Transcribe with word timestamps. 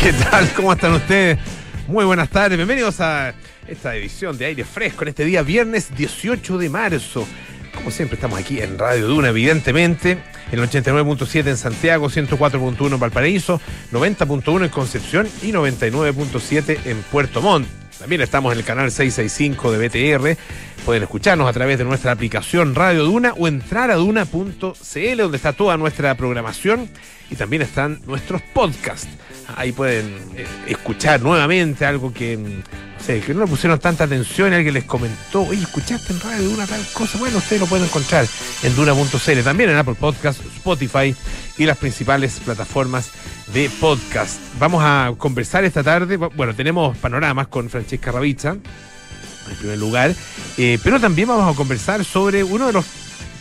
¿Qué 0.00 0.14
tal? 0.14 0.50
¿Cómo 0.54 0.72
están 0.72 0.94
ustedes? 0.94 1.38
Muy 1.86 2.06
buenas 2.06 2.30
tardes, 2.30 2.56
bienvenidos 2.56 3.02
a 3.02 3.34
esta 3.68 3.94
edición 3.94 4.38
de 4.38 4.46
aire 4.46 4.64
fresco 4.64 5.02
en 5.02 5.08
este 5.08 5.26
día 5.26 5.42
viernes 5.42 5.94
18 5.94 6.56
de 6.56 6.70
marzo. 6.70 7.26
Como 7.74 7.90
siempre 7.90 8.14
estamos 8.14 8.38
aquí 8.38 8.60
en 8.62 8.78
Radio 8.78 9.08
Duna, 9.08 9.28
evidentemente, 9.28 10.12
en 10.50 10.58
el 10.58 10.66
89.7 10.66 11.48
en 11.48 11.56
Santiago, 11.58 12.08
104.1 12.08 12.94
en 12.94 12.98
Valparaíso, 12.98 13.60
90.1 13.92 14.64
en 14.64 14.70
Concepción 14.70 15.28
y 15.42 15.52
99.7 15.52 16.78
en 16.86 17.02
Puerto 17.02 17.42
Montt. 17.42 17.68
También 17.98 18.22
estamos 18.22 18.54
en 18.54 18.58
el 18.60 18.64
canal 18.64 18.90
665 18.90 19.70
de 19.70 19.86
BTR. 19.86 20.38
Pueden 20.86 21.02
escucharnos 21.02 21.46
a 21.46 21.52
través 21.52 21.76
de 21.76 21.84
nuestra 21.84 22.12
aplicación 22.12 22.74
Radio 22.74 23.04
Duna 23.04 23.34
o 23.36 23.46
entrar 23.46 23.90
a 23.90 23.96
duna.cl 23.96 25.16
donde 25.18 25.36
está 25.36 25.52
toda 25.52 25.76
nuestra 25.76 26.14
programación 26.14 26.88
y 27.30 27.36
también 27.36 27.60
están 27.60 28.00
nuestros 28.06 28.40
podcasts. 28.40 29.08
Ahí 29.56 29.72
pueden 29.72 30.06
eh, 30.36 30.46
escuchar 30.66 31.20
nuevamente 31.20 31.84
algo 31.84 32.12
que, 32.12 32.36
mm, 32.36 32.62
no 33.08 33.26
que 33.26 33.34
no 33.34 33.40
le 33.40 33.46
pusieron 33.46 33.78
tanta 33.78 34.04
atención 34.04 34.52
alguien 34.52 34.74
les 34.74 34.84
comentó, 34.84 35.42
oye, 35.42 35.62
escuchaste 35.62 36.12
en 36.12 36.20
Radio 36.20 36.50
Duna 36.50 36.66
tal 36.66 36.84
cosa. 36.92 37.18
Bueno, 37.18 37.38
ustedes 37.38 37.60
lo 37.60 37.66
pueden 37.66 37.86
encontrar 37.86 38.26
en 38.62 38.76
duna.cl, 38.76 39.40
también 39.42 39.70
en 39.70 39.76
Apple 39.76 39.96
Podcast, 39.98 40.40
Spotify 40.56 41.14
y 41.58 41.66
las 41.66 41.76
principales 41.78 42.40
plataformas 42.44 43.10
de 43.52 43.68
podcast. 43.80 44.40
Vamos 44.58 44.82
a 44.84 45.12
conversar 45.18 45.64
esta 45.64 45.82
tarde. 45.82 46.16
Bueno, 46.16 46.54
tenemos 46.54 46.96
panoramas 46.98 47.48
con 47.48 47.68
Francesca 47.68 48.12
Ravizza, 48.12 48.50
en 48.50 49.56
primer 49.58 49.78
lugar, 49.78 50.14
eh, 50.56 50.78
pero 50.84 51.00
también 51.00 51.28
vamos 51.28 51.52
a 51.52 51.56
conversar 51.56 52.04
sobre 52.04 52.44
uno 52.44 52.66
de 52.68 52.72
los 52.72 52.84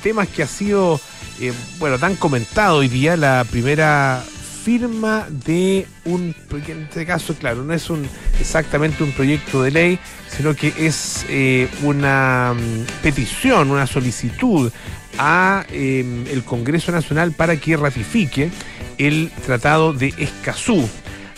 temas 0.02 0.28
que 0.30 0.44
ha 0.44 0.48
sido, 0.48 1.00
eh, 1.40 1.54
bueno, 1.78 2.00
tan 2.00 2.16
comentado 2.16 2.78
hoy 2.78 2.88
día, 2.88 3.16
la 3.18 3.46
primera 3.50 4.24
firma 4.64 5.28
de 5.30 5.88
un, 6.06 6.36
porque 6.50 6.74
en 6.74 6.84
este 6.84 7.06
caso, 7.06 7.34
claro, 7.36 7.64
no 7.64 7.74
es 7.74 7.90
un 7.90 8.08
exactamente 8.40 9.04
un 9.04 9.12
proyecto 9.12 9.64
de 9.64 9.72
ley, 9.72 10.00
sino 10.28 10.56
que 10.56 10.74
es 10.78 11.26
eh, 11.30 11.68
una 11.84 12.54
mm, 12.54 13.02
petición, 13.02 13.72
una 13.72 13.88
solicitud 13.88 14.72
a 15.18 15.66
eh, 15.72 16.26
el 16.32 16.44
Congreso 16.44 16.92
Nacional 16.92 17.32
para 17.32 17.58
que 17.58 17.78
ratifique 17.78 18.50
el 18.98 19.32
Tratado 19.46 19.94
de 19.94 20.14
Escazú. 20.18 20.88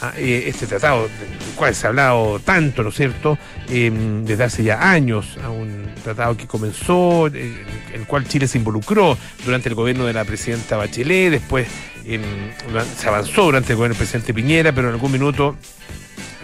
Ah, 0.03 0.13
este 0.17 0.65
tratado 0.65 1.03
del 1.03 1.53
cual 1.55 1.75
se 1.75 1.85
ha 1.85 1.89
hablado 1.89 2.39
tanto, 2.39 2.81
¿no 2.81 2.89
es 2.89 2.95
cierto?, 2.95 3.37
eh, 3.69 3.91
desde 4.23 4.43
hace 4.43 4.63
ya 4.63 4.89
años, 4.89 5.37
a 5.43 5.51
un 5.51 5.93
tratado 6.03 6.35
que 6.35 6.47
comenzó, 6.47 7.27
eh, 7.27 7.63
el 7.93 8.07
cual 8.07 8.27
Chile 8.27 8.47
se 8.47 8.57
involucró 8.57 9.15
durante 9.45 9.69
el 9.69 9.75
gobierno 9.75 10.05
de 10.05 10.13
la 10.13 10.25
presidenta 10.25 10.75
Bachelet, 10.75 11.29
después 11.29 11.67
em, 12.03 12.19
se 12.97 13.07
avanzó 13.09 13.43
durante 13.43 13.73
el 13.73 13.77
gobierno 13.77 13.93
del 13.93 13.99
presidente 13.99 14.33
Piñera, 14.33 14.73
pero 14.73 14.87
en 14.87 14.95
algún 14.95 15.11
minuto 15.11 15.55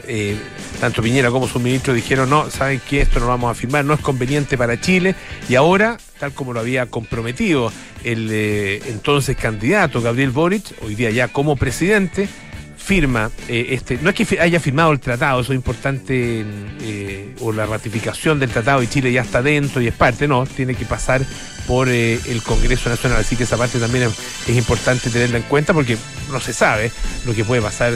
eh, 0.07 0.37
tanto 0.79 1.01
Piñera 1.01 1.31
como 1.31 1.47
su 1.47 1.59
ministro 1.59 1.95
dijeron, 1.95 2.29
no, 2.29 2.51
saben 2.51 2.79
que 2.87 3.01
esto 3.01 3.19
no 3.19 3.25
lo 3.25 3.31
vamos 3.31 3.49
a 3.49 3.55
firmar, 3.55 3.83
no 3.83 3.95
es 3.95 4.01
conveniente 4.01 4.55
para 4.55 4.79
Chile, 4.79 5.15
y 5.49 5.55
ahora, 5.55 5.97
tal 6.19 6.31
como 6.31 6.53
lo 6.53 6.59
había 6.59 6.85
comprometido 6.85 7.71
el 8.03 8.29
eh, 8.31 8.83
entonces 8.85 9.35
candidato 9.35 9.99
Gabriel 9.99 10.29
Boric, 10.29 10.63
hoy 10.83 10.93
día 10.93 11.09
ya 11.09 11.27
como 11.27 11.55
presidente, 11.55 12.29
firma 12.77 13.31
eh, 13.49 13.67
este, 13.71 13.99
no 14.01 14.09
es 14.09 14.15
que 14.15 14.39
haya 14.39 14.59
firmado 14.59 14.91
el 14.91 14.99
tratado, 14.99 15.41
eso 15.41 15.51
es 15.51 15.57
importante, 15.57 16.45
eh, 16.81 17.35
o 17.41 17.51
la 17.51 17.65
ratificación 17.65 18.39
del 18.39 18.49
tratado 18.49 18.81
y 18.81 18.87
Chile 18.87 19.11
ya 19.11 19.21
está 19.21 19.41
dentro 19.41 19.81
y 19.81 19.87
es 19.87 19.93
parte, 19.93 20.27
no, 20.27 20.45
tiene 20.45 20.75
que 20.75 20.85
pasar 20.85 21.21
por 21.67 21.89
eh, 21.89 22.19
el 22.27 22.41
Congreso 22.41 22.89
Nacional, 22.89 23.19
así 23.19 23.35
que 23.35 23.43
esa 23.43 23.57
parte 23.57 23.79
también 23.79 24.05
es, 24.05 24.13
es 24.47 24.55
importante 24.55 25.09
tenerla 25.09 25.37
en 25.37 25.43
cuenta 25.43 25.73
porque 25.73 25.97
no 26.31 26.39
se 26.39 26.53
sabe 26.53 26.91
lo 27.25 27.33
que 27.33 27.43
puede 27.43 27.61
pasar 27.61 27.93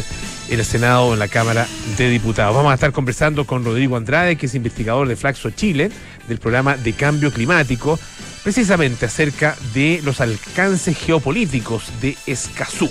en 0.50 0.60
el 0.60 0.66
Senado 0.66 1.06
o 1.06 1.14
en 1.14 1.20
la 1.20 1.30
Cámara 1.30 1.66
de 1.98 2.10
Diputados. 2.10 2.54
Vamos 2.54 2.72
a 2.72 2.76
estar 2.76 2.92
conversando 2.92 3.46
con 3.46 3.64
Rodrigo 3.64 3.96
Andrade, 3.96 4.36
que 4.36 4.48
es 4.48 4.56
investigador 4.56 5.08
de 5.08 5.16
Flaxo 5.16 5.52
Chile, 5.52 5.90
del 6.28 6.40
programa 6.40 6.76
de 6.76 6.92
cambio 6.92 7.32
climático, 7.32 7.98
precisamente 8.44 9.06
acerca 9.06 9.56
de 9.74 10.02
los 10.04 10.20
alcances 10.20 10.98
geopolíticos 10.98 11.84
de 12.02 12.18
Escazú. 12.26 12.90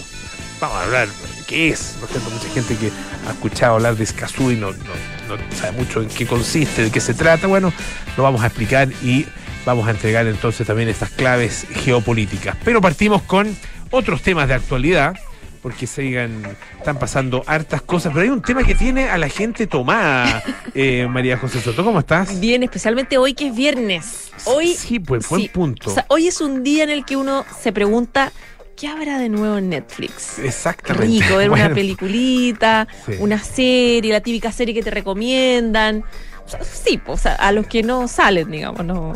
Vamos 0.61 0.77
a 0.77 0.83
hablar 0.85 1.09
qué 1.47 1.71
es, 1.71 1.97
¿no 2.01 2.05
es 2.07 2.13
cierto? 2.13 2.31
Mucha 2.31 2.49
gente 2.51 2.77
que 2.77 2.91
ha 3.27 3.33
escuchado 3.33 3.75
hablar 3.77 3.97
de 3.97 4.05
Escazú 4.05 4.51
y 4.51 4.57
no, 4.57 4.73
no- 4.73 5.37
no 5.37 5.57
sabe 5.57 5.73
mucho 5.79 6.03
en 6.03 6.09
qué 6.09 6.27
consiste, 6.27 6.83
de 6.85 6.91
qué 6.91 7.01
se 7.01 7.15
trata. 7.15 7.47
Bueno, 7.47 7.73
lo 8.17 8.23
vamos 8.23 8.43
a 8.43 8.47
explicar 8.47 8.89
y 9.03 9.27
vamos 9.65 9.87
a 9.89 9.93
entregar 9.93 10.27
entonces 10.27 10.67
también 10.67 10.89
estas 10.89 11.11
claves 11.11 11.67
geopolíticas. 11.85 12.57
Pero 12.65 12.81
partimos 12.81 13.23
con 13.23 13.57
otros 13.91 14.21
temas 14.23 14.49
de 14.49 14.55
actualidad, 14.55 15.15
porque 15.63 15.87
sigan, 15.87 16.43
están 16.79 16.99
pasando 16.99 17.43
hartas 17.47 17.81
cosas, 17.83 18.13
pero 18.13 18.25
hay 18.25 18.31
un 18.31 18.43
tema 18.43 18.63
que 18.65 18.75
tiene 18.75 19.09
a 19.09 19.17
la 19.19 19.29
gente 19.29 19.67
tomada, 19.67 20.43
eh, 20.75 21.07
María 21.09 21.39
José 21.39 21.61
Soto. 21.61 21.85
¿Cómo 21.85 22.01
estás? 22.01 22.39
Bien, 22.41 22.63
especialmente 22.63 23.17
hoy 23.19 23.33
que 23.35 23.49
es 23.49 23.55
viernes. 23.57 24.31
Hoy, 24.45 24.75
Sí, 24.75 24.99
pues 25.01 25.27
buen 25.29 25.43
sí, 25.43 25.49
punto. 25.49 25.91
o 25.91 25.95
sea, 25.95 26.05
hoy 26.09 26.27
es 26.29 26.41
un 26.41 26.63
día 26.65 26.85
en 26.85 26.91
el 26.91 27.05
que 27.05 27.17
uno 27.17 27.45
se 27.63 27.73
pregunta, 27.73 28.33
¿qué 28.81 28.89
habrá 28.89 29.19
de 29.19 29.29
nuevo 29.29 29.59
en 29.59 29.69
Netflix? 29.69 30.39
Exactamente. 30.39 31.07
Rico, 31.07 31.37
ver 31.37 31.51
una 31.51 31.75
peliculita, 31.75 32.89
Sí. 33.07 33.13
una 33.19 33.39
serie, 33.39 34.13
la 34.13 34.21
típica 34.21 34.51
serie 34.53 34.73
que 34.75 34.83
te 34.83 34.91
recomiendan. 34.91 36.03
O 36.47 36.49
sea, 36.49 36.65
sí, 36.65 36.99
pues, 36.99 37.27
a 37.27 37.53
los 37.53 37.67
que 37.67 37.83
no 37.83 38.09
salen, 38.09 38.51
digamos, 38.51 38.85
no, 38.85 39.13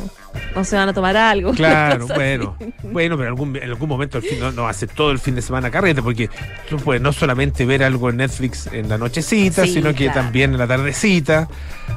no 0.54 0.64
se 0.64 0.76
van 0.76 0.88
a 0.88 0.92
tomar 0.92 1.16
algo. 1.16 1.52
Claro, 1.64 2.04
así. 2.04 2.12
bueno, 2.14 2.56
bueno, 2.82 3.16
pero 3.16 3.22
en 3.22 3.28
algún, 3.28 3.56
en 3.56 3.62
algún 3.64 3.88
momento 3.88 4.18
el 4.18 4.24
fin, 4.24 4.38
no, 4.40 4.52
no 4.52 4.66
hace 4.68 4.86
todo 4.86 5.10
el 5.10 5.18
fin 5.18 5.34
de 5.34 5.42
semana 5.42 5.70
carrete, 5.70 6.02
porque 6.02 6.28
tú 6.68 6.76
puedes 6.78 7.00
no 7.02 7.12
solamente 7.12 7.64
ver 7.66 7.82
algo 7.82 8.10
en 8.10 8.16
Netflix 8.18 8.68
en 8.72 8.88
la 8.88 8.98
nochecita, 8.98 9.64
Sí, 9.64 9.74
sino 9.74 9.94
que 9.94 10.08
también 10.10 10.52
en 10.52 10.58
la 10.58 10.66
tardecita. 10.66 11.48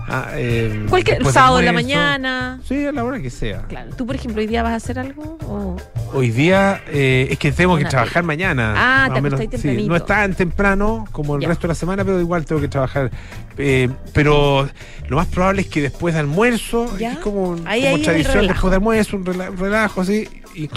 ah, 0.07 0.29
eh, 0.35 0.85
Cualquier 0.89 1.23
sábado 1.25 1.59
en 1.59 1.65
la 1.65 1.71
mañana. 1.73 2.59
Sí, 2.67 2.85
a 2.85 2.91
la 2.91 3.03
hora 3.03 3.19
que 3.19 3.29
sea. 3.29 3.63
Claro. 3.63 3.91
¿Tú, 3.95 4.05
por 4.05 4.15
ejemplo, 4.15 4.41
hoy 4.41 4.47
día 4.47 4.63
vas 4.63 4.73
a 4.73 4.75
hacer 4.75 4.99
algo? 4.99 5.37
O... 5.45 5.77
Hoy 6.13 6.31
día 6.31 6.81
eh, 6.87 7.27
es 7.31 7.37
que 7.39 7.51
tengo 7.51 7.77
que 7.77 7.85
trabajar 7.85 8.23
mañana. 8.23 8.73
Ah, 8.77 9.09
te 9.13 9.19
o 9.19 9.21
menos. 9.21 9.39
Sí, 9.59 9.85
no 9.87 9.95
es 9.95 10.05
tan 10.05 10.33
temprano 10.33 11.05
como 11.11 11.35
el 11.35 11.41
Ya. 11.41 11.47
resto 11.49 11.63
de 11.63 11.69
la 11.69 11.75
semana, 11.75 12.03
pero 12.05 12.19
igual 12.19 12.45
tengo 12.45 12.61
que 12.61 12.67
trabajar. 12.67 13.11
Eh, 13.57 13.89
pero 14.13 14.69
lo 15.09 15.17
más 15.17 15.27
probable 15.27 15.61
es 15.63 15.67
que 15.67 15.81
después 15.81 16.13
de 16.13 16.19
almuerzo, 16.19 16.95
Ya. 16.97 17.13
es 17.13 17.17
como, 17.19 17.55
Ahí, 17.65 17.81
como 17.81 17.95
ahí 17.95 18.01
el 18.33 18.39
relajo. 18.41 18.53
después 18.53 18.71
de 18.71 18.75
almuerzo, 18.75 19.17
un 19.17 19.25
rela- 19.25 19.49
un 19.49 19.57
relajo 19.57 20.01
así 20.01 20.27
y 20.55 20.69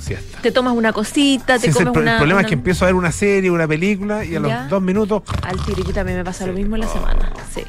siesta. 0.00 0.40
Te 0.40 0.52
tomas 0.52 0.74
una 0.74 0.92
cosita, 0.92 1.54
te 1.58 1.60
Sí, 1.64 1.66
es 1.70 1.76
el, 1.76 1.84
comes 1.86 1.96
el 1.96 2.02
una... 2.02 2.16
problema 2.18 2.40
es 2.42 2.46
que 2.46 2.54
empiezo 2.54 2.84
a 2.84 2.88
ver 2.88 2.94
una 2.94 3.12
serie, 3.12 3.50
una 3.50 3.66
película 3.68 4.24
y 4.24 4.34
a 4.36 4.40
los 4.40 4.68
dos 4.68 4.82
minutos. 4.82 5.22
Al 5.42 5.60
tiro, 5.64 5.84
que 5.84 5.92
también 5.92 6.18
me 6.18 6.24
pasa 6.24 6.46
lo 6.46 6.52
mismo 6.52 6.76
en 6.76 6.80
la 6.82 6.86
Oh. 6.88 6.92
semana. 6.92 7.32
Sí. 7.54 7.62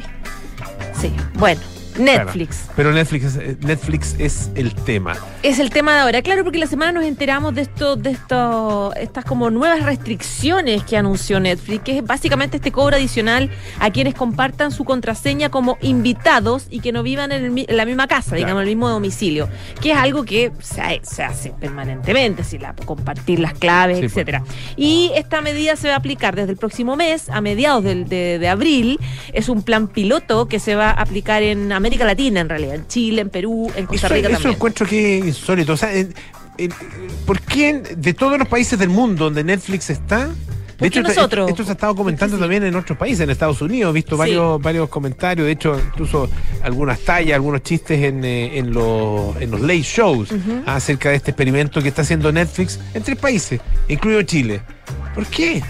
Sí. 0.99 1.13
Bueno, 1.35 1.61
Netflix. 1.99 2.57
Claro. 2.57 2.73
Pero 2.75 2.91
Netflix 2.93 3.23
es, 3.25 3.35
eh, 3.37 3.57
Netflix 3.61 4.15
es 4.19 4.49
el 4.55 4.73
tema. 4.73 5.15
Es 5.43 5.59
el 5.59 5.69
tema 5.69 5.93
de 5.95 5.99
ahora. 6.01 6.21
Claro, 6.21 6.43
porque 6.43 6.57
la 6.59 6.67
semana 6.67 6.91
nos 6.91 7.03
enteramos 7.03 7.53
de 7.55 7.61
esto, 7.61 7.95
de 7.95 8.11
esto, 8.11 8.93
estas 8.95 9.25
como 9.25 9.49
nuevas 9.49 9.83
restricciones 9.83 10.83
que 10.83 10.97
anunció 10.97 11.39
Netflix, 11.39 11.83
que 11.83 11.97
es 11.99 12.03
básicamente 12.05 12.57
este 12.57 12.71
cobro 12.71 12.95
adicional 12.95 13.49
a 13.79 13.89
quienes 13.91 14.13
compartan 14.15 14.71
su 14.71 14.83
contraseña 14.85 15.49
como 15.49 15.77
invitados 15.81 16.67
y 16.69 16.79
que 16.79 16.91
no 16.91 17.03
vivan 17.03 17.31
en, 17.31 17.45
el 17.57 17.65
en 17.67 17.77
la 17.77 17.85
misma 17.85 18.07
casa, 18.07 18.35
digamos, 18.35 18.61
en 18.63 18.69
el 18.69 18.75
mismo 18.75 18.89
domicilio, 18.89 19.47
que 19.81 19.91
es 19.91 19.97
algo 19.97 20.23
que 20.23 20.51
se 20.61 21.23
hace 21.23 21.51
permanentemente, 21.59 22.43
si 22.43 22.57
la, 22.57 22.73
compartir 22.85 23.39
las 23.39 23.53
claves, 23.53 23.97
Sí, 23.97 24.01
pues. 24.03 24.11
etcétera. 24.13 24.43
Y 24.75 25.11
esta 25.15 25.41
medida 25.41 25.75
se 25.75 25.87
va 25.87 25.95
a 25.95 25.97
aplicar 25.97 26.35
desde 26.35 26.51
el 26.51 26.57
próximo 26.57 26.95
mes, 26.95 27.29
a 27.29 27.41
mediados 27.41 27.83
del- 27.83 28.07
de, 28.07 28.39
de 28.39 28.47
abril. 28.47 28.99
Es 29.33 29.49
un 29.49 29.61
plan 29.63 29.87
piloto 29.87 30.47
que 30.47 30.59
se 30.59 30.75
va 30.75 30.89
a 30.89 31.01
aplicar 31.01 31.43
en 31.43 31.71
América 31.71 31.88
Latina, 31.97 32.39
en 32.41 32.49
realidad, 32.49 32.75
en 32.75 32.87
Chile, 32.87 33.21
en 33.21 33.29
Perú, 33.29 33.71
en 33.75 33.85
Costa 33.85 34.07
Eso, 34.07 34.15
Rica 34.15 34.27
eso 34.27 34.35
también. 34.37 34.55
encuentro 34.55 34.85
que 34.87 35.19
es 35.19 35.25
insólito. 35.25 35.73
O 35.73 35.77
sea, 35.77 35.89
¿por 37.25 37.39
qué 37.41 37.81
de 37.95 38.13
todos 38.13 38.37
los 38.37 38.47
países 38.47 38.77
del 38.79 38.89
mundo 38.89 39.25
donde 39.25 39.43
Netflix 39.43 39.89
está? 39.89 40.27
De 40.27 40.85
¿Por 40.85 40.89
qué 40.91 40.99
esto, 40.99 41.09
nosotros? 41.13 41.49
esto 41.49 41.63
se 41.65 41.69
ha 41.71 41.73
estado 41.73 41.93
comentando 41.93 42.37
Sí. 42.37 42.39
también 42.41 42.63
en 42.63 42.73
otros 42.75 42.97
países, 42.97 43.19
en 43.21 43.29
Estados 43.29 43.61
Unidos. 43.61 43.89
He 43.91 43.93
visto 43.95 44.15
Sí. 44.15 44.19
varios, 44.19 44.61
varios 44.61 44.87
comentarios, 44.87 45.45
de 45.45 45.51
hecho, 45.51 45.77
incluso 45.77 46.29
algunas 46.63 46.99
tallas, 47.01 47.35
algunos 47.35 47.63
chistes 47.63 48.01
en, 48.01 48.23
eh, 48.23 48.57
en, 48.57 48.73
los, 48.73 49.35
en 49.41 49.51
los 49.51 49.59
late 49.59 49.81
shows 49.81 50.29
acerca 50.65 51.09
de 51.09 51.15
este 51.17 51.31
experimento 51.31 51.81
que 51.81 51.89
está 51.89 52.03
haciendo 52.03 52.31
Netflix 52.31 52.79
en 52.93 53.03
tres 53.03 53.17
países, 53.17 53.59
incluido 53.89 54.21
Chile. 54.23 54.61
¿Por 55.13 55.25
qué? 55.27 55.61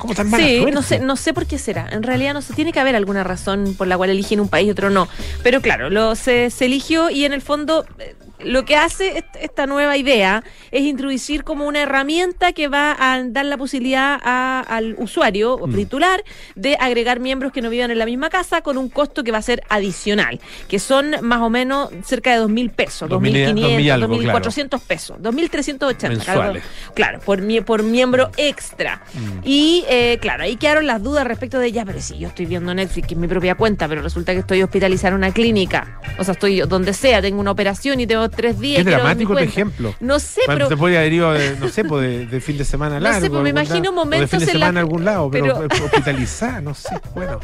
¿Cómo 0.00 0.14
tan 0.14 0.28
mala 0.30 0.44
Sí, 0.44 0.56
suerte? 0.56 0.72
no 0.74 0.82
sé, 0.82 0.98
no 0.98 1.14
sé 1.16 1.32
por 1.34 1.46
qué 1.46 1.58
será. 1.58 1.86
En 1.92 2.02
realidad 2.02 2.34
no 2.34 2.42
sé, 2.42 2.54
tiene 2.54 2.72
que 2.72 2.80
haber 2.80 2.96
alguna 2.96 3.22
razón 3.22 3.74
por 3.78 3.86
la 3.86 3.96
cual 3.96 4.10
eligen 4.10 4.40
un 4.40 4.48
país 4.48 4.66
y 4.66 4.70
otro 4.70 4.90
no. 4.90 5.08
Pero 5.44 5.60
claro, 5.60 5.90
lo, 5.90 6.14
se, 6.16 6.50
se 6.50 6.64
eligió 6.64 7.10
y 7.10 7.24
en 7.24 7.32
el 7.32 7.42
fondo, 7.42 7.84
eh, 7.98 8.14
lo 8.44 8.64
que 8.64 8.76
hace 8.76 9.18
est- 9.18 9.36
esta 9.40 9.66
nueva 9.66 9.96
idea 9.96 10.42
es 10.70 10.82
introducir 10.82 11.44
como 11.44 11.66
una 11.66 11.82
herramienta 11.82 12.52
que 12.52 12.68
va 12.68 12.96
a 12.98 13.22
dar 13.24 13.44
la 13.44 13.56
posibilidad 13.56 14.18
a- 14.22 14.60
al 14.60 14.94
usuario 14.98 15.54
o 15.54 15.66
Mm. 15.66 15.74
titular 15.74 16.24
de 16.54 16.76
agregar 16.80 17.20
miembros 17.20 17.52
que 17.52 17.62
no 17.62 17.70
vivan 17.70 17.90
en 17.90 17.98
la 17.98 18.06
misma 18.06 18.30
casa 18.30 18.60
con 18.62 18.78
un 18.78 18.88
costo 18.88 19.24
que 19.24 19.32
va 19.32 19.38
a 19.38 19.42
ser 19.42 19.62
adicional, 19.68 20.40
que 20.68 20.78
son 20.78 21.16
más 21.22 21.40
o 21.40 21.50
menos 21.50 21.90
cerca 22.04 22.32
de 22.32 22.38
dos 22.38 22.50
mil 22.50 22.70
pesos, 22.70 23.08
dos 23.08 23.20
mil 23.20 23.32
quinientos, 23.32 24.00
dos 24.08 24.18
mil 24.18 24.30
cuatrocientos 24.30 24.80
pesos, 24.82 25.16
dos 25.20 25.34
mil 25.34 25.50
trescientos 25.50 25.90
ochenta, 25.92 26.52
claro, 26.94 27.20
por, 27.20 27.40
por 27.64 27.82
miembro 27.82 28.30
extra. 28.36 29.02
Mm. 29.14 29.40
Y 29.44 29.84
eh, 29.88 30.18
claro, 30.20 30.44
ahí 30.44 30.56
quedaron 30.56 30.86
las 30.86 31.02
dudas 31.02 31.26
respecto 31.26 31.58
de 31.58 31.72
ya, 31.72 31.84
pero 31.84 32.00
si 32.00 32.18
yo 32.18 32.28
estoy 32.28 32.46
viendo 32.46 32.72
Netflix, 32.74 33.08
que 33.08 33.14
es 33.14 33.20
mi 33.20 33.28
propia 33.28 33.54
cuenta, 33.54 33.88
pero 33.88 34.02
resulta 34.02 34.32
que 34.32 34.38
estoy 34.40 34.62
hospitalizada 34.62 35.08
en 35.10 35.14
una 35.16 35.32
clínica, 35.32 36.00
o 36.18 36.24
sea, 36.24 36.32
estoy 36.32 36.60
donde 36.60 36.92
sea, 36.92 37.20
tengo 37.20 37.40
una 37.40 37.50
operación 37.50 38.00
y 38.00 38.06
tengo 38.06 38.29
tres 38.30 38.58
días. 38.58 38.82
Qué 38.84 38.90
dramático 38.90 39.32
tu 39.34 39.38
ejemplo. 39.40 39.94
No 40.00 40.18
sé, 40.20 40.40
pero 40.46 40.68
te 40.68 40.76
podría 40.76 41.00
haber 41.00 41.12
ido, 41.12 41.32
de, 41.32 41.56
no 41.56 41.68
sé, 41.68 41.84
pues, 41.84 42.02
de, 42.02 42.26
de 42.26 42.40
fin 42.40 42.56
de 42.58 42.64
semana 42.64 42.98
No 43.00 43.06
sé, 43.06 43.12
largo. 43.20 43.28
pues, 43.30 43.42
me 43.42 43.50
imagino 43.50 43.92
momentos 43.92 44.30
de 44.30 44.38
fin 44.38 44.46
de 44.46 44.52
en 44.52 44.60
la- 44.60 44.66
semana 44.66 44.80
a 44.80 44.82
algún 44.82 45.04
lado, 45.04 45.30
pero, 45.30 45.66
pero- 45.68 45.84
hospitalizada, 45.86 46.60
no 46.60 46.74
sé. 46.74 46.90
Bueno, 47.14 47.40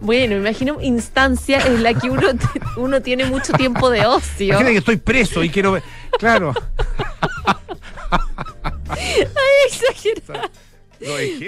bueno, 0.00 0.34
me 0.34 0.40
imagino 0.40 0.80
instancias 0.80 1.64
en 1.66 1.82
la 1.82 1.94
que 1.94 2.10
uno, 2.10 2.28
uno 2.76 3.00
tiene 3.02 3.24
mucho 3.26 3.52
tiempo 3.54 3.90
de 3.90 4.06
ocio. 4.06 4.46
imagínate 4.46 4.72
que 4.72 4.78
estoy 4.78 4.96
preso 4.96 5.42
y 5.42 5.50
quiero 5.50 5.72
ver. 5.72 5.82
Claro. 6.18 6.52
Exagerado. 9.66 10.50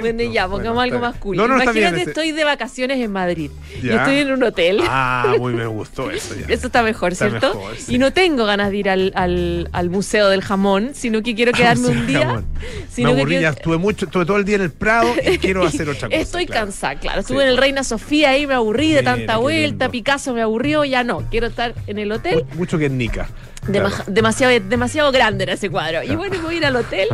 Bueno, 0.00 0.22
ya, 0.24 0.48
pongamos 0.48 0.74
bueno, 0.76 0.80
algo 0.80 0.98
más 1.00 1.16
cool. 1.16 1.36
No, 1.36 1.46
no, 1.48 1.54
está 1.58 1.64
Imagínate, 1.64 1.94
bien. 1.96 2.00
ese- 2.02 2.10
estoy 2.10 2.32
de 2.32 2.44
vacaciones 2.44 3.00
en 3.00 3.10
Madrid 3.12 3.50
y 3.82 3.88
estoy 3.88 4.18
en 4.18 4.32
un 4.32 4.42
hotel. 4.42 4.80
Ah, 4.86 5.34
muy 5.38 5.52
me 5.52 5.66
gustó 5.66 6.10
eso 6.10 6.34
ya. 6.34 6.46
Eso 6.52 6.66
está 6.66 6.82
mejor, 6.82 7.12
Está 7.12 7.28
¿cierto? 7.30 7.54
mejor, 7.54 7.76
sí. 7.76 7.94
Y 7.94 7.98
no 7.98 8.12
tengo 8.12 8.44
ganas 8.44 8.70
de 8.70 8.76
ir 8.76 8.88
al, 8.90 9.12
al, 9.14 9.68
al 9.72 9.90
Museo 9.90 10.28
del 10.28 10.42
Jamón, 10.42 10.90
sino 10.94 11.22
que 11.22 11.34
quiero 11.34 11.52
quedarme 11.56 11.88
un 11.88 12.06
día. 12.06 12.42
Sino 12.90 13.12
me 13.12 13.20
aburrí, 13.20 13.40
ya 13.40 13.50
estuve 13.50 13.76
mucho, 13.78 14.06
estuve 14.06 14.24
todo 14.26 14.36
el 14.36 14.44
día 14.44 14.56
en 14.56 14.62
el 14.62 14.70
Prado 14.72 15.08
y 15.30 15.38
quiero 15.38 15.64
hacer 15.64 15.88
otra 15.88 16.08
cosa. 16.08 16.20
Estoy 16.20 16.46
claro. 16.46 16.66
cansada, 16.66 16.94
claro. 16.98 17.20
Estuve 17.20 17.38
Sí, 17.38 17.42
en 17.44 17.48
el. 17.50 17.56
Reina 17.56 17.84
Sofía 17.84 18.30
ahí, 18.30 18.46
me 18.46 18.54
aburrí 18.54 18.92
de 18.92 19.00
Mira, 19.00 19.14
tanta 19.16 19.36
vuelta. 19.38 19.84
lindo. 19.86 19.90
Picasso 19.90 20.34
me 20.34 20.42
aburrió, 20.42 20.84
ya 20.84 21.04
no. 21.04 21.22
Quiero 21.30 21.46
estar 21.46 21.74
en 21.86 21.98
el 21.98 22.12
hotel. 22.12 22.44
Mu- 22.52 22.58
Mucho 22.58 22.78
que 22.78 22.86
en 22.86 22.98
Nica. 22.98 23.28
Dema- 23.66 23.88
Claro. 23.90 24.04
demasiado, 24.06 24.60
demasiado 24.68 25.10
grande 25.12 25.44
era 25.44 25.54
ese 25.54 25.68
cuadro. 25.70 26.02
Y 26.02 26.14
bueno, 26.14 26.40
voy 26.42 26.54
a 26.54 26.58
ir 26.58 26.64
al 26.66 26.76
hotel 26.76 27.08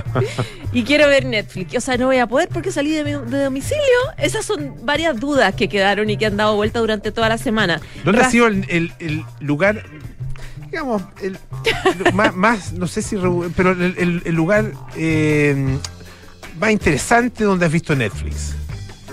y 0.73 0.83
quiero 0.85 1.09
ver 1.09 1.25
Netflix. 1.25 1.75
O 1.77 1.81
sea, 1.81 1.97
no 1.97 2.07
voy 2.07 2.19
a 2.19 2.27
poder 2.27 2.49
porque 2.51 2.71
salí 2.73 2.91
de, 2.91 3.05
mi- 3.05 3.31
de 3.31 3.45
domicilio. 3.45 3.83
Esas 4.19 4.45
son 4.45 4.75
varias 4.85 5.19
dudas 5.19 5.55
que 5.55 5.69
quedaron 5.69 6.11
y 6.11 6.17
que 6.19 6.27
han 6.27 6.37
dado 6.37 6.55
vuelta 6.57 6.81
durante 6.81 7.11
toda 7.13 7.29
la 7.31 7.39
semana. 7.39 7.81
¿Dónde 8.05 8.21
ha 8.23 8.31
sido 8.31 8.49
el, 8.49 8.67
el- 8.69 8.93
el 8.99 9.25
lugar, 9.41 9.83
digamos, 10.71 11.03
el, 11.23 11.39
más, 12.15 12.35
más, 12.37 12.73
no 12.73 12.87
sé 12.87 13.01
si, 13.03 13.17
pero 13.57 13.73
el, 13.73 13.95
el- 13.97 14.23
el 14.25 14.35
lugar 14.35 14.73
eh, 14.97 15.79
más 16.59 16.71
interesante 16.71 17.45
donde 17.45 17.65
has 17.67 17.73
visto 17.73 17.95
Netflix? 17.97 18.57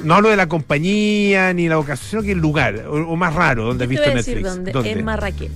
No 0.03 0.15
hablo 0.15 0.29
de 0.29 0.37
la 0.37 0.47
compañía 0.47 1.51
ni 1.53 1.67
la 1.67 1.77
ocasión, 1.77 2.09
sino 2.09 2.21
que 2.23 2.31
el 2.31 2.37
lugar, 2.39 2.85
o, 2.87 2.93
o 3.11 3.15
más 3.17 3.33
raro, 3.33 3.65
donde 3.65 3.83
has 3.83 3.89
visto 3.89 4.09
a 4.09 4.13
decir 4.13 4.41
Netflix. 4.41 4.73
dónde. 4.73 4.91
En 4.91 5.03
Marrakech. 5.03 5.51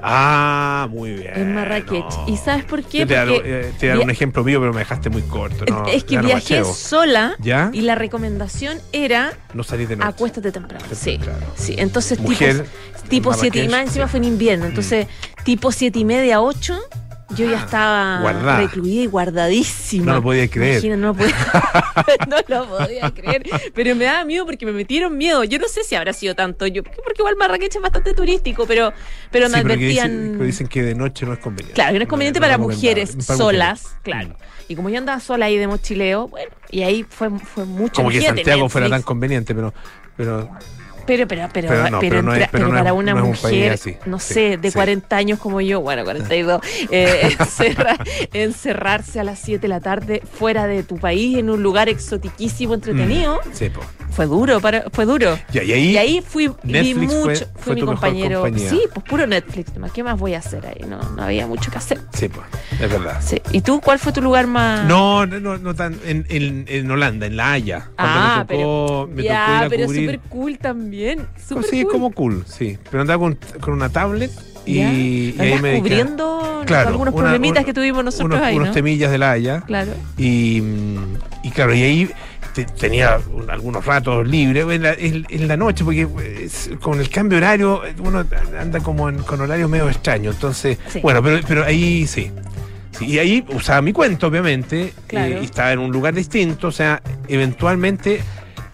Ah, 0.00 0.86
muy 0.90 1.12
bien. 1.14 1.32
En 1.34 1.54
Marrakech. 1.54 2.04
¿Y 2.26 2.36
sabes 2.36 2.64
por 2.64 2.82
qué? 2.84 3.04
Te 3.06 3.14
daré 3.14 3.32
Porque 3.34 3.60
eh, 3.60 3.72
te 3.78 3.86
daré 3.88 3.98
un 4.00 4.06
via- 4.06 4.12
ejemplo 4.12 4.44
mío, 4.44 4.60
pero 4.60 4.72
me 4.72 4.80
dejaste 4.80 5.10
muy 5.10 5.22
corto. 5.22 5.64
No, 5.66 5.86
es 5.86 6.04
que 6.04 6.16
no 6.16 6.22
viajé 6.22 6.64
sola 6.64 7.34
¿Ya? 7.40 7.70
y 7.72 7.80
la 7.82 7.94
recomendación 7.94 8.78
era 8.92 9.32
No 9.54 9.62
salís 9.64 9.88
de 9.88 9.96
noche. 9.96 10.08
acuéstate 10.08 10.52
temprano. 10.52 10.84
Sí, 10.92 11.18
Temprano. 11.18 11.46
sí. 11.56 11.74
Entonces 11.78 12.18
Mujer, 12.20 12.66
tipo, 13.08 13.08
tipo 13.08 13.32
en 13.32 13.38
siete 13.40 13.58
y 13.58 13.62
Marrakech, 13.62 13.70
más 13.80 13.88
encima 13.88 14.08
fue 14.08 14.18
en 14.18 14.24
invierno. 14.24 14.66
Entonces 14.66 15.06
tipo 15.44 15.72
siete 15.72 15.98
y 15.98 16.04
media, 16.04 16.40
ocho. 16.40 16.78
Yo 17.36 17.44
ya 17.46 17.58
Ah, 17.60 17.64
estaba 17.64 18.20
guardada. 18.22 18.60
recluida 18.60 19.02
y 19.02 19.06
guardadísima. 19.06 20.06
No 20.06 20.14
lo 20.14 20.22
podía 20.22 20.48
creer. 20.48 20.72
Imagina, 20.84 20.96
no, 20.96 21.08
lo 21.08 21.14
podía, 21.14 21.34
no 22.28 22.36
lo 22.48 22.66
podía 22.78 23.10
creer. 23.10 23.42
Pero 23.74 23.94
me 23.96 24.04
daba 24.06 24.24
miedo 24.24 24.46
porque 24.46 24.64
me 24.64 24.72
metieron 24.72 25.16
miedo. 25.18 25.44
Yo 25.44 25.58
no 25.58 25.68
sé 25.68 25.84
si 25.84 25.94
habrá 25.94 26.12
sido 26.14 26.34
tanto 26.34 26.66
yo, 26.66 26.82
porque 26.82 27.18
igual 27.18 27.36
Marrakech 27.36 27.76
es 27.76 27.82
bastante 27.82 28.14
turístico, 28.14 28.66
pero, 28.66 28.92
pero 29.30 29.48
me 29.50 29.56
que 29.56 29.60
advertían. 29.60 30.38
dicen, 30.44 30.68
que 30.68 30.82
de 30.82 30.94
noche 30.94 31.26
no 31.26 31.34
es 31.34 31.38
conveniente. 31.38 31.74
Claro, 31.74 31.92
que 31.92 31.98
no 31.98 32.02
es 32.04 32.08
conveniente 32.08 32.40
No, 32.40 32.44
para 32.44 32.54
es 32.54 32.60
mujeres. 32.60 33.10
Para 33.26 33.36
solas, 33.38 33.82
mujeres. 33.82 34.00
claro. 34.02 34.28
Mm. 34.30 34.72
Y 34.72 34.76
como 34.76 34.88
yo 34.90 34.98
andaba 34.98 35.20
sola 35.20 35.46
ahí 35.46 35.56
de 35.58 35.66
mochileo, 35.66 36.28
bueno, 36.28 36.50
y 36.70 36.82
ahí 36.82 37.04
fue, 37.08 37.30
fue 37.38 37.64
mucho. 37.66 37.94
Como 37.94 38.10
que 38.10 38.20
Santiago 38.22 38.68
fuera 38.68 38.88
tan 38.88 39.02
conveniente, 39.02 39.54
pero, 39.54 39.72
pero 40.16 40.48
Pero, 41.08 41.26
pero, 41.26 41.48
pero, 41.52 41.68
Pero 41.70 41.90
no, 41.90 42.00
pero, 42.00 42.22
no 42.22 42.34
es- 42.34 42.48
pero 42.52 42.68
para 42.68 42.92
una 42.92 43.14
no 43.14 43.22
un 43.24 43.28
mujer, 43.30 43.72
así. 43.72 43.96
no 44.06 44.18
Sí, 44.20 44.34
sé, 44.34 44.56
de 44.58 44.70
sí. 44.70 44.74
40 44.76 45.16
años 45.16 45.38
como 45.40 45.60
yo, 45.60 45.80
bueno, 45.80 46.04
42, 46.04 46.60
eh, 46.90 47.34
encerra- 47.38 47.96
encerrarse 48.34 49.18
a 49.18 49.24
las 49.24 49.38
7 49.38 49.62
de 49.62 49.68
la 49.68 49.80
tarde 49.80 50.22
fuera 50.38 50.66
de 50.66 50.82
tu 50.82 50.96
país, 50.98 51.38
en 51.38 51.50
un 51.50 51.62
lugar 51.62 51.88
exotiquísimo, 51.88 52.74
entretenido, 52.74 53.36
mm, 53.44 53.52
sí, 53.54 53.70
po. 53.70 53.80
Fue 54.18 54.26
duro, 54.26 54.60
para, 54.60 54.82
fue 54.90 55.04
duro. 55.06 55.38
Y 55.52 55.58
ahí, 55.58 55.70
Y 55.92 55.96
ahí 55.96 56.20
fui, 56.26 56.50
Netflix 56.64 56.96
mucho, 57.14 57.22
fue, 57.22 57.36
fue 57.60 57.74
mi 57.76 57.82
compañero. 57.82 58.44
Sí, 58.56 58.80
pues 58.92 59.06
puro 59.08 59.28
Netflix, 59.28 59.70
¿qué 59.94 60.02
más 60.02 60.18
voy 60.18 60.34
a 60.34 60.38
hacer 60.38 60.66
ahí? 60.66 60.84
No, 60.88 60.98
no 61.14 61.22
había 61.22 61.46
mucho 61.46 61.70
que 61.70 61.78
hacer. 61.78 62.00
sí, 62.14 62.28
po, 62.28 62.40
es 62.72 62.90
verdad. 62.90 63.18
Sí. 63.20 63.40
¿Y 63.52 63.60
tú 63.60 63.80
cuál 63.80 64.00
fue 64.00 64.12
tu 64.12 64.20
lugar 64.20 64.48
más...? 64.48 64.88
No, 64.88 65.24
no, 65.24 65.38
no, 65.38 65.56
no 65.58 65.72
tan 65.72 65.96
en, 66.04 66.26
en, 66.30 66.64
en 66.66 66.90
Holanda, 66.90 67.26
en 67.26 67.36
La 67.36 67.52
Haya. 67.52 67.90
Ah, 67.96 68.44
me 68.48 68.56
tocó, 68.56 69.06
me 69.06 69.10
tocó 69.12 69.20
ir 69.20 69.24
ya, 69.26 69.60
a 69.60 69.68
pero 69.68 69.86
súper 69.86 70.18
cool 70.28 70.58
también. 70.58 71.28
Súper 71.48 71.64
sí, 71.66 71.82
cool. 71.84 71.92
como 71.92 72.10
cool, 72.10 72.44
sí. 72.44 72.76
Pero 72.90 73.02
andaba 73.02 73.20
con, 73.20 73.38
con 73.60 73.74
una 73.74 73.88
tablet 73.88 74.32
y, 74.66 74.80
y 74.80 75.36
ahí 75.38 75.62
me 75.62 75.78
cubriendo 75.78 76.64
Claro, 76.66 76.88
algunos 76.88 77.14
una- 77.14 77.22
problemitas 77.22 77.64
que 77.64 77.72
tuvimos 77.72 78.04
nosotros 78.04 78.32
unos, 78.32 78.42
ahí, 78.42 78.56
unos 78.56 78.68
¿no? 78.68 78.74
temillas 78.74 79.12
de 79.12 79.18
La 79.18 79.30
Haya. 79.30 79.60
Claro. 79.60 79.92
Y, 80.16 80.60
y 81.44 81.50
claro, 81.54 81.72
y 81.72 81.82
ahí 81.84 82.10
te- 82.64 82.72
tenía 82.72 83.18
un- 83.32 83.50
algunos 83.50 83.84
ratos 83.84 84.26
libres 84.26 84.66
en 84.70 84.82
la, 84.82 84.92
en- 84.94 85.26
en 85.28 85.48
la 85.48 85.56
noche, 85.56 85.84
porque 85.84 86.06
con 86.80 87.00
el 87.00 87.08
cambio 87.10 87.38
de 87.38 87.44
horario 87.44 87.82
uno 88.00 88.24
anda 88.60 88.80
como 88.80 89.08
en- 89.08 89.18
con 89.18 89.40
horarios 89.40 89.68
medio 89.70 89.88
extraños. 89.88 90.34
Entonces, 90.34 90.78
Sí. 90.88 91.00
bueno, 91.00 91.22
pero, 91.22 91.40
pero 91.46 91.64
ahí 91.64 92.06
sí. 92.06 92.30
Sí, 92.98 93.06
Y 93.06 93.18
ahí 93.20 93.44
usaba 93.54 93.80
mi 93.80 93.92
cuenta, 93.92 94.26
obviamente, 94.26 94.92
Claro. 95.06 95.36
eh, 95.36 95.38
y 95.42 95.44
estaba 95.44 95.70
en 95.72 95.78
un 95.78 95.92
lugar 95.92 96.14
distinto, 96.14 96.68
o 96.68 96.72
sea, 96.72 97.00
eventualmente 97.28 98.20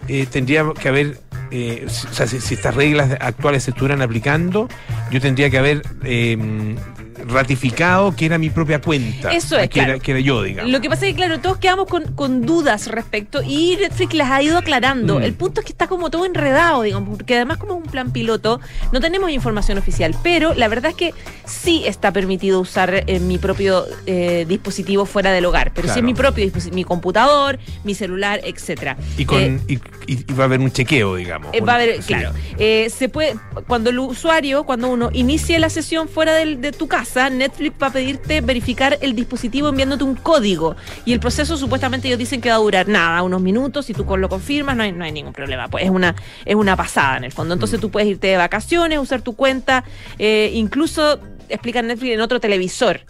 eh, 0.07 0.25
tendría 0.31 0.65
que 0.79 0.87
haber, 0.89 1.17
eh, 1.51 1.85
o 1.87 1.89
sea, 2.13 2.27
si, 2.27 2.39
si 2.39 2.53
estas 2.55 2.75
reglas 2.75 3.11
actuales 3.19 3.63
se 3.63 3.71
estuvieran 3.71 4.01
aplicando, 4.03 4.67
yo 5.11 5.19
tendría 5.21 5.49
que 5.49 5.57
haber 5.57 5.81
eh, 6.03 6.75
ratificado 7.27 8.15
que 8.15 8.25
era 8.25 8.37
mi 8.37 8.49
propia 8.49 8.81
cuenta. 8.81 9.31
Eso 9.33 9.57
es, 9.57 9.63
que, 9.63 9.69
claro. 9.69 9.91
era, 9.93 9.99
que 9.99 10.11
era 10.11 10.19
yo, 10.19 10.41
digamos. 10.43 10.71
Lo 10.71 10.81
que 10.81 10.89
pasa 10.89 11.05
es 11.05 11.11
que, 11.13 11.17
claro, 11.17 11.39
todos 11.39 11.57
quedamos 11.57 11.87
con, 11.87 12.13
con 12.13 12.45
dudas 12.45 12.87
respecto 12.87 13.41
y 13.43 13.77
Netflix 13.79 14.13
las 14.13 14.31
ha 14.31 14.41
ido 14.41 14.57
aclarando. 14.57 15.19
Mm. 15.19 15.23
El 15.23 15.33
punto 15.33 15.61
es 15.61 15.65
que 15.65 15.71
está 15.71 15.87
como 15.87 16.09
todo 16.09 16.25
enredado, 16.25 16.81
digamos, 16.83 17.17
porque 17.17 17.35
además 17.35 17.57
como 17.57 17.73
es 17.77 17.83
un 17.83 17.89
plan 17.91 18.11
piloto, 18.11 18.59
no 18.91 18.99
tenemos 18.99 19.29
información 19.31 19.77
oficial, 19.77 20.15
pero 20.23 20.53
la 20.53 20.67
verdad 20.67 20.91
es 20.91 20.97
que 20.97 21.13
sí 21.45 21.83
está 21.85 22.11
permitido 22.11 22.59
usar 22.59 23.03
eh, 23.07 23.19
mi 23.19 23.37
propio 23.37 23.85
eh, 24.05 24.45
dispositivo 24.47 25.05
fuera 25.05 25.31
del 25.31 25.45
hogar, 25.45 25.71
pero 25.73 25.87
sí 25.87 25.93
Claro. 25.95 25.99
es 25.99 26.05
mi 26.05 26.13
propio 26.13 26.43
dispositivo, 26.43 26.75
mi 26.75 26.83
computador, 26.83 27.59
mi 27.83 27.95
celular, 27.95 28.41
etcétera. 28.43 28.97
Y, 29.17 29.25
con, 29.25 29.39
Eh, 29.41 29.59
y, 29.67 29.79
y- 30.07 30.33
va 30.33 30.43
a 30.43 30.45
haber 30.45 30.59
un 30.59 30.71
chequeo, 30.71 31.15
digamos. 31.15 31.51
Va 31.67 31.73
a 31.73 31.75
haber, 31.75 32.01
Sí. 32.01 32.07
claro. 32.13 32.31
Eh, 32.57 32.89
se 32.95 33.09
puede, 33.09 33.35
cuando 33.67 33.89
el 33.89 33.99
usuario, 33.99 34.63
cuando 34.65 34.89
uno 34.89 35.09
inicie 35.13 35.57
la 35.59 35.69
sesión 35.69 36.07
fuera 36.09 36.33
del- 36.33 36.59
de 36.61 36.71
tu 36.71 36.87
casa, 36.87 37.14
Netflix 37.29 37.75
va 37.81 37.87
a 37.87 37.91
pedirte 37.93 38.41
verificar 38.41 38.97
el 39.01 39.15
dispositivo 39.15 39.69
enviándote 39.69 40.03
un 40.03 40.15
código. 40.15 40.75
Y 41.05 41.13
el 41.13 41.19
proceso 41.19 41.57
supuestamente 41.57 42.07
ellos 42.07 42.19
dicen 42.19 42.41
que 42.41 42.49
va 42.49 42.55
a 42.55 42.59
durar 42.59 42.87
nada, 42.87 43.21
unos 43.23 43.41
minutos. 43.41 43.85
Si 43.85 43.93
tú 43.93 44.05
lo 44.17 44.29
confirmas, 44.29 44.75
no 44.75 44.83
hay, 44.83 44.91
no 44.91 45.03
hay 45.03 45.11
ningún 45.11 45.33
problema. 45.33 45.67
Pues 45.67 45.83
es 45.85 45.89
una, 45.89 46.15
es 46.45 46.55
una 46.55 46.75
pasada 46.75 47.17
en 47.17 47.23
el 47.23 47.31
fondo. 47.31 47.53
Entonces 47.53 47.79
tú 47.79 47.89
puedes 47.91 48.07
irte 48.09 48.27
de 48.27 48.37
vacaciones, 48.37 48.99
usar 48.99 49.21
tu 49.21 49.35
cuenta, 49.35 49.83
eh, 50.19 50.51
incluso 50.53 51.19
explica 51.49 51.81
Netflix 51.81 52.13
en 52.13 52.21
otro 52.21 52.39
televisor. 52.39 53.01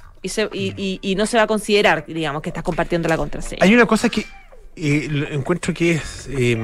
Y- 0.54 1.00
y 1.04 1.16
no 1.16 1.28
se 1.28 1.38
va 1.38 1.44
a 1.44 1.48
considerar, 1.48 2.04
digamos, 2.08 2.42
que 2.42 2.50
estás 2.50 2.64
compartiendo 2.64 3.08
la 3.08 3.16
contraseña. 3.16 3.64
Hay 3.64 3.74
una 3.76 3.86
cosa 3.86 4.10
que 4.10 4.26
eh, 4.76 5.08
lo- 5.10 5.28
encuentro 5.30 5.74
que 5.74 5.92
es. 5.92 6.28
eh, 6.32 6.58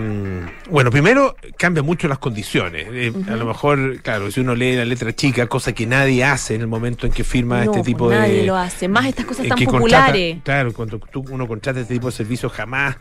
bueno, 0.69 0.91
primero 0.91 1.35
cambia 1.57 1.81
mucho 1.83 2.07
las 2.07 2.17
condiciones. 2.19 2.87
Eh, 2.91 3.11
A 3.29 3.35
lo 3.35 3.45
mejor, 3.45 4.01
claro, 4.01 4.29
si 4.31 4.39
uno 4.41 4.53
lee 4.55 4.75
la 4.75 4.85
letra 4.85 5.13
chica, 5.15 5.47
cosa 5.47 5.73
que 5.73 5.85
nadie 5.85 6.23
hace 6.23 6.55
en 6.55 6.61
el 6.61 6.67
momento 6.67 7.05
en 7.05 7.13
que 7.13 7.23
firma 7.23 7.57
No, 7.57 7.61
este 7.63 7.77
pues 7.79 7.85
tipo 7.85 8.09
de. 8.09 8.17
nadie 8.17 8.43
lo 8.45 8.55
hace. 8.57 8.87
Más 8.87 9.05
estas 9.05 9.25
cosas 9.25 9.47
tan 9.47 9.57
que 9.57 9.65
populares. 9.65 10.33
contrata- 10.35 10.43
claro, 10.43 10.73
cuando 10.73 10.99
tú, 10.99 11.23
uno 11.29 11.47
contrata 11.47 11.79
este 11.81 11.93
tipo 11.93 12.07
de 12.07 12.13
servicios 12.13 12.51
jamás, 12.51 12.97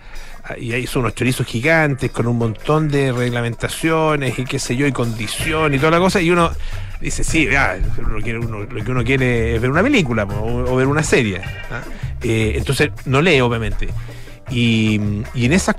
y 0.58 0.72
ahí 0.72 0.86
son 0.86 1.02
unos 1.02 1.14
chorizos 1.14 1.46
gigantes 1.46 2.10
con 2.10 2.26
un 2.26 2.38
montón 2.38 2.88
de 2.88 3.12
reglamentaciones 3.12 4.38
y 4.38 4.44
qué 4.44 4.58
sé 4.58 4.76
yo, 4.76 4.86
y 4.86 4.92
condición 4.92 5.74
y 5.74 5.78
toda 5.78 5.90
la 5.92 5.98
cosa, 5.98 6.20
y 6.20 6.30
uno 6.30 6.50
dice, 7.00 7.24
sí, 7.24 7.46
ya, 7.50 7.78
uno 7.98 8.18
quiere- 8.22 8.38
uno- 8.38 8.60
lo 8.60 8.84
que 8.84 8.90
uno 8.90 9.04
quiere 9.04 9.54
es 9.56 9.60
ver 9.60 9.70
una 9.70 9.82
película 9.82 10.24
o, 10.24 10.72
o 10.72 10.76
ver 10.76 10.86
una 10.86 11.02
serie. 11.02 11.40
¿ah? 11.70 11.82
Eh, 12.22 12.54
entonces, 12.56 12.90
no 13.06 13.20
lee, 13.22 13.40
obviamente. 13.40 13.88
Y, 14.50 15.00
y 15.34 15.44
en, 15.44 15.52
esas 15.52 15.76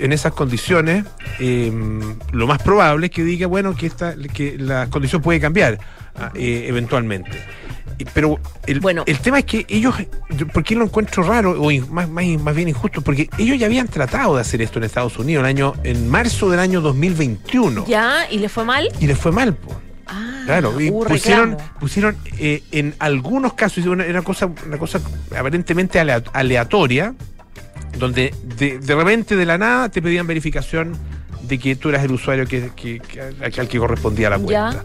en 0.00 0.12
esas 0.12 0.32
condiciones, 0.32 1.04
eh, 1.40 1.72
lo 2.32 2.46
más 2.46 2.62
probable 2.62 3.06
es 3.06 3.12
que 3.12 3.22
diga, 3.22 3.46
bueno, 3.46 3.74
que, 3.76 3.86
esta, 3.86 4.14
que 4.32 4.56
la 4.58 4.88
condición 4.88 5.20
puede 5.20 5.40
cambiar 5.40 5.78
ah, 6.16 6.30
eh, 6.34 6.64
eventualmente. 6.68 7.30
Pero 8.12 8.40
el, 8.66 8.80
Bueno. 8.80 9.04
el 9.06 9.18
tema 9.20 9.38
es 9.38 9.44
que 9.44 9.66
ellos, 9.68 9.94
¿por 10.52 10.64
qué 10.64 10.74
lo 10.74 10.84
encuentro 10.84 11.22
raro 11.22 11.60
o 11.62 11.70
in- 11.70 11.86
más, 11.92 12.08
más, 12.08 12.24
más 12.40 12.54
bien 12.56 12.68
injusto? 12.68 13.02
Porque 13.02 13.28
ellos 13.38 13.56
ya 13.58 13.66
habían 13.66 13.86
tratado 13.88 14.34
de 14.34 14.40
hacer 14.40 14.60
esto 14.62 14.78
en 14.78 14.84
Estados 14.84 15.16
Unidos 15.18 15.42
el 15.42 15.46
año, 15.46 15.74
en 15.84 16.08
marzo 16.08 16.50
del 16.50 16.58
año 16.60 16.80
2021 16.80 17.86
¿Ya? 17.86 18.28
¿Y 18.30 18.38
le 18.38 18.48
fue 18.48 18.64
mal? 18.64 18.88
y 19.00 19.06
les 19.06 19.16
fue 19.18 19.30
mal. 19.32 19.54
po. 19.54 19.80
Ah, 20.06 20.42
Claro, 20.44 20.78
y 20.80 20.90
pusieron, 20.90 21.52
reclamo. 21.52 21.78
pusieron 21.80 22.16
eh, 22.38 22.62
en 22.72 22.94
algunos 22.98 23.54
casos, 23.54 23.86
una, 23.86 24.04
una 24.04 24.22
cosa, 24.22 24.50
una 24.66 24.76
cosa 24.76 25.00
aparentemente 25.38 26.00
alea- 26.00 26.22
aleatoria, 26.32 27.14
donde 27.98 28.34
de, 28.58 28.78
de 28.78 28.94
repente 28.94 29.36
de 29.36 29.46
la 29.46 29.58
nada 29.58 29.88
te 29.88 30.00
pedían 30.02 30.26
verificación 30.26 30.96
de 31.42 31.58
que 31.58 31.76
tú 31.76 31.90
eras 31.90 32.02
el 32.02 32.10
usuario 32.12 32.46
que, 32.46 32.70
que- 32.74 33.00
que- 33.00 33.20
al 33.60 33.68
que- 33.68 33.78
correspondía 33.78 34.30
la 34.30 34.38
cuenta. 34.38 34.82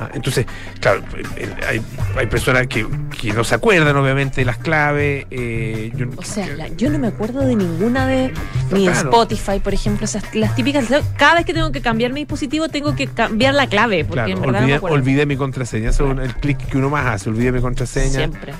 Ah, 0.00 0.08
entonces, 0.12 0.44
claro, 0.80 1.02
eh, 1.36 1.48
hay, 1.68 1.80
hay 2.16 2.26
personas 2.26 2.66
que, 2.66 2.84
que 3.20 3.32
no 3.32 3.44
se 3.44 3.54
acuerdan 3.54 3.94
obviamente 3.96 4.40
de 4.40 4.44
las 4.44 4.56
claves. 4.58 5.26
eh, 5.30 5.92
yo- 5.94 6.06
O 6.16 6.22
sea, 6.24 6.48
la- 6.48 6.66
yo 6.68 6.90
no 6.90 6.98
me 6.98 7.06
acuerdo 7.06 7.42
de 7.46 7.54
ninguna 7.54 8.06
de. 8.08 8.32
Ni 8.72 8.86
de 8.86 8.92
Claro. 8.92 9.10
Spotify, 9.10 9.60
por 9.62 9.72
ejemplo. 9.72 10.04
esas- 10.06 10.34
las 10.34 10.56
típicas. 10.56 10.86
Cada 11.16 11.34
vez 11.36 11.44
que 11.46 11.54
tengo 11.54 11.70
que 11.70 11.80
cambiar 11.80 12.12
mi 12.12 12.20
dispositivo, 12.20 12.68
tengo 12.68 12.96
que 12.96 13.06
cambiar 13.06 13.54
la 13.54 13.68
clave. 13.68 14.04
Porque 14.04 14.14
claro, 14.24 14.30
en 14.32 14.40
verdad 14.40 14.52
no 14.52 14.58
olvidé, 14.58 14.66
me 14.72 14.74
acuerdo. 14.78 14.96
olvidé 14.96 15.26
mi 15.26 15.36
contraseña. 15.36 15.90
Eso 15.90 16.10
es 16.10 16.18
el 16.18 16.34
clic 16.34 16.58
que 16.58 16.76
uno 16.78 16.90
más 16.90 17.06
hace, 17.06 17.28
olvidé 17.30 17.52
mi 17.52 17.60
contraseña. 17.60 18.10
Siempre. 18.10 18.52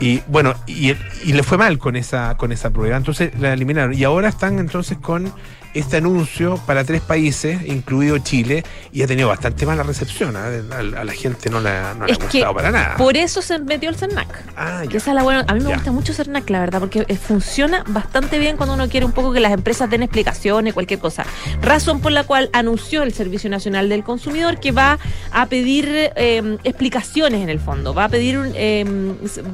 Y 0.00 0.22
bueno, 0.26 0.54
y, 0.66 0.94
le 1.24 1.42
fue 1.42 1.58
mal 1.58 1.78
con 1.78 1.94
esa, 1.94 2.36
con 2.36 2.52
esa 2.52 2.70
prueba. 2.70 2.96
Entonces 2.96 3.38
la 3.38 3.52
eliminaron. 3.52 3.94
Y 3.94 4.02
ahora 4.04 4.28
están 4.28 4.58
entonces 4.58 4.98
con 4.98 5.32
este 5.74 5.98
anuncio 5.98 6.56
para 6.66 6.84
tres 6.84 7.00
países, 7.00 7.62
incluido 7.66 8.18
Chile, 8.18 8.64
y 8.92 9.02
ha 9.02 9.06
tenido 9.06 9.28
bastante 9.28 9.64
mala 9.66 9.82
recepción. 9.82 10.36
¿ah? 10.36 10.48
A, 10.72 10.78
a 11.00 11.04
la 11.04 11.12
gente 11.12 11.48
no 11.50 11.60
la, 11.60 11.94
no 11.94 12.06
le 12.06 12.12
ha 12.12 12.16
gustado 12.16 12.54
para 12.54 12.70
nada. 12.70 12.96
Por 12.96 13.16
eso 13.16 13.40
se 13.42 13.58
metió 13.58 13.88
el 13.88 13.96
CERNAC. 13.96 14.44
Ah, 14.56 14.80
Que 14.82 14.94
ya. 14.94 14.98
esa 14.98 15.10
es 15.10 15.14
la 15.14 15.22
buena. 15.22 15.44
A 15.48 15.54
mí 15.54 15.60
me 15.60 15.68
Ya. 15.70 15.76
gusta 15.76 15.92
mucho 15.92 16.12
CERNAC, 16.12 16.48
la 16.50 16.60
verdad, 16.60 16.80
porque 16.80 17.04
eh, 17.08 17.16
funciona 17.16 17.84
bastante 17.88 18.38
bien 18.38 18.56
cuando 18.56 18.74
uno 18.74 18.88
quiere 18.88 19.06
un 19.06 19.12
poco 19.12 19.32
que 19.32 19.40
las 19.40 19.52
empresas 19.52 19.88
den 19.90 20.02
explicaciones, 20.02 20.74
cualquier 20.74 20.98
cosa. 21.00 21.24
Razón 21.62 22.00
por 22.00 22.12
la 22.12 22.24
cual 22.24 22.50
anunció 22.52 23.02
el 23.02 23.12
Servicio 23.12 23.48
Nacional 23.50 23.88
del 23.88 24.02
Consumidor 24.04 24.58
que 24.60 24.72
va 24.72 24.98
a 25.32 25.46
pedir 25.46 25.88
eh, 26.16 26.58
explicaciones 26.64 27.42
en 27.42 27.48
el 27.48 27.60
fondo. 27.60 27.94
Va 27.94 28.04
a 28.04 28.08
pedir, 28.08 28.38
un, 28.38 28.52
eh, 28.54 28.84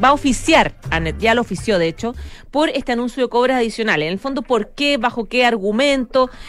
va 0.02 0.08
a 0.08 0.12
oficiar, 0.12 0.74
a 0.90 1.00
ya 1.18 1.34
lo 1.34 1.42
ofició 1.42 1.78
de 1.78 1.88
hecho, 1.88 2.14
por 2.50 2.70
este 2.70 2.92
anuncio 2.92 3.22
de 3.22 3.28
cobras 3.28 3.58
adicionales. 3.58 4.06
En 4.06 4.12
el 4.14 4.18
fondo, 4.18 4.42
¿por 4.42 4.70
qué? 4.70 4.96
¿Bajo 4.96 5.26
qué 5.26 5.44
argumento? 5.44 6.05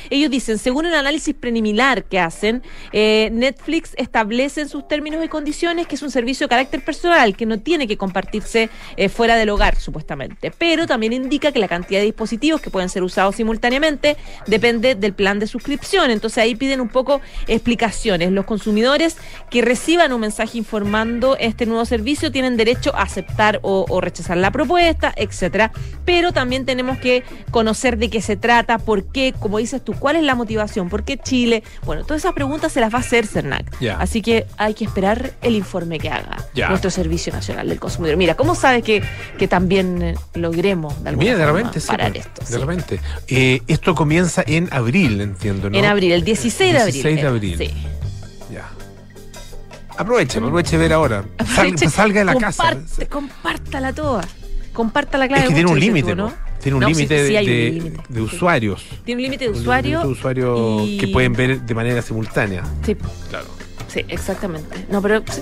Ellos 0.09 0.31
dicen, 0.31 0.57
según 0.57 0.85
el 0.85 0.93
análisis 0.93 1.35
preliminar 1.35 2.05
que 2.05 2.19
hacen, 2.19 2.63
eh, 2.91 3.29
Netflix 3.31 3.93
establece 3.97 4.61
en 4.61 4.69
sus 4.69 4.87
términos 4.87 5.23
y 5.23 5.27
condiciones 5.27 5.87
que 5.87 5.95
es 5.95 6.01
un 6.01 6.11
servicio 6.11 6.45
de 6.45 6.49
carácter 6.49 6.83
personal, 6.83 7.35
que 7.35 7.45
no 7.45 7.59
tiene 7.59 7.87
que 7.87 7.97
compartirse 7.97 8.69
eh, 8.95 9.09
fuera 9.09 9.35
del 9.35 9.49
hogar, 9.49 9.75
supuestamente. 9.75 10.51
Pero 10.57 10.87
también 10.87 11.13
indica 11.13 11.51
que 11.51 11.59
la 11.59 11.67
cantidad 11.67 11.99
de 11.99 12.05
dispositivos 12.05 12.61
que 12.61 12.69
pueden 12.69 12.89
ser 12.89 13.03
usados 13.03 13.35
simultáneamente 13.35 14.17
depende 14.45 14.95
del 14.95 15.13
plan 15.13 15.39
de 15.39 15.47
suscripción. 15.47 16.11
Entonces 16.11 16.37
ahí 16.39 16.55
piden 16.55 16.81
un 16.81 16.89
poco 16.89 17.21
explicaciones. 17.47 18.31
Los 18.31 18.45
consumidores 18.45 19.17
que 19.49 19.61
reciban 19.61 20.13
un 20.13 20.21
mensaje 20.21 20.57
informando 20.57 21.37
este 21.39 21.65
nuevo 21.65 21.85
servicio 21.85 22.31
tienen 22.31 22.57
derecho 22.57 22.95
a 22.95 23.03
aceptar 23.03 23.59
o, 23.63 23.85
o 23.89 24.01
rechazar 24.01 24.37
la 24.37 24.51
propuesta, 24.51 25.13
etcétera. 25.15 25.71
Pero 26.05 26.31
también 26.31 26.65
tenemos 26.65 26.97
que 26.99 27.23
conocer 27.51 27.97
de 27.97 28.09
qué 28.09 28.21
se 28.21 28.35
trata, 28.35 28.77
por 28.77 29.11
qué, 29.11 29.33
como 29.47 29.59
dices 29.59 29.81
tú, 29.81 29.93
cuál 29.93 30.17
es 30.17 30.23
la 30.23 30.35
motivación, 30.35 30.89
por 30.89 31.03
qué 31.03 31.17
Chile. 31.17 31.63
Bueno, 31.85 32.03
todas 32.03 32.21
esas 32.21 32.33
preguntas 32.33 32.73
se 32.73 32.81
las 32.81 32.93
va 32.93 32.97
a 32.97 32.99
hacer 32.99 33.25
CERNAC. 33.25 33.81
Así 33.97 34.21
que 34.21 34.45
hay 34.57 34.73
que 34.73 34.83
esperar 34.83 35.31
el 35.41 35.55
informe 35.55 35.99
que 35.99 36.09
haga 36.09 36.35
nuestro 36.67 36.91
Servicio 36.91 37.31
Nacional 37.31 37.69
del 37.69 37.79
Consumidor. 37.79 38.17
Mira, 38.17 38.35
¿cómo 38.35 38.55
sabes 38.55 38.83
que, 38.83 39.01
que 39.37 39.47
también 39.47 40.01
eh, 40.01 40.15
logremos 40.33 41.01
de 41.01 41.09
alguna 41.11 41.25
Mira, 41.25 41.37
de 41.37 41.43
forma 41.45 41.57
repente, 41.59 41.79
sí. 41.79 41.87
parar 41.87 42.11
pues, 42.11 42.25
esto? 42.25 42.41
de 42.41 42.47
sí. 42.47 42.57
repente. 42.57 42.99
Eh, 43.29 43.61
esto 43.67 43.95
comienza 43.95 44.43
en 44.45 44.67
abril, 44.73 45.21
entiendo, 45.21 45.69
¿no? 45.69 45.77
En 45.77 45.85
abril, 45.85 46.11
el 46.11 46.25
16 46.25 46.73
de 46.73 46.79
abril. 46.79 46.93
16 46.93 47.15
de 47.15 47.21
eh, 47.21 47.27
abril. 47.27 47.57
Sí. 47.57 47.73
Ya. 48.53 48.69
Aproveche, 49.97 50.39
aproveche 50.39 50.71
de 50.71 50.77
ver 50.77 50.91
ahora. 50.93 51.23
Sal- 51.55 51.77
salga 51.89 52.19
de 52.19 52.25
la 52.25 52.35
casa. 52.35 52.73
comparte- 52.75 53.07
Compártala 53.07 53.93
toda. 53.93 54.23
Comparta 54.73 55.17
la 55.17 55.27
clave. 55.27 55.43
Es 55.43 55.47
que 55.49 55.55
tiene 55.55 55.71
un 55.71 55.79
límite, 55.79 56.15
¿no? 56.15 56.33
Tiene 56.61 56.75
un 56.75 56.81
No, 56.81 56.89
límite 56.89 57.27
sí 57.27 57.33
de, 57.33 57.93
de- 58.09 58.21
usuarios. 58.21 58.85
Tiene 59.05 59.19
un 59.19 59.23
límite 59.23 59.45
de 59.45 59.51
usuarios 59.51 60.87
y- 60.87 60.97
que 60.97 61.07
pueden 61.07 61.33
ver 61.33 61.61
de 61.61 61.73
manera 61.75 62.01
simultánea. 62.01 62.63
Sí, 62.85 62.95
Claro. 63.29 63.45
sí, 63.87 64.03
exactamente. 64.07 64.85
No, 64.91 65.01
pero. 65.01 65.23
sí. 65.31 65.41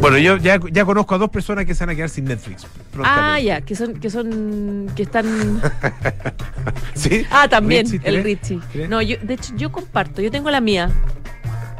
Bueno, 0.00 0.18
yo 0.18 0.36
ya, 0.38 0.58
ya 0.72 0.84
conozco 0.84 1.14
a 1.14 1.18
dos 1.18 1.30
personas 1.30 1.66
que 1.66 1.74
se 1.74 1.84
van 1.84 1.90
a 1.90 1.94
quedar 1.96 2.08
sin 2.08 2.24
Netflix. 2.24 2.66
Ah, 3.04 3.38
ya, 3.38 3.60
que 3.60 3.76
son, 3.76 3.94
que 3.94 4.10
son, 4.10 4.90
que 4.96 5.04
están. 5.04 5.60
¿Sí? 6.94 7.24
Ah, 7.30 7.48
también, 7.48 7.86
Richie, 7.88 8.00
el. 8.04 8.24
Richie. 8.24 8.60
No, 8.88 9.00
yo, 9.02 9.16
de 9.22 9.34
hecho, 9.34 9.54
yo 9.56 9.70
comparto, 9.70 10.20
yo 10.20 10.30
tengo 10.30 10.50
la 10.50 10.60
mía. 10.60 10.90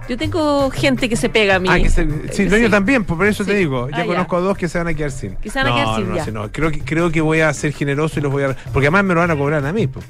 Yo 0.08 0.16
tengo 0.18 0.70
gente 0.70 1.08
que 1.08 1.16
se 1.16 1.28
pega 1.28 1.56
a 1.56 1.58
mí. 1.58 1.68
Ah, 1.70 1.78
que 1.78 1.88
se- 1.88 2.06
sí, 2.32 2.42
Eh, 2.42 2.48
no, 2.50 2.56
yo 2.56 2.68
también, 2.70 3.04
pues 3.04 3.16
por 3.16 3.26
eso 3.26 3.44
te 3.44 3.52
Sí. 3.52 3.58
digo. 3.58 3.88
Ya 3.88 3.96
Ah, 3.96 4.00
ya. 4.00 4.06
conozco 4.06 4.36
a 4.36 4.40
dos 4.40 4.58
que 4.58 4.68
se 4.68 4.78
van 4.78 4.88
a 4.88 4.94
quedar 4.94 5.10
sin. 5.10 5.36
Que 5.36 5.48
se 5.50 5.58
van 5.58 5.66
a 5.66 5.70
no, 5.70 5.76
quedar 5.76 5.96
sin, 5.96 6.08
no, 6.10 6.16
ya. 6.16 6.24
sí, 6.24 6.32
no. 6.32 6.52
Creo 6.52 6.70
que, 6.70 6.80
creo 6.80 7.10
que 7.10 7.20
voy 7.20 7.40
a 7.40 7.52
ser 7.54 7.72
generoso 7.72 8.18
y 8.20 8.22
los 8.22 8.30
voy 8.32 8.42
a. 8.44 8.48
Porque 8.72 8.86
además 8.86 9.04
me 9.04 9.14
lo 9.14 9.20
van 9.20 9.30
a 9.30 9.36
cobrar 9.36 9.64
a 9.64 9.72
mí. 9.72 9.86
pues. 9.86 10.04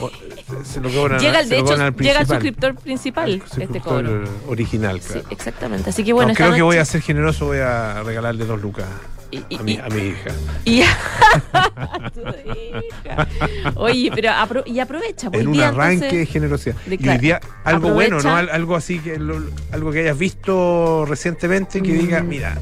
O- 0.00 0.10
se, 0.10 0.74
se 0.74 0.80
lo 0.80 0.90
cobran, 0.90 1.18
Llega, 1.18 1.40
el- 1.40 1.48
se 1.48 1.54
de 1.56 1.60
lo 1.60 1.64
hecho, 1.66 1.72
al 1.74 1.78
llega 1.78 1.88
el 1.88 1.94
principal, 1.94 2.26
suscriptor 2.28 2.74
principal 2.76 3.24
al 3.24 3.30
este 3.34 3.48
suscriptor 3.48 3.82
cobro. 4.04 4.24
original, 4.48 5.00
Sí, 5.00 5.12
claro. 5.14 5.26
exactamente. 5.30 5.90
Así 5.90 6.04
que 6.04 6.12
bueno, 6.12 6.28
No, 6.28 6.34
creo 6.36 6.54
que 6.54 6.62
voy 6.62 6.76
a 6.76 6.80
noche- 6.80 6.92
ser 6.92 7.00
generoso, 7.02 7.46
voy 7.46 7.58
a 7.58 8.02
regalarle 8.04 8.44
dos 8.44 8.60
lucas 8.60 8.84
Y- 9.32 9.42
y- 9.48 9.56
a 9.56 9.62
mi, 9.62 9.76
a 9.78 9.88
hija. 9.88 10.30
Y 10.66 10.82
Tu 12.14 12.20
hija. 12.20 13.28
Oye, 13.76 14.10
pero 14.14 14.28
apro- 14.30 14.62
y 14.66 14.78
aprovecha. 14.78 15.30
pues, 15.30 15.40
en 15.42 15.48
un 15.48 15.54
día, 15.54 15.68
arranque 15.68 15.94
entonces, 15.94 16.18
de 16.18 16.26
generosidad. 16.26 16.76
de 16.86 16.98
y 17.00 17.08
hoy 17.08 17.18
día 17.18 17.40
algo 17.64 17.92
bueno, 17.94 18.20
¿no? 18.20 18.36
Al- 18.36 18.50
Algo 18.50 18.76
así, 18.76 18.98
que 18.98 19.18
lo- 19.18 19.42
algo 19.72 19.90
que 19.90 20.00
hayas 20.00 20.18
visto 20.18 21.04
recientemente 21.06 21.82
que 21.82 21.92
diga, 21.92 22.22
Mm. 22.22 22.28
mira, 22.28 22.58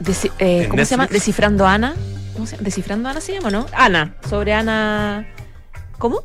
desi- 0.00 0.30
eh, 0.38 0.64
¿En 0.64 0.68
¿Cómo 0.70 0.84
se 0.84 0.90
llama? 0.92 1.06
Descifrando 1.06 1.66
a 1.66 1.72
Ana. 1.74 1.94
¿Cómo 2.34 2.46
se 2.46 2.52
llama? 2.56 2.64
Descifrando 2.64 3.08
a 3.08 3.12
Ana 3.12 3.20
se 3.22 3.32
llama, 3.32 3.50
¿no? 3.50 3.66
Ana. 3.72 4.16
Sobre 4.28 4.52
Ana. 4.52 5.26
¿Cómo? 5.98 6.22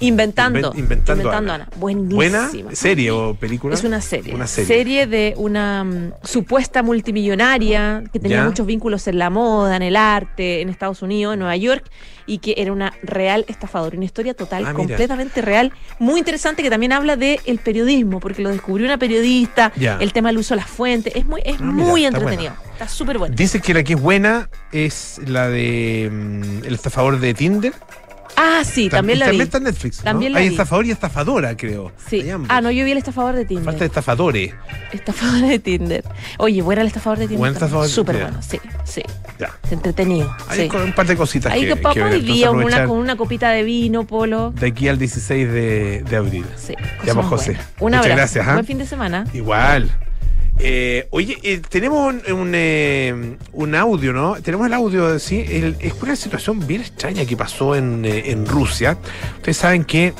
Inventando. 0.00 0.72
Inven- 0.72 0.78
Inventando 0.78 1.30
Ana. 1.32 1.54
Ana. 1.54 1.68
Buenísima. 1.76 2.14
buena 2.16 2.50
serie 2.74 3.10
o 3.10 3.34
película. 3.34 3.74
Es 3.74 3.84
una 3.84 4.00
serie. 4.00 4.34
Una 4.34 4.46
serie. 4.46 5.06
de 5.06 5.34
una 5.36 5.84
mm, 5.84 6.12
supuesta 6.22 6.82
multimillonaria 6.82 8.04
que 8.12 8.20
tenía 8.20 8.38
Ya. 8.38 8.44
muchos 8.44 8.66
vínculos 8.66 9.06
en 9.08 9.18
la 9.18 9.30
moda, 9.30 9.76
en 9.76 9.82
el 9.82 9.96
arte, 9.96 10.60
en 10.60 10.68
Estados 10.68 11.02
Unidos, 11.02 11.34
en 11.34 11.40
Nueva 11.40 11.56
York, 11.56 11.84
y 12.26 12.38
que 12.38 12.54
era 12.58 12.72
una 12.72 12.92
real 13.02 13.44
estafadora. 13.48 13.96
Una 13.96 14.04
historia 14.04 14.34
total, 14.34 14.66
Ah, 14.66 14.72
completamente 14.74 15.42
real. 15.42 15.72
Muy 15.98 16.18
interesante 16.18 16.62
que 16.62 16.70
también 16.70 16.92
habla 16.92 17.16
del 17.16 17.40
el 17.46 17.58
periodismo, 17.58 18.20
porque 18.20 18.42
lo 18.42 18.50
descubrió 18.50 18.86
una 18.86 18.98
periodista, 18.98 19.72
Ya. 19.76 19.96
el 20.00 20.12
tema 20.12 20.28
del 20.28 20.38
uso 20.38 20.54
de 20.54 20.60
las 20.60 20.70
fuentes. 20.70 21.14
Es 21.16 21.26
muy, 21.26 21.40
es 21.44 21.56
Ah, 21.60 21.64
muy 21.64 22.04
entretenido. 22.04 22.52
Está 22.72 22.86
súper 22.88 23.18
bueno. 23.18 23.34
Dice 23.36 23.60
que 23.60 23.74
la 23.74 23.82
que 23.82 23.94
es 23.94 24.00
buena 24.00 24.48
es 24.72 25.20
la 25.26 25.48
de 25.48 26.08
mm, 26.12 26.64
El 26.66 26.74
estafador 26.74 27.18
de 27.18 27.34
Tinder. 27.34 27.72
Ah, 28.40 28.62
sí, 28.64 28.88
también 28.88 29.18
la 29.18 29.24
vi. 29.26 29.30
También 29.30 29.46
está 29.46 29.58
en 29.58 29.64
Netflix. 29.64 29.98
¿no? 29.98 30.04
También 30.04 30.32
la 30.32 30.38
Hay 30.38 30.48
vi. 30.48 30.54
estafador 30.54 30.86
y 30.86 30.90
estafadora, 30.92 31.56
creo. 31.56 31.92
Sí. 32.08 32.20
Hay. 32.20 32.46
Ah, 32.48 32.60
no, 32.60 32.70
yo 32.70 32.84
vi 32.84 32.92
el 32.92 32.98
estafador 32.98 33.34
de 33.34 33.44
Tinder. 33.44 33.64
Falta 33.64 33.80
de 33.80 33.86
estafadores. 33.86 34.54
Estafador 34.92 35.48
de 35.48 35.58
Tinder. 35.58 36.04
Oye, 36.38 36.62
buena 36.62 36.82
el 36.82 36.86
estafador 36.86 37.18
de 37.18 37.24
Tinder. 37.24 37.38
Buen 37.38 37.52
estafador 37.54 37.84
de 37.86 37.88
Súper 37.90 38.14
Tinder. 38.16 38.32
bueno, 38.32 38.46
sí, 38.48 38.60
sí. 38.84 39.02
Ya. 39.40 39.50
Entretenido. 39.70 40.34
Hay 40.48 40.60
sí. 40.62 40.68
con 40.68 40.82
un 40.82 40.92
par 40.92 41.06
de 41.06 41.16
cositas 41.16 41.52
Ahí 41.52 41.62
que, 41.62 41.74
que 41.74 41.80
que 41.94 42.02
hoy 42.02 42.20
día 42.20 42.48
con 42.48 42.62
una, 42.62 42.84
con 42.86 42.98
una 42.98 43.16
copita 43.16 43.50
de 43.50 43.64
vino, 43.64 44.04
polo. 44.06 44.52
de 44.52 44.68
aquí 44.68 44.86
al 44.88 44.98
16 44.98 45.52
de, 45.52 46.04
de 46.08 46.16
abril. 46.16 46.44
Sí, 46.56 46.74
pues, 47.02 47.26
José. 47.26 47.52
buenas. 47.52 47.66
Un 47.80 47.86
Muchas 47.90 48.00
abrazo. 48.02 48.16
gracias, 48.16 48.46
¿ah? 48.48 48.52
Buen 48.54 48.66
fin 48.66 48.78
de 48.78 48.86
semana. 48.86 49.24
Igual. 49.32 49.90
Eh, 50.60 51.06
oye, 51.10 51.38
eh, 51.42 51.60
tenemos 51.68 52.14
un, 52.28 52.52
eh, 52.54 53.36
un 53.52 53.74
audio, 53.74 54.12
¿no? 54.12 54.34
Tenemos 54.42 54.66
el 54.66 54.74
audio, 54.74 55.18
sí. 55.18 55.44
El- 55.48 55.76
es 55.80 55.94
una 56.02 56.16
situación 56.16 56.66
bien 56.66 56.80
extraña 56.80 57.24
que 57.24 57.36
pasó 57.36 57.76
en, 57.76 58.04
en 58.04 58.44
Rusia. 58.46 58.98
Ustedes 59.36 59.56
saben 59.56 59.84
que 59.84 60.14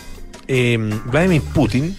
eh, 0.46 0.78
Vladimir 1.06 1.42
Putin 1.42 1.96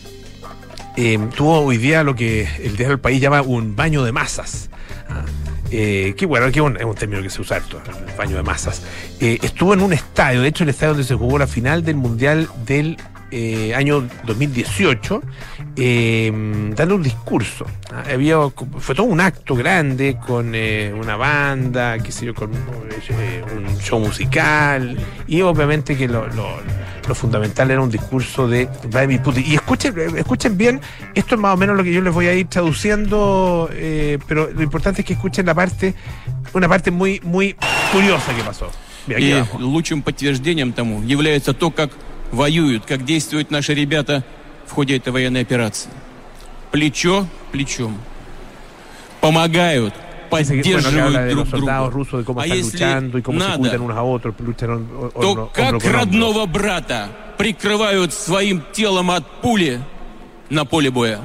eh, 0.95 1.19
tuvo 1.35 1.59
hoy 1.61 1.77
día 1.77 2.03
lo 2.03 2.15
que 2.15 2.47
el 2.63 2.71
diario 2.77 2.89
del 2.89 2.99
país 2.99 3.21
llama 3.21 3.41
un 3.41 3.75
baño 3.75 4.03
de 4.03 4.11
masas. 4.13 4.69
Ah, 5.09 5.25
eh, 5.71 6.13
que 6.17 6.25
bueno, 6.25 6.47
es 6.47 6.57
un, 6.57 6.95
término 6.95 7.21
que 7.21 7.29
se 7.29 7.41
usa 7.41 7.57
harto, 7.57 7.81
el 8.07 8.15
baño 8.17 8.37
de 8.37 8.43
masas. 8.43 8.81
Estuvo 9.19 9.73
en 9.73 9.81
un 9.81 9.93
estadio, 9.93 10.41
de 10.41 10.47
hecho 10.47 10.63
el 10.63 10.69
estadio 10.69 10.93
donde 10.93 11.03
se 11.07 11.13
jugó 11.13 11.37
la 11.37 11.45
final 11.45 11.83
del 11.83 11.95
Mundial 11.95 12.47
del 12.65 12.97
eh, 13.30 13.74
año 13.74 14.06
2018, 14.24 15.22
eh, 15.76 16.32
dando 16.76 16.94
un 16.96 17.02
discurso. 17.02 17.66
Ah, 17.92 18.04
Había, 18.12 18.36
fue 18.78 18.94
todo 18.94 19.06
un 19.06 19.20
acto 19.20 19.54
grande 19.56 20.16
con 20.24 20.52
eh, 20.54 20.92
una 20.96 21.16
banda, 21.16 21.98
qué 21.98 22.12
sé 22.12 22.26
yo, 22.26 22.34
con 22.34 22.52
eh, 22.52 23.42
un 23.56 23.78
show 23.80 23.98
musical 23.98 24.96
y 25.26 25.40
obviamente 25.42 25.96
que 25.96 26.06
lo, 26.08 26.26
lo- 26.28 26.60
lo 27.06 27.14
fundamental 27.14 27.70
era 27.70 27.82
un 27.82 27.90
discurso 27.90 28.48
de 28.48 28.66
Vladimir 28.90 29.20
Putin. 29.20 29.44
Y 29.46 29.54
escuchen, 29.56 29.94
escuchen 30.16 30.56
bien, 30.56 30.80
esto 31.14 31.34
es 31.34 31.40
más 31.40 31.52
o 31.54 31.56
menos 31.58 31.76
lo 31.76 31.84
que 31.84 31.92
yo 31.92 32.00
les 32.00 32.14
voy 32.14 32.28
a 32.28 32.34
ir 32.34 32.46
traduciendo, 32.46 33.68
eh, 33.72 34.18
pero 34.26 34.50
lo 34.50 34.62
importante 34.62 35.02
es 35.02 35.06
que 35.06 35.12
escuchen 35.12 35.44
la 35.44 35.54
parte, 35.54 35.94
una 36.54 36.66
parte 36.68 36.90
muy, 36.90 37.20
muy 37.22 37.56
curiosa 37.92 38.34
que 38.34 38.42
pasó. 38.42 38.70
Mira, 39.06 39.18
aquí 39.18 39.28
И 39.28 39.32
abajo. 39.32 39.58
лучшим 39.58 40.00
подтверждением 40.02 40.72
тому 40.72 41.02
является 41.04 41.52
то, 41.52 41.70
как 41.70 41.90
воюют, 42.31 42.85
как 42.85 43.05
действуют 43.05 43.51
наши 43.51 43.73
ребята 43.73 44.23
в 44.65 44.71
ходе 44.71 44.97
этой 44.97 45.11
военной 45.11 45.41
операции. 45.41 45.89
Плечо 46.71 47.25
плечом. 47.51 47.97
Помогают, 49.21 49.93
поддерживают 50.29 51.31
друг 51.31 51.47
друга. 51.47 51.91
А 52.37 52.47
если 52.47 52.77
надо, 53.27 53.69
то 55.13 55.49
как 55.53 55.83
родного 55.83 56.45
брата 56.45 57.09
прикрывают 57.37 58.13
своим 58.13 58.63
телом 58.73 59.11
от 59.11 59.25
пули 59.41 59.81
на 60.49 60.65
поле 60.65 60.91
боя. 60.91 61.19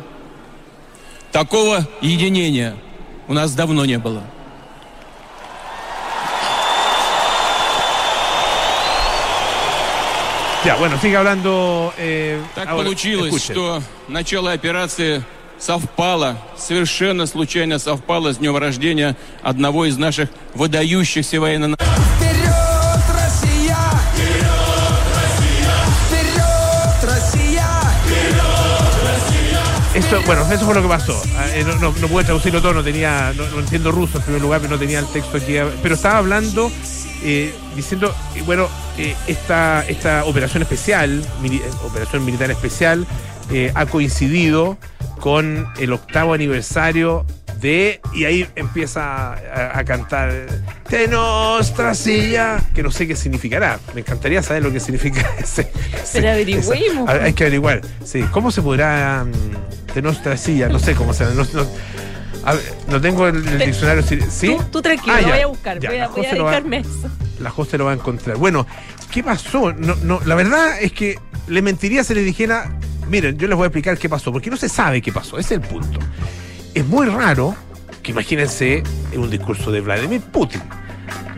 Такого 1.32 1.86
единения 2.00 2.76
у 3.28 3.32
нас 3.34 3.54
давно 3.54 3.84
не 3.84 3.98
было. 3.98 4.22
Ya, 10.65 10.75
bueno, 10.75 10.99
sigue 10.99 11.15
hablando. 11.15 11.93
eh, 11.97 12.37
Так 12.55 12.67
ahora, 12.67 12.83
получилось, 12.83 13.33
escuchen. 13.33 13.53
что 13.55 13.81
начало 14.09 14.51
операции 14.51 15.23
совпало, 15.57 16.35
совершенно 16.57 17.25
случайно 17.27 17.79
совпало 17.79 18.33
с 18.33 18.37
днем 18.37 18.57
рождения 18.57 19.15
одного 19.41 19.85
из 19.85 19.97
наших 19.97 20.29
выдающихся 20.55 21.39
военно 21.39 21.75
Вперед, 21.77 23.03
Россия! 23.13 23.77
Вперед, 24.15 24.45
Россия! 27.05 27.65
Esto, 29.95 30.21
bueno, 30.25 30.45
eso 30.51 30.65
fue 30.65 30.75
lo 30.75 30.81
que 30.81 30.87
pasó. 30.87 31.19
Ah, 31.37 31.47
eh, 31.53 31.63
no, 31.65 31.75
no, 31.75 31.93
no 31.99 32.07
pude 32.07 32.23
traducirlo 32.23 32.61
todo, 32.61 32.73
no 32.73 32.83
tenía, 32.83 33.33
no, 33.35 33.45
no 33.47 33.59
entiendo 33.59 33.91
ruso 33.91 34.17
en 34.17 34.23
primer 34.23 34.41
lugar, 34.41 34.61
pero 34.61 34.73
no 34.73 34.79
tenía 34.79 34.99
el 34.99 35.07
texto 35.07 35.37
aquí. 35.37 35.55
Pero 35.81 35.95
estaba 35.95 36.19
hablando, 36.19 36.71
eh, 37.24 37.52
diciendo, 37.74 38.14
eh, 38.36 38.42
bueno, 38.44 38.68
eh, 38.98 39.14
esta, 39.26 39.84
esta 39.88 40.24
operación 40.24 40.62
especial, 40.62 41.24
mili- 41.42 41.62
operación 41.84 42.24
militar 42.24 42.50
especial, 42.50 43.06
eh, 43.50 43.72
ha 43.74 43.86
coincidido 43.86 44.78
con 45.20 45.66
el 45.78 45.92
octavo 45.92 46.34
aniversario 46.34 47.24
de, 47.60 48.00
y 48.12 48.24
ahí 48.26 48.46
empieza 48.56 49.32
a, 49.32 49.78
a 49.78 49.84
cantar 49.84 50.32
De 50.90 51.08
Nostra 51.08 51.94
Silla, 51.94 52.60
que 52.74 52.82
no 52.82 52.90
sé 52.90 53.06
qué 53.08 53.16
significará. 53.16 53.78
Me 53.94 54.00
encantaría 54.02 54.42
saber 54.42 54.62
lo 54.62 54.70
que 54.72 54.80
significa 54.80 55.26
ese. 55.38 55.70
Pero 56.12 56.30
averigüemos. 56.30 57.08
esa- 57.08 57.24
hay 57.24 57.32
que 57.32 57.44
averiguar. 57.44 57.80
Sí, 58.04 58.22
¿cómo 58.32 58.50
se 58.50 58.60
podrá 58.60 59.24
mm, 59.24 59.94
de 59.94 60.02
Nostra 60.02 60.36
Silla? 60.36 60.68
No 60.68 60.78
sé 60.78 60.94
cómo 60.94 61.14
se 61.14 61.24
no, 61.26 61.46
no, 61.54 61.66
a 62.44 62.54
ver, 62.54 62.74
no 62.88 63.00
tengo 63.00 63.26
el, 63.28 63.58
diccionario. 63.58 64.02
¿sí? 64.02 64.48
Tú, 64.56 64.64
tú 64.70 64.82
tranquilo, 64.82 65.14
Ah, 65.16 65.20
lo 65.20 65.28
voy 65.28 65.40
a 65.40 65.46
buscar. 65.46 65.78
ya, 65.80 65.90
voy, 65.90 65.98
a, 65.98 66.08
voy 66.08 66.26
a 66.26 66.28
va- 66.28 66.34
dedicarme 66.34 66.78
a 66.78 67.42
la 67.42 67.50
José 67.50 67.78
lo 67.78 67.84
va 67.86 67.90
a 67.92 67.94
encontrar. 67.94 68.36
Bueno, 68.36 68.66
¿qué 69.10 69.22
pasó? 69.22 69.72
No, 69.72 69.96
no, 70.02 70.20
la 70.24 70.34
verdad 70.34 70.80
es 70.80 70.92
que 70.92 71.18
le 71.48 71.62
mentiría 71.62 72.04
si 72.04 72.14
les 72.14 72.24
dijera, 72.24 72.70
miren, 73.08 73.36
yo 73.38 73.48
les 73.48 73.56
voy 73.56 73.64
a 73.64 73.66
explicar 73.68 73.98
qué 73.98 74.08
pasó, 74.08 74.32
porque 74.32 74.50
no 74.50 74.56
se 74.56 74.68
sabe 74.68 75.02
qué 75.02 75.12
pasó, 75.12 75.38
ese 75.38 75.54
es 75.56 75.60
el 75.62 75.68
punto. 75.68 75.98
Es 76.74 76.86
muy 76.86 77.06
raro 77.06 77.54
que 78.02 78.12
imagínense 78.12 78.82
en 79.12 79.20
un 79.20 79.30
discurso 79.30 79.70
de 79.72 79.80
Vladimir 79.80 80.20
Putin, 80.20 80.62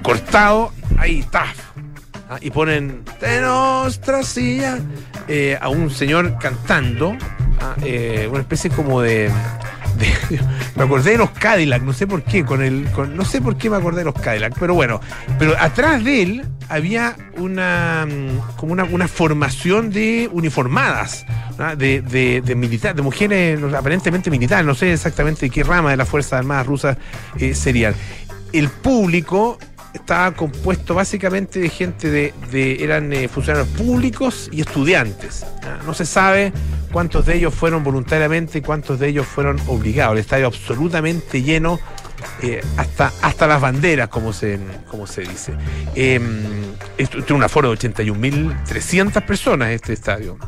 cortado, 0.02 0.72
ahí, 0.98 1.24
taf, 1.30 1.56
ah, 2.28 2.38
y 2.40 2.50
ponen 2.50 3.02
de 3.20 3.40
nuestra 3.40 4.22
silla 4.22 4.78
eh, 5.28 5.58
a 5.60 5.68
un 5.68 5.90
señor 5.90 6.38
cantando, 6.38 7.16
ah, 7.60 7.74
eh, 7.82 8.28
una 8.30 8.40
especie 8.40 8.70
como 8.70 9.00
de, 9.00 9.30
me 10.76 10.84
acordé 10.84 11.12
de 11.12 11.18
los 11.18 11.30
Cadillac, 11.30 11.82
no 11.82 11.92
sé 11.92 12.06
por 12.06 12.22
qué, 12.22 12.44
con 12.44 12.62
el, 12.62 12.88
no 13.14 13.24
sé 13.24 13.40
por 13.40 13.56
qué 13.56 13.70
me 13.70 13.76
acordé 13.76 13.98
de 13.98 14.04
los 14.04 14.14
Cadillac, 14.14 14.54
pero 14.58 14.74
bueno, 14.74 15.00
pero 15.38 15.54
atrás 15.58 16.04
de 16.04 16.22
él 16.22 16.46
había 16.68 17.16
una 17.36 18.06
mm, 18.06 18.56
como 18.56 18.72
una, 18.72 18.84
una 18.84 19.08
formación 19.08 19.90
de 19.90 20.28
uniformadas, 20.32 21.24
de, 21.78 22.02
de, 22.02 22.42
de 22.42 23.02
mujeres 23.02 23.60
aparentemente 23.74 24.30
militares, 24.30 24.66
no 24.66 24.74
sé 24.74 24.92
exactamente 24.92 25.48
qué 25.48 25.62
rama 25.62 25.90
de 25.90 25.96
las 25.96 26.08
Fuerzas 26.08 26.34
Armadas 26.34 26.66
rusas 26.66 26.96
eh, 27.38 27.54
serían. 27.54 27.94
El 28.52 28.68
público 28.68 29.58
estaba 29.96 30.32
compuesto 30.32 30.94
básicamente 30.94 31.60
de 31.60 31.68
gente 31.68 32.10
de, 32.10 32.82
eran 32.82 33.12
eh, 33.12 33.28
funcionarios 33.28 33.68
públicos 33.76 34.48
y 34.52 34.60
estudiantes. 34.60 35.44
No 35.84 35.94
se 35.94 36.06
sabe 36.06 36.52
cuántos 36.92 37.26
de 37.26 37.36
ellos 37.36 37.54
fueron 37.54 37.82
voluntariamente 37.84 38.58
y 38.58 38.62
cuántos 38.62 38.98
de 38.98 39.08
ellos 39.08 39.26
fueron 39.26 39.58
obligados. 39.66 40.14
El 40.14 40.20
estadio 40.20 40.46
absolutamente 40.46 41.42
lleno. 41.42 41.78
eh, 42.42 42.62
hasta, 42.76 43.12
hasta 43.22 43.46
las 43.46 43.60
banderas, 43.60 44.08
como 44.08 44.32
se, 44.32 44.58
como 44.90 45.06
se 45.06 45.22
dice. 45.22 45.52
Eh, 45.94 46.20
esto 46.96 47.22
tiene 47.22 47.38
un 47.38 47.44
aforo 47.44 47.70
de 47.70 47.76
81.300 47.76 49.24
personas 49.24 49.70
este 49.70 49.92
estadio. 49.92 50.38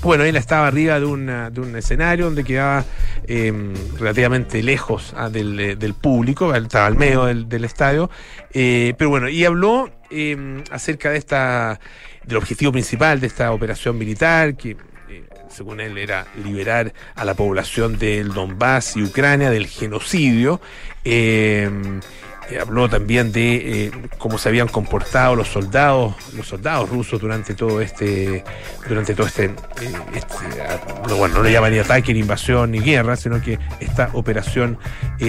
Bueno, 0.00 0.22
él 0.24 0.36
estaba 0.36 0.68
arriba 0.68 0.98
de, 1.00 1.06
una- 1.06 1.50
de 1.50 1.60
un 1.60 1.74
escenario 1.76 2.26
donde 2.26 2.44
quedaba 2.44 2.84
eh, 3.26 3.52
relativamente 3.98 4.62
lejos 4.62 5.12
ah, 5.16 5.28
del, 5.28 5.58
eh, 5.58 5.76
del 5.76 5.94
público, 5.94 6.54
estaba 6.54 6.86
al 6.86 6.96
medio 6.96 7.24
del, 7.24 7.64
estadio, 7.64 8.08
eh, 8.52 8.94
pero 8.96 9.10
bueno, 9.10 9.28
y 9.28 9.44
habló 9.44 9.90
eh, 10.10 10.62
acerca 10.70 11.10
de 11.10 11.18
esta, 11.18 11.80
del 12.24 12.36
objetivo 12.36 12.70
principal 12.70 13.18
de 13.20 13.26
esta 13.26 13.50
operación 13.50 13.98
militar, 13.98 14.56
que 14.56 14.76
eh, 15.10 15.24
según 15.50 15.80
él 15.80 15.98
era 15.98 16.26
liberar 16.44 16.92
a 17.16 17.24
la 17.24 17.34
población 17.34 17.98
del 17.98 18.32
Donbass 18.32 18.96
y 18.96 19.02
Ucrania 19.02 19.50
del 19.50 19.66
genocidio. 19.66 20.60
eh, 21.04 21.68
eh, 22.50 22.58
habló 22.58 22.88
también 22.88 23.30
de 23.30 23.86
eh, 23.86 23.90
cómo 24.16 24.38
se 24.38 24.48
habían 24.48 24.68
comportado 24.68 25.36
los 25.36 25.48
soldados, 25.48 26.14
los 26.34 26.46
soldados 26.46 26.88
rusos 26.88 27.20
durante 27.20 27.54
todo 27.54 27.80
este, 27.80 28.42
durante 28.88 29.14
todo 29.14 29.26
este, 29.26 29.44
eh, 29.44 29.52
este, 30.14 30.34
ah, 30.62 30.80
no, 31.08 31.16
bueno, 31.16 31.36
no 31.36 31.42
le 31.42 31.52
llaman 31.52 31.72
ni 31.72 31.78
ataque, 31.78 32.14
ni 32.14 32.20
invasión, 32.20 32.70
ni 32.70 32.80
guerra, 32.80 33.16
sino 33.16 33.42
que 33.42 33.58
esta 33.80 34.10
operación 34.14 34.78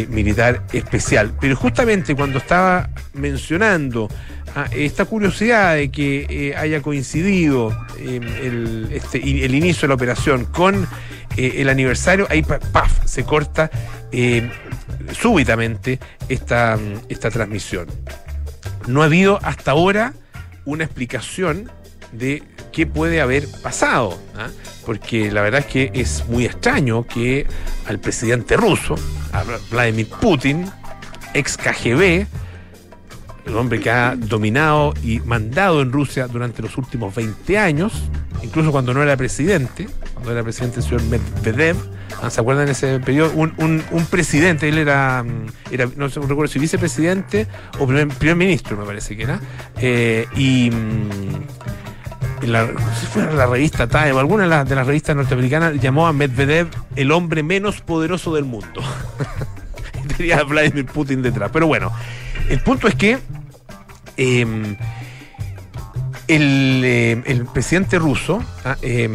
militar 0.09 0.63
especial. 0.71 1.33
Pero 1.41 1.55
justamente 1.55 2.15
cuando 2.15 2.37
estaba 2.37 2.89
mencionando 3.13 4.07
ah, 4.55 4.67
esta 4.71 5.03
curiosidad 5.05 5.75
de 5.75 5.91
que 5.91 6.55
haya 6.57 6.81
coincidido 6.81 7.75
este, 8.91 9.17
el 9.17 9.55
inicio 9.55 9.81
de 9.81 9.87
la 9.89 9.95
operación 9.95 10.45
con 10.45 10.87
eh, 11.37 11.55
el 11.57 11.69
aniversario, 11.69 12.27
ahí 12.29 12.41
pa- 12.43 12.59
paf, 12.59 13.05
se 13.05 13.23
corta 13.23 13.69
eh, 14.11 14.49
súbitamente 15.19 15.99
esta, 16.27 16.77
esta 17.09 17.29
transmisión. 17.31 17.87
No 18.87 19.01
ha 19.01 19.05
habido 19.05 19.39
hasta 19.43 19.71
ahora 19.71 20.13
una 20.65 20.83
explicación 20.83 21.71
de 22.11 22.43
qué 22.71 22.85
puede 22.87 23.21
haber 23.21 23.47
pasado, 23.61 24.19
¿ah? 24.37 24.49
porque 24.85 25.31
la 25.31 25.41
verdad 25.41 25.61
es 25.61 25.65
que 25.67 25.91
es 25.93 26.25
muy 26.27 26.45
extraño 26.45 27.05
que 27.05 27.45
al 27.87 27.99
presidente 27.99 28.57
ruso, 28.57 28.95
Vladimir 29.71 30.07
Putin, 30.21 30.69
ex 31.33 31.57
KGB, 31.57 32.25
el 33.49 33.57
hombre 33.57 33.79
que 33.79 33.89
ha 33.89 34.15
dominado 34.15 34.93
y 35.03 35.19
mandado 35.21 35.81
en 35.81 35.91
Rusia 35.91 36.27
durante 36.27 36.61
los 36.61 36.77
últimos 36.77 37.13
20 37.15 37.57
años, 37.57 38.03
incluso 38.43 38.71
cuando 38.71 38.93
no 38.93 39.01
era 39.03 39.17
presidente, 39.17 39.87
cuando 40.13 40.31
era 40.31 40.43
presidente 40.43 40.77
el 40.77 40.83
señor 40.83 41.01
Medvedev, 41.03 41.75
¿ah? 42.21 42.29
¿se 42.29 42.39
acuerdan 42.41 42.67
de 42.67 42.73
ese 42.73 42.99
periodo? 42.99 43.31
Un, 43.35 43.53
un- 43.57 43.83
un 43.91 44.05
presidente, 44.05 44.69
él 44.69 44.77
era, 44.77 45.23
mm, 45.23 45.47
era 45.73 45.87
no 45.95 46.07
recuerdo 46.07 46.47
si 46.47 46.59
vicepresidente 46.59 47.47
o 47.79 47.87
primer, 47.87 48.35
ministro, 48.35 48.77
me 48.77 48.85
parece 48.85 49.17
que 49.17 49.23
era, 49.23 49.39
eh, 49.77 50.25
y... 50.35 50.69
mm, 50.71 51.43
si 52.41 53.05
fue 53.07 53.23
la 53.33 53.45
revista 53.47 53.87
Time 53.87 54.11
alguna 54.17 54.43
de 54.63 54.75
las, 54.75 54.87
revistas 54.87 55.13
norteamericanas 55.15 55.73
llamó 55.81 56.07
a 56.07 56.13
Medvedev 56.13 56.67
el 56.95 57.11
hombre 57.11 57.43
menos 57.43 57.81
poderoso 57.81 58.33
del 58.33 58.45
mundo. 58.45 58.81
Tenía 60.17 60.37
a 60.39 60.43
Vladimir 60.43 60.85
Putin 60.85 61.21
detrás. 61.21 61.49
Pero 61.51 61.67
bueno, 61.67 61.91
el 62.49 62.61
punto 62.61 62.87
es 62.87 62.95
que 62.95 63.17
el, 66.27 66.81
eh, 66.85 67.21
el 67.25 67.45
presidente 67.45 67.97
ruso 67.97 68.43
ah, 68.63 68.77
eh, 68.81 69.09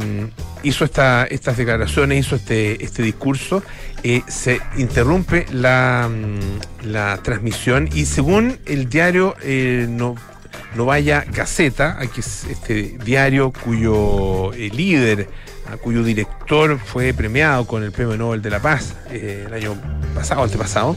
hizo 0.62 0.84
esta- 0.84 1.24
estas 1.26 1.56
declaraciones, 1.56 2.26
hizo 2.26 2.36
este, 2.36 2.82
este 2.84 3.02
discurso, 3.02 3.62
eh, 4.02 4.22
se 4.26 4.60
interrumpe 4.78 5.46
la, 5.52 6.10
mm, 6.10 6.86
la 6.88 7.18
transmisión 7.22 7.88
y 7.92 8.06
según 8.06 8.58
el 8.66 8.88
diario 8.88 9.36
eh, 9.42 9.86
no, 9.88 10.16
Novaya 10.74 11.24
Gazeta, 11.30 11.98
aquí 12.00 12.20
es 12.20 12.44
este 12.50 12.96
diario 13.04 13.52
cuyo 13.52 14.52
eh, 14.54 14.70
líder, 14.74 15.28
a 15.72 15.76
cuyo 15.76 16.02
director 16.02 16.78
fue 16.84 17.14
premiado 17.14 17.66
con 17.66 17.82
el 17.84 17.92
Premio 17.92 18.16
Nobel 18.16 18.42
de 18.42 18.50
la 18.50 18.58
Paz 18.60 18.94
el 19.10 19.52
año 19.52 19.76
pasado, 20.14 20.42
antepasado. 20.42 20.96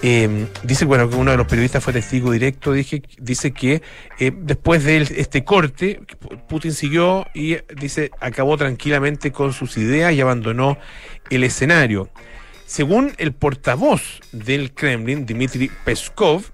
Eh, 0.00 0.46
dice 0.62 0.84
bueno 0.84 1.10
que 1.10 1.16
uno 1.16 1.32
de 1.32 1.36
los 1.36 1.48
periodistas 1.48 1.82
fue 1.82 1.92
testigo 1.92 2.30
directo 2.30 2.72
dice 2.72 3.50
que 3.52 3.82
eh, 4.20 4.32
después 4.32 4.84
de 4.84 4.98
este 4.98 5.42
corte 5.42 6.00
Putin 6.48 6.72
siguió 6.72 7.26
y 7.34 7.56
dice 7.74 8.12
acabó 8.20 8.56
tranquilamente 8.56 9.32
con 9.32 9.52
sus 9.52 9.76
ideas 9.76 10.12
y 10.12 10.20
abandonó 10.20 10.78
el 11.30 11.42
escenario. 11.42 12.08
Según 12.66 13.12
el 13.18 13.32
portavoz 13.32 14.20
del 14.30 14.72
Kremlin 14.72 15.26
Dmitry 15.26 15.68
Peskov 15.84 16.44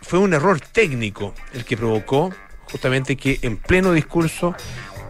fue 0.00 0.18
un 0.18 0.32
error 0.32 0.60
técnico 0.60 1.34
el 1.52 1.64
que 1.64 1.76
provocó 1.76 2.32
justamente 2.70 3.16
que 3.16 3.38
en 3.42 3.58
pleno 3.58 3.92
discurso 3.92 4.54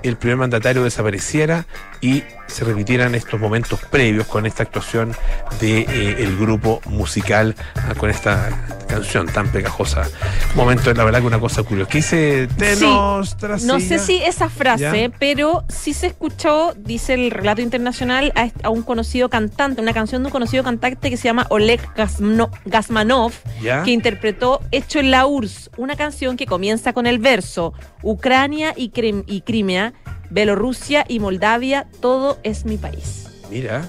el 0.02 0.16
primer 0.16 0.36
mandatario 0.36 0.82
desapareciera 0.82 1.66
y 2.04 2.22
se 2.48 2.64
repitieran 2.64 3.14
estos 3.14 3.40
momentos 3.40 3.80
previos 3.90 4.26
con 4.26 4.44
esta 4.44 4.62
actuación 4.62 5.16
de 5.58 5.78
eh, 5.80 6.16
el 6.18 6.36
grupo 6.36 6.82
musical 6.84 7.54
ah, 7.76 7.94
con 7.96 8.10
esta 8.10 8.50
canción 8.86 9.26
tan 9.26 9.48
pegajosa. 9.50 10.02
Un 10.50 10.56
momento, 10.56 10.92
la 10.92 11.02
verdad 11.04 11.20
que 11.20 11.26
una 11.26 11.40
cosa 11.40 11.62
curiosa. 11.62 11.90
¿Qué 11.90 11.98
dice 11.98 12.46
Tenos 12.58 13.36
Sí? 13.58 13.66
No 13.66 13.80
sé 13.80 13.98
si 13.98 14.16
esa 14.22 14.50
frase, 14.50 14.82
¿Ya? 15.08 15.16
pero 15.18 15.64
sí 15.70 15.94
se 15.94 16.08
escuchó, 16.08 16.74
dice 16.76 17.14
el 17.14 17.30
relato 17.30 17.62
internacional, 17.62 18.34
a, 18.62 18.68
un 18.68 18.82
conocido 18.82 19.30
cantante, 19.30 19.80
una 19.80 19.94
canción 19.94 20.22
de 20.22 20.26
un 20.26 20.32
conocido 20.32 20.62
cantante 20.62 21.08
que 21.08 21.16
se 21.16 21.24
llama 21.24 21.46
Oleg 21.48 21.80
Gazmano- 21.96 22.50
Gazmanov, 22.66 23.32
¿Ya? 23.62 23.82
que 23.82 23.92
interpretó 23.92 24.60
Hecho 24.72 24.98
en 24.98 25.10
la 25.10 25.24
URSS, 25.26 25.70
una 25.78 25.96
canción 25.96 26.36
que 26.36 26.44
comienza 26.44 26.92
con 26.92 27.06
el 27.06 27.18
verso 27.18 27.72
Ucrania 28.02 28.74
y, 28.76 28.90
Crim- 28.90 29.24
y 29.26 29.40
Crimea, 29.40 29.94
Bielorrusia 30.34 31.04
y 31.06 31.20
Moldavia, 31.20 31.86
todo 32.00 32.38
es 32.42 32.64
mi 32.64 32.76
país. 32.76 33.26
Mira, 33.50 33.88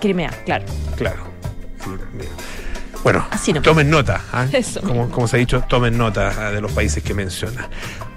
Crimea, 0.00 0.30
claro. 0.44 0.64
claro. 0.96 1.24
Mira. 2.16 2.30
Bueno, 3.02 3.26
Así 3.30 3.52
tomen 3.52 3.90
nota, 3.90 4.22
¿ah? 4.32 4.46
Eso. 4.52 4.80
como, 4.80 5.10
como 5.10 5.26
se 5.26 5.36
ha 5.36 5.38
dicho, 5.40 5.62
tomen 5.68 5.98
nota 5.98 6.32
ah, 6.38 6.50
de 6.52 6.60
los 6.60 6.70
países 6.70 7.02
que 7.02 7.14
menciona. 7.14 7.68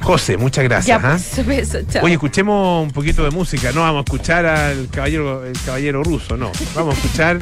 José, 0.01 0.37
muchas 0.37 0.63
gracias. 0.63 1.01
ya, 1.01 1.09
¿ah? 1.09 1.17
pues, 1.17 1.45
beso, 1.45 1.79
chao. 1.89 2.05
Oye, 2.05 2.13
escuchemos 2.13 2.85
un 2.85 2.91
poquito 2.91 3.23
de 3.23 3.31
música. 3.31 3.71
No 3.71 3.81
vamos 3.81 4.01
a 4.01 4.03
escuchar 4.03 4.45
al 4.45 4.87
caballero, 4.89 5.43
el 5.43 5.59
caballero 5.65 6.03
ruso, 6.03 6.37
no. 6.37 6.51
Vamos 6.75 6.93
a 6.93 6.97
escuchar 6.99 7.39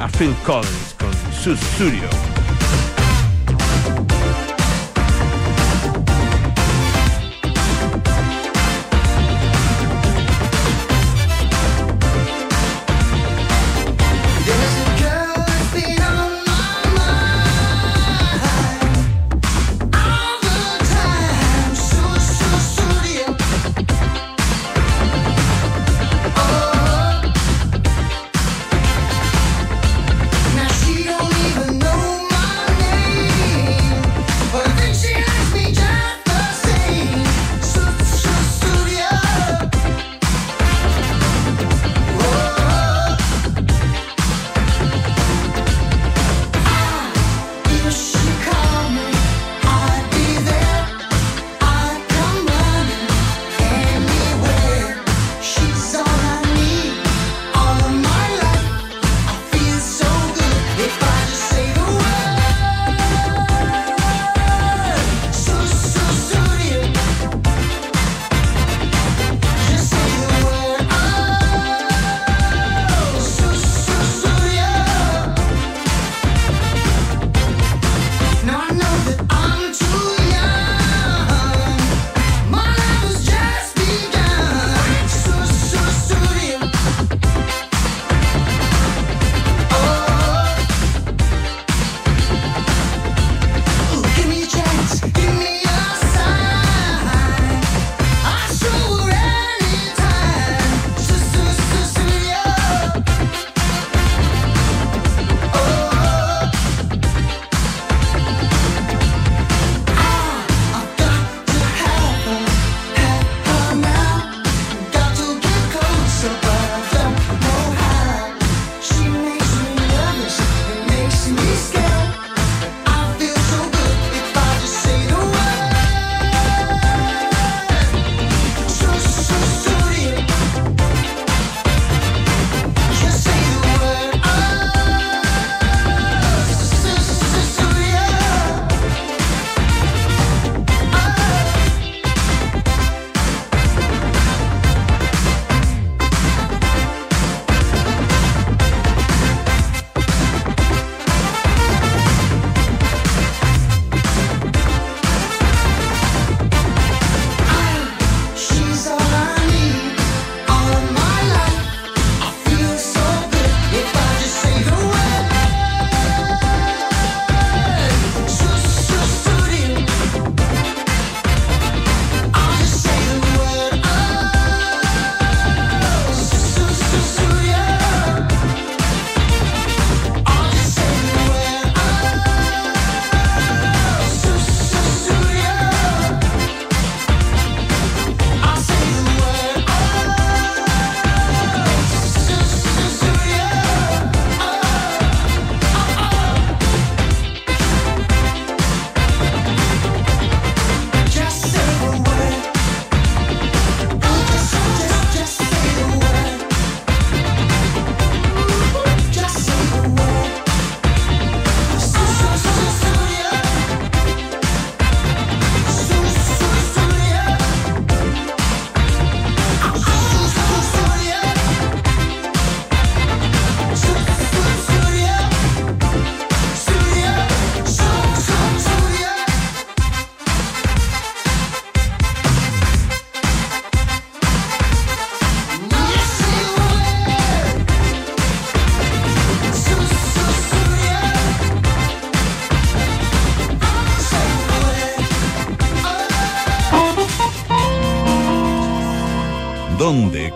a 0.00 0.08
Phil 0.08 0.34
Collins 0.44 0.96
con 0.98 1.12
su 1.34 1.54
studio. 1.54 2.47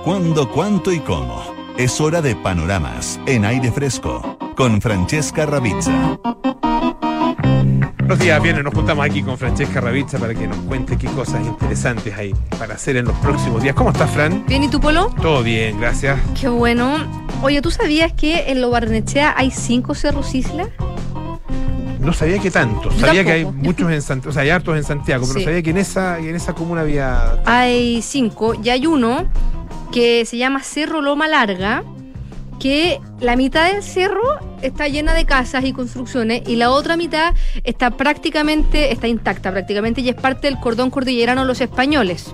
Cuándo, 0.04 0.48
cuánto 0.50 0.92
y 0.92 1.00
cómo. 1.00 1.42
Es 1.76 2.00
hora 2.00 2.22
de 2.22 2.36
panoramas 2.36 3.18
en 3.26 3.44
aire 3.44 3.72
fresco 3.72 4.38
con 4.56 4.80
Francesca 4.80 5.46
Ravizza. 5.46 6.18
Los 8.06 8.18
días 8.18 8.42
viernes 8.42 8.64
nos 8.64 8.74
juntamos 8.74 9.04
aquí 9.04 9.22
con 9.22 9.36
Francesca 9.36 9.80
Ravizza 9.80 10.18
para 10.18 10.34
que 10.34 10.46
nos 10.46 10.58
cuente 10.58 10.96
qué 10.96 11.08
cosas 11.08 11.44
interesantes 11.44 12.14
hay 12.16 12.34
para 12.58 12.74
hacer 12.74 12.96
en 12.96 13.06
los 13.06 13.16
próximos 13.16 13.62
días. 13.62 13.74
¿Cómo 13.74 13.90
estás, 13.90 14.10
Fran? 14.10 14.44
Bien, 14.46 14.62
¿y 14.62 14.68
tu 14.68 14.80
polo? 14.80 15.10
Todo 15.20 15.42
bien, 15.42 15.80
gracias. 15.80 16.20
Qué 16.38 16.48
bueno. 16.48 16.98
Oye, 17.42 17.60
¿tú 17.62 17.70
sabías 17.70 18.12
que 18.12 18.50
en 18.50 18.60
Lo 18.60 18.70
Barnechea 18.70 19.34
hay 19.36 19.50
cinco 19.50 19.94
cerros 19.94 20.34
isla? 20.34 20.68
No 22.02 22.12
sabía 22.12 22.38
que 22.38 22.50
tanto. 22.50 22.90
Sabía 22.98 23.24
que 23.24 23.32
hay 23.32 23.44
muchos 23.44 23.90
en 23.90 24.02
Santiago, 24.02 24.30
o 24.30 24.32
sea, 24.32 24.42
hay 24.42 24.50
hartos 24.50 24.76
en 24.76 24.84
Santiago, 24.84 25.24
pero 25.26 25.38
Sí. 25.38 25.44
no 25.44 25.50
sabía 25.50 25.62
que 25.62 25.70
en 25.70 25.78
esa, 25.78 26.18
en 26.18 26.34
esa 26.34 26.52
comuna 26.52 26.80
había. 26.82 27.38
Hay 27.46 28.02
cinco 28.02 28.54
y 28.62 28.68
hay 28.70 28.86
uno 28.86 29.26
que 29.92 30.24
se 30.24 30.36
llama 30.36 30.62
Cerro 30.62 31.00
Loma 31.00 31.28
Larga, 31.28 31.84
que 32.58 33.00
la 33.20 33.36
mitad 33.36 33.72
del 33.72 33.82
cerro 33.82 34.20
está 34.62 34.88
llena 34.88 35.14
de 35.14 35.24
casas 35.26 35.64
y 35.64 35.72
construcciones 35.72 36.42
y 36.48 36.56
la 36.56 36.70
otra 36.70 36.96
mitad 36.96 37.34
está 37.64 37.90
prácticamente, 37.90 38.92
está 38.92 39.08
intacta 39.08 39.50
prácticamente 39.50 40.00
y 40.00 40.08
es 40.08 40.14
parte 40.14 40.46
del 40.48 40.58
cordón 40.60 40.90
cordillerano 40.90 41.42
de 41.42 41.46
los 41.48 41.60
españoles. 41.60 42.32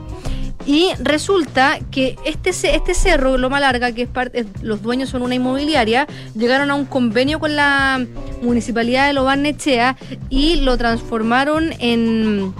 Y 0.68 0.90
resulta 1.00 1.78
que 1.90 2.16
este, 2.26 2.50
este 2.50 2.92
cerro, 2.92 3.38
Loma 3.38 3.58
Larga, 3.58 3.92
que 3.92 4.02
es 4.02 4.08
parte, 4.08 4.44
los 4.60 4.82
dueños 4.82 5.08
son 5.08 5.22
una 5.22 5.34
inmobiliaria, 5.34 6.06
llegaron 6.36 6.70
a 6.70 6.74
un 6.74 6.84
convenio 6.84 7.40
con 7.40 7.56
la 7.56 8.04
municipalidad 8.42 9.06
de 9.06 9.14
Lobarnechea 9.14 9.96
y 10.28 10.56
lo 10.56 10.76
transformaron 10.76 11.72
en, 11.78 12.52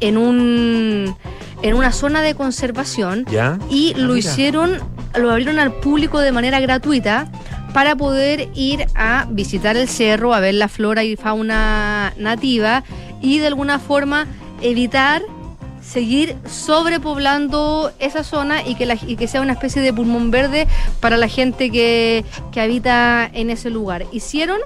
en, 0.00 0.16
un, 0.18 1.14
en 1.62 1.74
una 1.74 1.92
zona 1.92 2.20
de 2.20 2.34
conservación 2.34 3.24
¿Ya? 3.30 3.60
y 3.70 3.92
Ah, 3.94 3.98
lo 3.98 4.14
mira. 4.14 4.18
hicieron, 4.28 4.78
lo 5.16 5.30
abrieron 5.30 5.60
al 5.60 5.72
público 5.72 6.18
de 6.18 6.32
manera 6.32 6.58
gratuita 6.58 7.30
para 7.72 7.94
poder 7.94 8.48
ir 8.56 8.86
a 8.96 9.28
visitar 9.30 9.76
el 9.76 9.88
cerro, 9.88 10.34
a 10.34 10.40
ver 10.40 10.54
la 10.54 10.66
flora 10.66 11.04
y 11.04 11.14
fauna 11.14 12.12
nativa 12.16 12.82
y 13.22 13.38
de 13.38 13.46
alguna 13.46 13.78
forma 13.78 14.26
evitar 14.62 15.22
seguir 15.90 16.36
sobrepoblando 16.48 17.90
esa 17.98 18.22
zona 18.22 18.62
y 18.66 18.74
que, 18.74 18.86
la- 18.86 18.96
que 18.96 19.26
sea 19.28 19.40
una 19.40 19.52
especie 19.54 19.82
de 19.82 19.92
pulmón 19.92 20.30
verde 20.30 20.68
para 21.00 21.16
la 21.16 21.28
gente 21.28 21.70
que, 21.70 22.24
que 22.52 22.60
habita 22.60 23.28
en 23.32 23.50
ese 23.50 23.70
lugar. 23.70 24.06
Hicieron, 24.12 24.58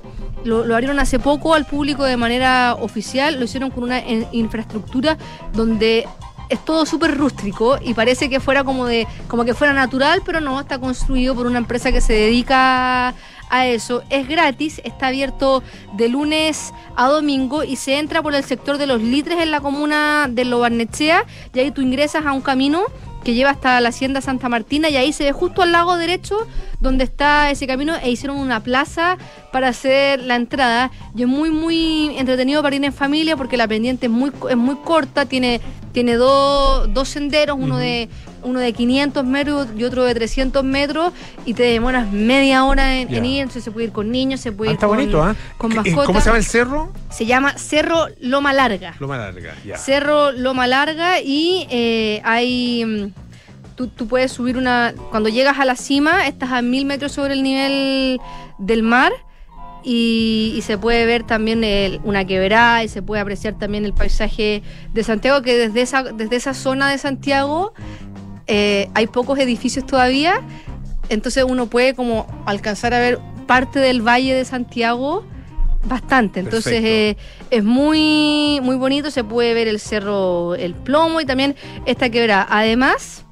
lo, 0.44 0.64
lo 0.66 0.74
abrieron 0.74 0.98
hace 0.98 1.18
poco 1.18 1.54
al 1.54 1.64
público 1.64 2.04
de 2.04 2.16
manera 2.16 2.74
oficial, 2.80 3.38
lo 3.38 3.44
hicieron 3.44 3.70
con 3.70 3.84
una 3.84 3.98
en- 4.00 4.26
infraestructura 4.32 5.16
donde 5.54 6.06
es 6.50 6.62
todo 6.62 6.84
súper 6.84 7.16
rústico 7.16 7.78
y 7.82 7.94
parece 7.94 8.28
que 8.28 8.38
fuera 8.38 8.64
como 8.64 8.84
de 8.86 9.06
como 9.28 9.46
que 9.46 9.54
fuera 9.54 9.72
natural, 9.72 10.20
pero 10.26 10.42
no, 10.42 10.60
está 10.60 10.78
construido 10.78 11.34
por 11.34 11.46
una 11.46 11.56
empresa 11.58 11.90
que 11.90 12.02
se 12.02 12.12
dedica 12.12 13.14
a 13.54 13.66
eso. 13.68 14.02
Es 14.10 14.28
gratis, 14.28 14.80
está 14.84 15.08
abierto 15.08 15.62
de 15.96 16.08
lunes 16.08 16.72
a 16.96 17.08
domingo 17.08 17.62
y 17.62 17.76
se 17.76 17.98
entra 17.98 18.20
por 18.20 18.34
el 18.34 18.44
sector 18.44 18.78
de 18.78 18.86
los 18.86 19.00
litres 19.00 19.38
en 19.40 19.50
la 19.50 19.60
comuna 19.60 20.26
de 20.28 20.44
Lobarnechea 20.44 21.24
y 21.52 21.58
ahí 21.60 21.70
tú 21.70 21.80
ingresas 21.80 22.26
a 22.26 22.32
un 22.32 22.40
camino 22.40 22.84
que 23.22 23.34
lleva 23.34 23.50
hasta 23.50 23.80
la 23.80 23.88
hacienda 23.88 24.20
Santa 24.20 24.48
Martina 24.48 24.90
y 24.90 24.96
ahí 24.96 25.12
se 25.12 25.24
ve 25.24 25.32
justo 25.32 25.62
al 25.62 25.72
lado 25.72 25.96
derecho 25.96 26.36
donde 26.80 27.04
está 27.04 27.50
ese 27.50 27.66
camino 27.66 27.94
e 27.96 28.10
hicieron 28.10 28.36
una 28.36 28.60
plaza 28.62 29.16
para 29.50 29.68
hacer 29.68 30.20
la 30.20 30.36
entrada 30.36 30.90
y 31.16 31.22
es 31.22 31.28
muy 31.28 31.50
muy 31.50 32.16
entretenido 32.18 32.62
para 32.62 32.76
ir 32.76 32.84
en 32.84 32.92
familia 32.92 33.36
porque 33.36 33.56
la 33.56 33.66
pendiente 33.66 34.06
es 34.06 34.12
muy 34.12 34.30
es 34.50 34.56
muy 34.56 34.76
corta 34.76 35.24
tiene 35.24 35.60
tiene 35.92 36.16
dos, 36.16 36.92
dos 36.92 37.08
senderos 37.08 37.56
uno 37.58 37.78
de 37.78 38.10
uno 38.44 38.60
de 38.60 38.72
500 38.72 39.24
metros 39.24 39.68
y 39.76 39.84
otro 39.84 40.04
de 40.04 40.14
300 40.14 40.62
metros 40.64 41.12
y 41.44 41.54
te 41.54 41.62
demoras 41.64 42.10
media 42.12 42.64
hora 42.64 42.94
en, 42.96 43.12
ir 43.12 43.40
entonces 43.40 43.64
se 43.64 43.70
puede 43.70 43.86
ir 43.86 43.92
con 43.92 44.10
niños 44.10 44.40
se 44.40 44.50
Ah, 44.50 44.52
puede 44.56 44.70
ir 44.70 44.74
está 44.74 44.86
con, 44.86 44.96
bonito, 44.96 45.22
¿ah? 45.22 45.34
con 45.58 45.70
¿Qué- 45.70 45.76
mascotas 45.76 46.06
¿Cómo 46.06 46.20
se 46.20 46.26
llama 46.26 46.38
el 46.38 46.44
cerro? 46.44 46.92
se 47.10 47.26
llama 47.26 47.58
Cerro 47.58 48.06
Loma 48.20 48.52
Larga 48.52 48.94
Loma 49.00 49.16
Larga, 49.18 49.54
ya. 49.64 49.76
Cerro 49.78 50.30
Loma 50.32 50.66
Larga 50.66 51.20
y 51.20 51.66
eh, 51.70 52.20
hay. 52.24 52.84
mm, 52.84 53.12
Tú, 53.76 53.88
tú 53.88 54.06
puedes 54.06 54.30
subir 54.30 54.56
una. 54.56 54.94
Cuando 55.10 55.28
llegas 55.28 55.58
a 55.58 55.64
la 55.64 55.74
cima, 55.74 56.28
estás 56.28 56.52
a 56.52 56.62
mil 56.62 56.84
metros 56.86 57.10
sobre 57.10 57.34
el 57.34 57.42
nivel 57.42 58.20
del 58.58 58.84
mar 58.84 59.12
y, 59.82 60.54
y 60.56 60.62
se 60.62 60.78
puede 60.78 61.04
ver 61.06 61.24
también 61.24 61.64
el- 61.64 62.00
una 62.04 62.24
quebrada 62.24 62.84
y 62.84 62.88
se 62.88 63.02
puede 63.02 63.20
apreciar 63.20 63.58
también 63.58 63.84
el 63.84 63.92
paisaje 63.92 64.62
de 64.92 65.02
Santiago, 65.02 65.42
que 65.42 65.56
desde 65.56 65.82
esa, 65.82 66.04
desde 66.04 66.36
esa 66.36 66.54
zona 66.54 66.88
de 66.88 66.98
Santiago 66.98 67.74
eh, 68.46 68.88
hay 68.94 69.06
pocos 69.06 69.38
edificios 69.38 69.86
todavía, 69.86 70.40
entonces 71.08 71.44
uno 71.46 71.66
puede 71.66 71.94
como 71.94 72.26
alcanzar 72.46 72.94
a 72.94 72.98
ver 72.98 73.18
parte 73.46 73.78
del 73.78 74.02
valle 74.02 74.34
de 74.34 74.44
Santiago 74.44 75.24
bastante. 75.86 76.40
Entonces 76.40 76.82
eh, 76.84 77.16
es 77.50 77.64
muy, 77.64 78.60
muy 78.62 78.76
bonito, 78.76 79.10
se 79.10 79.24
puede 79.24 79.54
ver 79.54 79.68
el 79.68 79.80
cerro 79.80 80.54
El 80.54 80.74
Plomo 80.74 81.20
y 81.20 81.26
también 81.26 81.56
esta 81.86 82.08
quebrada. 82.10 82.46
Además, 82.48 83.24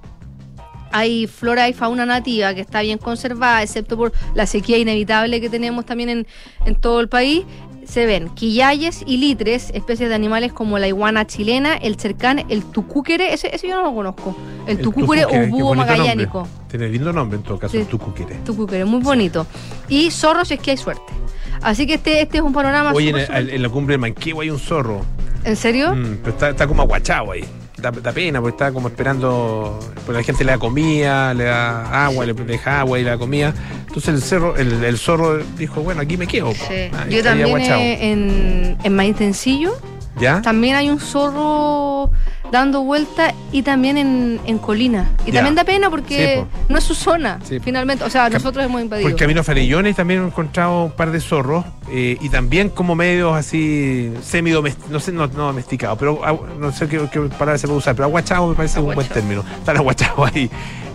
hay 0.92 1.26
flora 1.26 1.68
y 1.68 1.72
fauna 1.72 2.04
nativa 2.04 2.54
que 2.54 2.60
está 2.60 2.82
bien 2.82 2.98
conservada, 2.98 3.62
excepto 3.62 3.96
por 3.96 4.12
la 4.34 4.46
sequía 4.46 4.78
inevitable 4.78 5.40
que 5.40 5.48
tenemos 5.48 5.86
también 5.86 6.10
en, 6.10 6.26
en 6.66 6.74
todo 6.76 7.00
el 7.00 7.08
país. 7.08 7.44
Se 7.92 8.06
ven 8.06 8.30
quillayes 8.30 9.02
y 9.06 9.18
litres, 9.18 9.68
especies 9.74 10.08
de 10.08 10.14
animales 10.14 10.50
como 10.54 10.78
la 10.78 10.88
iguana 10.88 11.26
chilena, 11.26 11.74
el 11.76 11.98
cercán, 12.00 12.42
el 12.48 12.62
tucúquere, 12.64 13.34
ese, 13.34 13.54
ese 13.54 13.68
yo 13.68 13.76
no 13.76 13.82
lo 13.82 13.94
conozco, 13.94 14.34
el, 14.66 14.78
tucúquere 14.78 15.26
o 15.26 15.46
búho 15.48 15.74
magallánico. 15.74 16.38
nombre. 16.38 16.68
Tiene 16.70 16.88
lindo 16.88 17.12
nombre 17.12 17.36
en 17.36 17.42
todo 17.44 17.58
caso, 17.58 17.72
Sí. 17.72 17.80
el 17.80 17.86
tucuquere. 17.88 18.36
Tucúquere, 18.46 18.86
muy 18.86 19.00
bonito. 19.02 19.46
Y 19.90 20.10
zorros 20.10 20.48
si 20.48 20.54
es 20.54 20.60
que 20.60 20.70
hay 20.70 20.78
suerte. 20.78 21.12
Así 21.60 21.86
que 21.86 21.92
este, 21.94 22.22
este 22.22 22.38
es 22.38 22.42
un 22.42 22.54
panorama 22.54 22.92
Oye, 22.94 23.10
en, 23.10 23.16
el- 23.36 23.50
en 23.50 23.60
la 23.62 23.68
cumbre 23.68 23.92
de 23.92 23.98
Manquehue 23.98 24.42
hay 24.44 24.48
un 24.48 24.58
zorro. 24.58 25.02
¿En 25.44 25.56
serio? 25.56 25.94
Mm, 25.94 26.16
pero 26.22 26.30
está, 26.30 26.48
está 26.48 26.66
como 26.66 26.80
aguachado 26.80 27.32
ahí. 27.32 27.44
Da, 27.82 27.90
da 27.90 28.12
pena 28.12 28.40
porque 28.40 28.54
está 28.54 28.72
como 28.72 28.88
esperando. 28.88 29.78
Porque 30.06 30.12
la 30.20 30.22
gente 30.22 30.44
le 30.44 30.52
da 30.52 30.58
comida, 30.58 31.34
le 31.34 31.44
da 31.44 32.06
agua, 32.06 32.24
le 32.24 32.32
deja 32.32 32.80
agua 32.80 32.98
y 32.98 33.02
le 33.04 33.10
da 33.10 33.18
comida. 33.18 33.52
Entonces 33.88 34.14
el 34.14 34.22
cerro, 34.22 34.56
el, 34.56 34.84
el 34.84 34.96
zorro 34.98 35.38
dijo, 35.58 35.82
bueno, 35.82 36.00
aquí 36.00 36.16
me 36.16 36.26
quedo. 36.26 36.52
Sí. 36.52 36.88
Ah, 36.92 37.06
Yo 37.10 37.22
también 37.22 37.48
eh, 37.60 38.12
en, 38.12 38.78
en 38.82 38.96
Maitencillo 38.96 39.76
¿Ya? 40.18 40.40
también 40.42 40.76
hay 40.76 40.88
un 40.90 41.00
zorro 41.00 42.10
dando 42.52 42.82
vuelta 42.82 43.34
y 43.50 43.62
también 43.62 43.96
en, 43.98 44.40
en 44.44 44.58
Colina. 44.58 45.10
Y 45.26 45.32
Ya. 45.32 45.36
también 45.40 45.54
da 45.56 45.64
pena 45.64 45.86
Sí, 45.86 45.90
porque 45.90 46.44
po. 46.48 46.72
no 46.72 46.78
es 46.78 46.84
su 46.84 46.94
zona, 46.94 47.38
Sí. 47.42 47.58
finalmente. 47.60 48.04
O 48.04 48.10
sea, 48.10 48.28
Cam- 48.28 48.34
nosotros 48.34 48.62
hemos 48.64 48.74
Por 48.76 48.82
invadido. 48.82 49.08
el 49.08 49.16
camino 49.16 49.42
Farellones 49.42 49.96
también 49.96 50.22
he 50.22 50.26
encontrado 50.26 50.84
un 50.84 50.92
par 50.92 51.10
de 51.10 51.20
zorros 51.20 51.64
eh, 51.90 52.18
y 52.20 52.28
también 52.28 52.68
como 52.68 52.94
medios 52.94 53.34
así 53.34 54.12
semi-domesticados, 54.22 54.92
no 54.92 55.00
sé, 55.00 55.12
no, 55.12 55.26
no 55.26 55.46
domesticados, 55.46 55.98
pero 55.98 56.20
no 56.60 56.70
sé 56.72 56.86
qué, 56.88 57.00
qué 57.10 57.20
palabra 57.22 57.56
se 57.58 57.66
puede 57.66 57.78
usar, 57.78 57.94
pero 57.96 58.04
aguachados 58.06 58.50
me 58.50 58.54
parece 58.54 58.78
un 58.78 58.84
buen 58.86 58.98
Aguachado. 58.98 59.20
término. 59.20 59.44
Están 59.58 59.76
aguachados 59.78 60.30
ahí, 60.34 60.50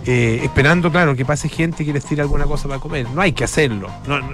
eh, 0.06 0.40
esperando, 0.44 0.90
claro, 0.92 1.16
que 1.16 1.24
pase 1.24 1.48
gente 1.48 1.84
que 1.84 1.92
les 1.92 2.04
tire 2.04 2.22
alguna 2.22 2.44
cosa 2.44 2.68
para 2.68 2.80
comer. 2.80 3.06
No 3.10 3.20
hay 3.20 3.32
que 3.32 3.42
hacerlo. 3.44 3.90
No, 4.06 4.20
no, 4.20 4.28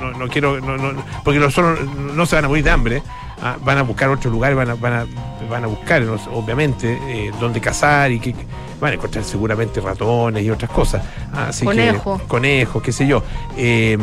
no, 0.00 0.10
no- 0.18 0.28
quiero, 0.28 0.60
no, 0.60 0.76
no- 0.76 1.02
porque 1.24 1.40
los 1.40 1.54
zorros 1.54 1.78
no 2.14 2.26
se 2.26 2.36
van 2.36 2.44
a 2.44 2.48
morir 2.48 2.62
de 2.64 2.70
hambre. 2.70 3.02
ah, 3.40 3.56
van 3.64 3.78
a 3.78 3.82
buscar 3.82 4.08
otro 4.10 4.32
lugar, 4.32 4.52
van 4.56 4.70
a, 4.70 4.74
van 4.74 4.92
a, 4.92 5.06
van 5.48 5.64
a 5.64 5.66
buscar, 5.66 6.02
no 6.02 6.14
obviamente, 6.32 6.98
eh, 7.08 7.30
dónde 7.40 7.60
cazar 7.60 8.10
y 8.12 8.20
que 8.20 8.34
van 8.80 8.92
a 8.92 8.94
encontrar 8.94 9.24
seguramente 9.24 9.80
ratones 9.80 10.44
y 10.44 10.50
otras 10.50 10.70
cosas. 10.70 11.02
Así 11.32 11.66
que- 11.66 11.98
Conejos. 12.28 12.82
qué 12.82 12.92
sé 12.92 13.06
yo. 13.06 13.22
Eh, 13.56 13.96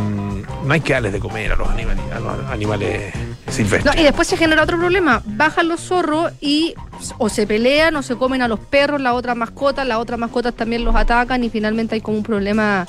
no 0.66 0.74
hay 0.74 0.82
que 0.82 0.94
darles 0.94 1.14
de 1.14 1.20
comer 1.20 1.54
a 1.54 1.56
los 1.56 1.70
animales, 1.70 2.04
a 2.14 2.20
los 2.20 2.46
animales 2.52 3.14
No, 3.46 3.52
silvestres. 3.52 3.96
y 4.00 4.04
después 4.04 4.28
se 4.28 4.38
genera 4.38 4.64
otro 4.64 4.78
problema. 4.78 5.22
Bajan 5.26 5.68
los 5.70 5.80
zorros 5.82 6.32
y 6.42 6.74
o 7.18 7.30
se 7.30 7.46
pelean 7.48 7.96
o 7.96 8.02
se 8.04 8.16
comen 8.16 8.42
a 8.42 8.48
los 8.48 8.60
perros, 8.60 9.00
las 9.02 9.14
otras 9.14 9.36
mascotas, 9.38 9.88
las 9.88 9.98
otras 9.98 10.20
mascotas 10.20 10.54
también 10.54 10.84
los 10.84 10.96
atacan 10.96 11.44
y 11.44 11.50
finalmente 11.50 11.96
hay 11.96 12.02
como 12.02 12.18
un 12.18 12.24
problema 12.24 12.86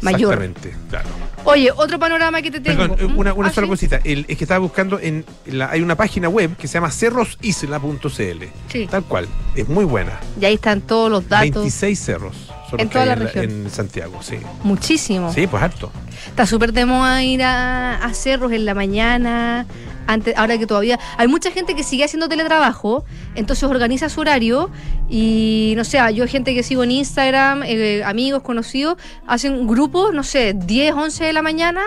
mayor. 0.00 0.34
Exactamente, 0.42 0.74
claro. 0.88 1.08
Oye, 1.50 1.70
otro 1.74 1.98
panorama 1.98 2.42
que 2.42 2.50
te 2.50 2.60
tengo. 2.60 2.78
Perdón, 2.94 3.10
eh, 3.10 3.14
una, 3.16 3.32
una 3.32 3.48
Ah, 3.48 3.52
sola 3.52 3.66
¿sí? 3.66 3.70
cosita. 3.70 4.00
El- 4.04 4.26
es 4.28 4.36
que 4.36 4.44
estaba 4.44 4.58
buscando 4.60 4.98
en 5.00 5.24
la- 5.46 5.70
hay 5.70 5.80
una 5.80 5.94
página 5.96 6.28
web 6.28 6.56
que 6.56 6.68
se 6.68 6.74
llama 6.74 6.90
cerrosisla.cl. 6.90 8.44
Sí. 8.70 8.86
Tal 8.90 9.04
cual. 9.04 9.26
Es 9.54 9.68
muy 9.68 9.84
buena. 9.84 10.20
Y 10.40 10.44
ahí 10.44 10.54
están 10.54 10.80
todos 10.82 11.10
los 11.10 11.28
datos. 11.28 11.50
26 11.64 11.98
cerros. 11.98 12.36
son 12.70 12.80
En 12.80 12.90
toda 12.90 13.06
la 13.06 13.14
en 13.14 13.20
región. 13.20 13.44
En 13.44 13.70
Santiago, 13.70 14.22
sí. 14.22 14.36
Muchísimo. 14.62 15.32
Sí, 15.32 15.46
pues 15.46 15.62
harto. 15.62 15.90
Está 16.26 16.44
súper 16.44 16.74
de 16.74 16.84
moda 16.84 17.22
ir 17.22 17.42
a, 17.42 17.94
a 17.96 18.12
cerros 18.12 18.52
en 18.52 18.66
la 18.66 18.74
mañana. 18.74 19.64
Antes, 20.08 20.34
ahora 20.38 20.56
que 20.56 20.66
todavía 20.66 20.98
hay 21.18 21.28
mucha 21.28 21.50
gente 21.50 21.76
que 21.76 21.82
sigue 21.82 22.02
haciendo 22.02 22.30
teletrabajo, 22.30 23.04
entonces 23.34 23.64
organiza 23.68 24.08
su 24.08 24.22
horario 24.22 24.70
y 25.10 25.74
no 25.76 25.84
sé, 25.84 25.98
yo 26.14 26.26
gente 26.26 26.54
que 26.54 26.62
sigo 26.62 26.82
en 26.82 26.92
Instagram, 26.92 27.62
eh, 27.64 28.02
amigos, 28.04 28.42
conocidos, 28.42 28.96
hacen 29.26 29.66
grupos, 29.66 30.14
no 30.14 30.22
sé, 30.22 30.54
10, 30.54 30.94
11 30.94 31.24
de 31.26 31.32
la 31.34 31.42
mañana, 31.42 31.82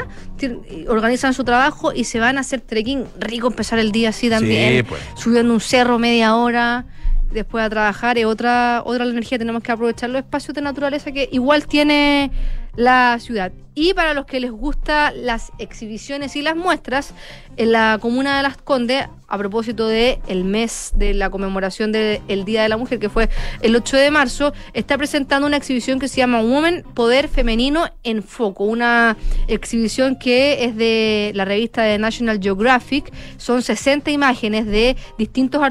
organizan 0.88 1.34
su 1.34 1.44
trabajo 1.44 1.94
y 1.94 2.04
se 2.04 2.20
van 2.20 2.38
a 2.38 2.42
hacer 2.42 2.62
trekking 2.62 3.06
rico, 3.20 3.48
empezar 3.48 3.80
el 3.80 3.92
día 3.92 4.10
así 4.10 4.30
también, 4.30 4.78
Sí, 4.78 4.84
pues. 4.84 5.02
subiendo 5.16 5.52
un 5.52 5.60
cerro 5.60 5.98
media 5.98 6.36
hora. 6.36 6.86
después 7.32 7.64
a 7.64 7.70
trabajar, 7.70 8.18
es 8.18 8.26
otra, 8.26 8.82
otra 8.86 9.06
energía, 9.06 9.38
tenemos 9.40 9.64
que 9.64 9.72
aprovechar 9.72 10.10
los 10.10 10.20
espacios 10.20 10.54
de 10.54 10.62
naturaleza 10.62 11.14
que 11.14 11.30
igual 11.32 11.66
tiene 11.66 12.30
la 12.76 13.18
ciudad. 13.20 13.52
Y 13.74 13.94
para 13.94 14.14
los 14.14 14.26
que 14.26 14.42
les 14.42 14.52
gusta 14.52 15.12
las 15.12 15.54
exhibiciones 15.58 16.36
y 16.36 16.42
las 16.42 16.58
muestras, 16.58 17.14
en 17.56 17.72
la 17.72 18.00
comuna 18.02 18.36
de 18.38 18.44
Las 18.44 18.58
Condes, 18.58 19.08
a 19.30 19.38
propósito 19.38 19.88
del 19.88 20.20
el 20.28 20.44
mes 20.44 20.92
de 20.96 21.14
la 21.14 21.30
conmemoración 21.30 21.94
del 21.94 22.44
Día 22.44 22.64
de 22.64 22.70
la 22.70 22.76
Mujer, 22.76 23.00
que 23.00 23.08
fue 23.08 23.30
el 23.62 23.74
8 23.74 23.96
de 23.96 24.12
marzo, 24.12 24.52
está 24.74 24.98
presentando 24.98 25.48
una 25.48 25.56
exhibición 25.56 26.00
que 26.00 26.10
se 26.10 26.18
llama 26.18 26.42
Woman, 26.42 26.84
Poder 26.94 27.30
Femenino 27.30 27.90
en 28.04 28.24
Foco, 28.24 28.66
una 28.66 29.16
exhibición 29.48 30.18
que 30.18 30.66
es 30.66 30.76
de 30.76 31.32
la 31.34 31.46
revista 31.46 31.84
de 31.84 31.98
National 31.98 32.40
Geographic, 32.42 33.10
son 33.38 33.62
60 33.62 34.12
imágenes 34.12 34.66
de 34.66 34.98
distintos 35.18 35.62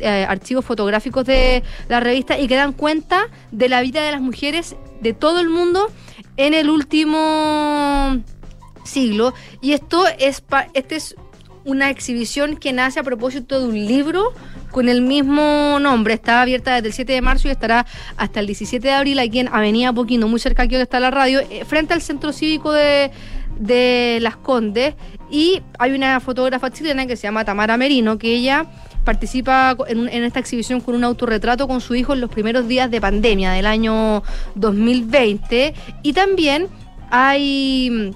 eh, 0.00 0.26
archivos 0.28 0.64
fotográficos 0.64 1.24
de 1.24 1.62
la 1.88 2.00
revista 2.00 2.36
y 2.36 2.48
que 2.48 2.56
dan 2.56 2.72
cuenta 2.72 3.28
de 3.52 3.68
la 3.68 3.80
vida 3.80 4.02
de 4.02 4.10
las 4.10 4.20
mujeres 4.20 4.74
de 5.00 5.12
todo 5.12 5.38
el 5.38 5.48
mundo 5.48 5.86
en 6.36 6.54
el 6.54 6.70
último 6.70 7.27
siglo 8.84 9.34
y 9.60 9.72
esto 9.72 10.04
es 10.18 10.40
pa- 10.40 10.68
este 10.74 10.96
es 10.96 11.14
una 11.64 11.90
exhibición 11.90 12.56
que 12.56 12.72
nace 12.72 12.98
a 13.00 13.02
propósito 13.02 13.60
de 13.60 13.66
un 13.68 13.74
libro 13.86 14.32
con 14.70 14.88
el 14.88 15.02
mismo 15.02 15.78
nombre. 15.80 16.14
Está 16.14 16.40
abierta 16.40 16.74
desde 16.74 16.88
el 16.88 16.94
7 16.94 17.12
de 17.12 17.20
marzo 17.20 17.48
y 17.48 17.50
estará 17.50 17.84
hasta 18.16 18.40
el 18.40 18.46
17 18.46 18.86
de 18.86 18.94
abril 18.94 19.18
aquí 19.18 19.40
en 19.40 19.48
Avenida 19.48 19.92
Poquino, 19.92 20.28
muy 20.28 20.40
cerca 20.40 20.62
aquí 20.62 20.74
donde 20.74 20.84
está 20.84 20.98
la 21.00 21.10
radio, 21.10 21.40
eh, 21.40 21.64
frente 21.66 21.92
al 21.92 22.00
Centro 22.00 22.32
Cívico 22.32 22.72
de, 22.72 23.10
de 23.58 24.18
Las 24.22 24.36
Condes. 24.36 24.94
Y 25.30 25.60
hay 25.78 25.92
una 25.92 26.20
fotógrafa 26.20 26.70
chilena 26.70 27.06
que 27.06 27.16
se 27.16 27.24
llama 27.24 27.44
Tamara 27.44 27.76
Merino, 27.76 28.16
que 28.16 28.34
ella 28.34 28.64
participa 29.04 29.76
en, 29.88 30.08
en 30.08 30.24
esta 30.24 30.38
exhibición 30.40 30.80
con 30.80 30.94
un 30.94 31.04
autorretrato 31.04 31.68
con 31.68 31.82
su 31.82 31.94
hijo 31.96 32.14
en 32.14 32.20
los 32.22 32.30
primeros 32.30 32.66
días 32.66 32.90
de 32.90 32.98
pandemia 33.00 33.52
del 33.52 33.66
año 33.66 34.22
2020. 34.54 35.74
Y 36.02 36.12
también 36.14 36.68
hay 37.10 37.90
mm, 37.90 38.10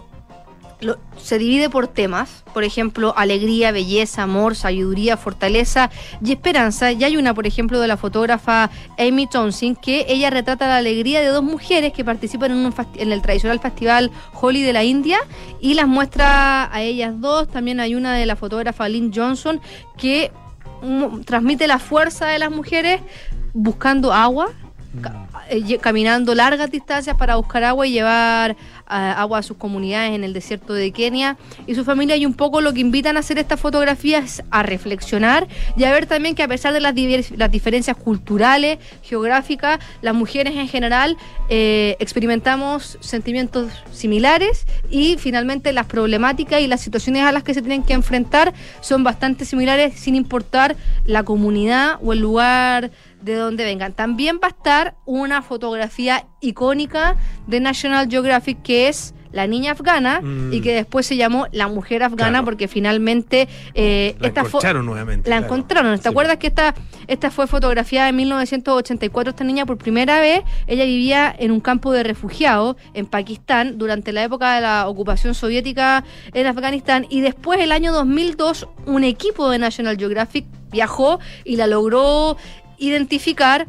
se 1.17 1.39
divide 1.39 1.71
por 1.71 1.87
temas, 1.87 2.45
por 2.53 2.65
ejemplo, 2.65 3.15
alegría, 3.17 3.73
belleza, 3.73 4.25
amor, 4.25 4.57
sabiduría, 4.57 5.17
fortaleza 5.17 5.91
y 6.25 6.33
esperanza. 6.33 6.93
Y 6.93 7.05
hay 7.05 7.17
una, 7.17 7.35
por 7.35 7.47
ejemplo, 7.47 7.81
de 7.81 7.89
la 7.89 7.97
fotógrafa 7.97 8.71
Amy 8.99 9.27
Thompson, 9.27 9.77
que 9.77 10.07
ella 10.09 10.31
retrata 10.31 10.67
la 10.67 10.77
alegría 10.77 11.21
de 11.21 11.29
dos 11.29 11.43
mujeres 11.43 11.93
que 11.93 12.05
participan 12.05 12.53
en, 12.53 12.59
un 12.59 12.75
en 12.97 13.13
el 13.13 13.23
tradicional 13.23 13.61
festival 13.61 14.11
Holi 14.41 14.63
de 14.63 14.73
la 14.73 14.85
India 14.85 15.19
y 15.61 15.75
las 15.75 15.87
muestra 15.87 16.75
a 16.75 16.83
ellas 16.83 17.21
dos. 17.21 17.49
También 17.49 17.81
hay 17.81 17.95
una 17.95 18.15
de 18.15 18.27
la 18.27 18.37
fotógrafa 18.37 18.89
Lynn 18.89 19.13
Johnson 19.15 19.61
que 19.97 20.33
mm, 20.83 21.23
transmite 21.23 21.67
la 21.67 21.79
fuerza 21.79 22.27
de 22.27 22.39
las 22.39 22.51
mujeres 22.51 23.01
buscando 23.55 24.13
agua 24.13 24.49
eh, 25.49 25.79
caminando 25.79 26.35
largas 26.35 26.71
distancias 26.71 27.17
para 27.17 27.37
buscar 27.37 27.65
agua 27.65 27.87
y 27.87 27.93
llevar 27.93 28.57
ah, 28.87 29.13
agua 29.13 29.39
a 29.39 29.43
sus 29.43 29.57
comunidades 29.57 30.13
en 30.13 30.23
el 30.23 30.33
desierto 30.33 30.75
de 30.75 30.91
Kenia 30.93 31.37
y 31.67 31.75
su 31.75 31.85
familia. 31.85 32.17
Y 32.17 32.27
un 32.27 32.35
poco 32.35 32.61
lo 32.61 32.73
que 32.73 32.81
invitan 32.81 33.17
a 33.17 33.21
hacer 33.21 33.39
estas 33.39 33.59
fotografías 33.59 34.43
a 34.51 34.63
reflexionar 34.63 35.49
y 35.77 35.85
a 35.85 35.93
ver 35.93 36.07
también 36.07 36.35
que 36.35 36.43
a 36.43 36.49
pesar 36.49 36.75
de 36.75 36.81
las, 36.81 36.95
las 37.31 37.51
diferencias 37.51 37.97
culturales, 37.97 38.79
geográficas, 39.03 39.79
las 40.03 40.15
mujeres 40.15 40.57
en 40.57 40.69
general 40.69 41.17
eh, 41.49 41.97
experimentamos 41.99 42.99
sentimientos 43.01 43.73
similares 43.93 44.67
y 44.91 45.17
finalmente 45.17 45.73
las 45.73 45.87
problemáticas 45.87 46.61
y 46.61 46.67
las 46.67 46.81
situaciones 46.81 47.25
a 47.25 47.33
las 47.33 47.43
que 47.43 47.55
se 47.55 47.63
tienen 47.63 47.83
que 47.83 47.95
enfrentar 47.95 48.53
son 48.81 49.05
bastante 49.05 49.45
similares 49.45 49.95
sin 49.99 50.15
importar 50.15 50.77
la 51.07 51.23
comunidad 51.23 51.99
o 52.03 52.13
el 52.13 52.21
lugar 52.21 52.91
de 53.23 53.35
donde 53.37 53.65
vengan. 53.65 53.93
También 53.93 54.37
va 54.43 54.49
a 54.49 54.51
estar 54.51 54.95
una 55.07 55.43
fotografía 55.43 56.27
icónica 56.41 57.17
de 57.47 57.61
National 57.61 58.09
Geographic 58.11 58.63
que 58.63 58.89
es 58.89 59.15
la 59.33 59.47
niña 59.47 59.73
afgana 59.73 60.21
Mm. 60.21 60.53
y 60.53 60.61
que 60.61 60.75
después 60.75 61.07
se 61.07 61.17
llamó 61.17 61.47
la 61.53 61.67
mujer 61.67 62.03
afgana 62.03 62.31
Claro. 62.33 62.45
porque 62.45 62.69
finalmente 62.69 63.49
eh, 63.73 64.15
La 64.21 64.29
esta 64.29 64.43
encontraron 64.43 64.85
nuevamente. 64.85 65.31
la 65.31 65.39
claro. 65.39 65.55
encontraron. 65.55 65.97
¿Te 65.97 66.03
Sí. 66.03 66.09
acuerdas 66.11 66.37
que 66.37 66.49
esta, 66.49 66.75
esta 67.07 67.31
fue 67.31 67.47
fotografiada 67.47 68.11
en 68.11 68.17
1984? 68.17 69.31
Esta 69.31 69.45
niña 69.45 69.65
por 69.65 69.79
primera 69.79 70.21
vez, 70.21 70.43
ella 70.67 70.85
vivía 70.85 71.35
en 71.39 71.51
un 71.51 71.61
campo 71.61 71.93
de 71.93 72.03
refugiados 72.03 72.77
en 72.93 73.07
Pakistán 73.07 73.79
durante 73.79 74.13
la 74.13 74.23
época 74.23 74.55
de 74.57 74.61
la 74.61 74.87
ocupación 74.87 75.35
soviética 75.35 76.05
en 76.35 76.47
Afganistán 76.47 77.07
y 77.09 77.23
después, 77.23 77.59
el 77.61 77.73
año 77.73 77.91
2002, 77.95 78.69
un 78.85 79.03
equipo 79.03 79.49
de 79.49 79.59
National 79.59 79.97
Geographic 79.97 80.45
viajó 80.71 81.21
y 81.45 81.57
la 81.57 81.67
logró 81.67 82.37
identificar 82.83 83.66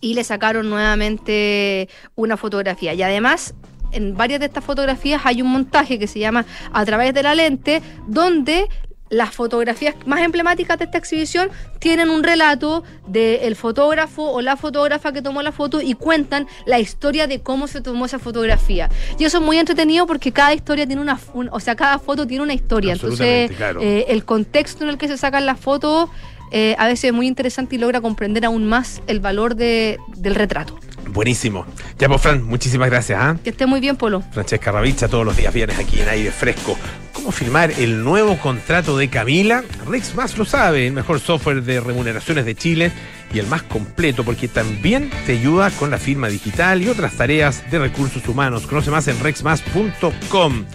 y 0.00 0.14
le 0.14 0.24
sacaron 0.24 0.68
nuevamente 0.68 1.88
una 2.14 2.36
fotografía. 2.36 2.92
Y 2.94 3.02
además, 3.02 3.54
en 3.92 4.16
varias 4.16 4.40
de 4.40 4.46
estas 4.46 4.64
fotografías 4.64 5.22
hay 5.24 5.42
un 5.42 5.50
montaje 5.50 5.98
que 5.98 6.06
se 6.06 6.18
llama 6.18 6.44
A 6.72 6.84
través 6.84 7.14
de 7.14 7.22
la 7.22 7.34
lente, 7.34 7.82
donde 8.06 8.68
las 9.08 9.30
fotografías 9.30 9.94
más 10.04 10.20
emblemáticas 10.20 10.78
de 10.78 10.84
esta 10.86 10.98
exhibición 10.98 11.48
tienen 11.78 12.10
un 12.10 12.24
relato 12.24 12.82
del 13.06 13.54
fotógrafo 13.54 14.24
o 14.32 14.40
la 14.40 14.56
fotógrafa 14.56 15.12
que 15.12 15.22
tomó 15.22 15.42
la 15.42 15.52
foto 15.52 15.80
y 15.80 15.94
cuentan 15.94 16.48
la 16.66 16.80
historia 16.80 17.28
de 17.28 17.40
cómo 17.40 17.68
se 17.68 17.80
tomó 17.80 18.06
esa 18.06 18.18
fotografía. 18.18 18.90
Y 19.16 19.24
eso 19.24 19.38
es 19.38 19.44
muy 19.44 19.58
entretenido 19.58 20.08
porque 20.08 20.32
cada 20.32 20.52
historia 20.54 20.86
tiene 20.88 21.00
una, 21.00 21.20
un- 21.34 21.48
o 21.52 21.60
sea, 21.60 21.76
cada 21.76 22.00
foto 22.00 22.26
tiene 22.26 22.42
una 22.42 22.54
historia. 22.54 22.94
Entonces, 22.94 23.52
claro. 23.52 23.80
eh, 23.80 24.06
el 24.08 24.24
contexto 24.24 24.82
en 24.82 24.90
el 24.90 24.98
que 24.98 25.06
se 25.06 25.16
sacan 25.16 25.46
las 25.46 25.60
fotos 25.60 26.10
eh, 26.50 26.74
a 26.78 26.86
veces 26.86 27.04
es 27.04 27.12
muy 27.12 27.26
interesante 27.26 27.76
y 27.76 27.78
logra 27.78 28.00
comprender 28.00 28.44
aún 28.44 28.66
más 28.66 29.02
el 29.06 29.20
valor 29.20 29.54
de- 29.56 29.98
del 30.16 30.34
retrato. 30.34 30.78
Buenísimo. 31.08 31.64
Ya, 31.98 32.08
pues, 32.08 32.20
Fran, 32.20 32.42
muchísimas 32.44 32.90
gracias. 32.90 33.18
¿ah? 33.22 33.36
Que 33.42 33.50
esté 33.50 33.66
muy 33.66 33.80
bien, 33.80 33.96
Polo. 33.96 34.22
Francesca 34.32 34.72
Ravizza, 34.72 35.08
todos 35.08 35.24
los 35.24 35.36
días 35.36 35.54
viernes 35.54 35.78
aquí 35.78 36.00
en 36.00 36.08
aire 36.08 36.30
fresco. 36.30 36.76
¿Cómo 37.16 37.32
firmar 37.32 37.70
el 37.78 38.04
nuevo 38.04 38.36
contrato 38.38 38.98
de 38.98 39.08
Camila? 39.08 39.64
Rex 39.88 40.14
más 40.14 40.36
lo 40.36 40.44
sabe, 40.44 40.86
el 40.86 40.92
mejor 40.92 41.18
software 41.18 41.62
de 41.62 41.80
remuneraciones 41.80 42.44
de 42.44 42.54
Chile 42.54 42.92
y 43.32 43.38
el 43.38 43.46
más 43.46 43.62
completo 43.62 44.22
porque 44.22 44.48
también 44.48 45.10
te 45.24 45.32
ayuda 45.32 45.70
con 45.70 45.90
la 45.90 45.96
firma 45.96 46.28
digital 46.28 46.82
y 46.82 46.88
otras 46.90 47.14
tareas 47.14 47.70
de 47.70 47.78
recursos 47.78 48.28
humanos. 48.28 48.66
Conoce 48.66 48.90
más 48.90 49.08
en 49.08 49.18
rexmas.com. 49.18 50.66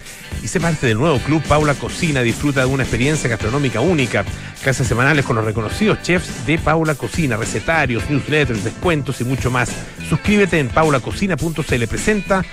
Y 0.42 0.48
sé 0.48 0.58
parte 0.58 0.88
del 0.88 0.98
nuevo 0.98 1.20
club 1.20 1.40
Paula 1.44 1.74
Cocina. 1.74 2.22
Disfruta 2.22 2.62
de 2.62 2.66
una 2.66 2.82
experiencia 2.82 3.30
gastronómica 3.30 3.80
única. 3.80 4.24
Clases 4.64 4.88
semanales 4.88 5.24
con 5.24 5.36
los 5.36 5.44
reconocidos 5.44 6.02
chefs 6.02 6.44
de 6.44 6.58
Paula 6.58 6.96
Cocina, 6.96 7.36
recetarios, 7.36 8.10
newsletters, 8.10 8.64
descuentos 8.64 9.20
y 9.20 9.24
mucho 9.24 9.52
más. 9.52 9.70
Suscríbete 10.08 10.58
en 10.58 10.70
paulacocina.cl. 10.70 11.86
Presenta 11.86 12.44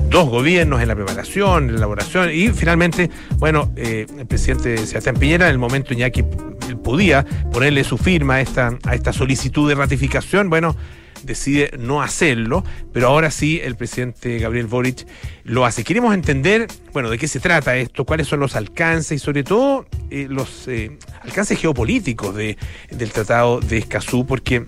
dos 0.09 0.29
gobiernos 0.29 0.81
en 0.81 0.87
la 0.87 0.95
preparación, 0.95 1.65
en 1.65 1.71
la 1.73 1.77
elaboración, 1.77 2.29
y 2.31 2.49
finalmente, 2.49 3.09
bueno, 3.37 3.71
eh, 3.75 4.05
el 4.17 4.25
presidente 4.25 4.77
Sebastián 4.85 5.15
Piñera, 5.15 5.45
en 5.45 5.51
el 5.51 5.57
momento 5.57 5.93
en 5.93 5.99
ya 5.99 6.09
que 6.09 6.25
él 6.67 6.77
podía 6.77 7.25
ponerle 7.51 7.83
su 7.83 7.97
firma 7.97 8.35
a 8.35 8.41
esta, 8.41 8.77
a 8.83 8.95
esta 8.95 9.13
solicitud 9.13 9.67
de 9.67 9.75
ratificación, 9.75 10.49
bueno, 10.49 10.75
decide 11.23 11.71
no 11.77 12.01
hacerlo, 12.01 12.63
pero 12.93 13.07
ahora 13.07 13.31
sí 13.31 13.59
el 13.63 13.75
presidente 13.75 14.39
Gabriel 14.39 14.67
Boric 14.67 15.05
lo 15.43 15.65
hace. 15.65 15.83
Queremos 15.83 16.13
entender, 16.13 16.67
bueno, 16.93 17.09
de 17.09 17.17
qué 17.17 17.27
se 17.27 17.39
trata 17.39 17.75
esto, 17.77 18.05
cuáles 18.05 18.27
son 18.27 18.39
los 18.39 18.55
alcances 18.55 19.11
y 19.13 19.19
sobre 19.19 19.43
todo 19.43 19.85
eh, 20.09 20.27
los 20.29 20.67
eh, 20.67 20.97
alcances 21.21 21.59
geopolíticos 21.59 22.35
de, 22.35 22.57
del 22.91 23.11
Tratado 23.11 23.59
de 23.59 23.77
Escazú, 23.77 24.25
porque 24.25 24.65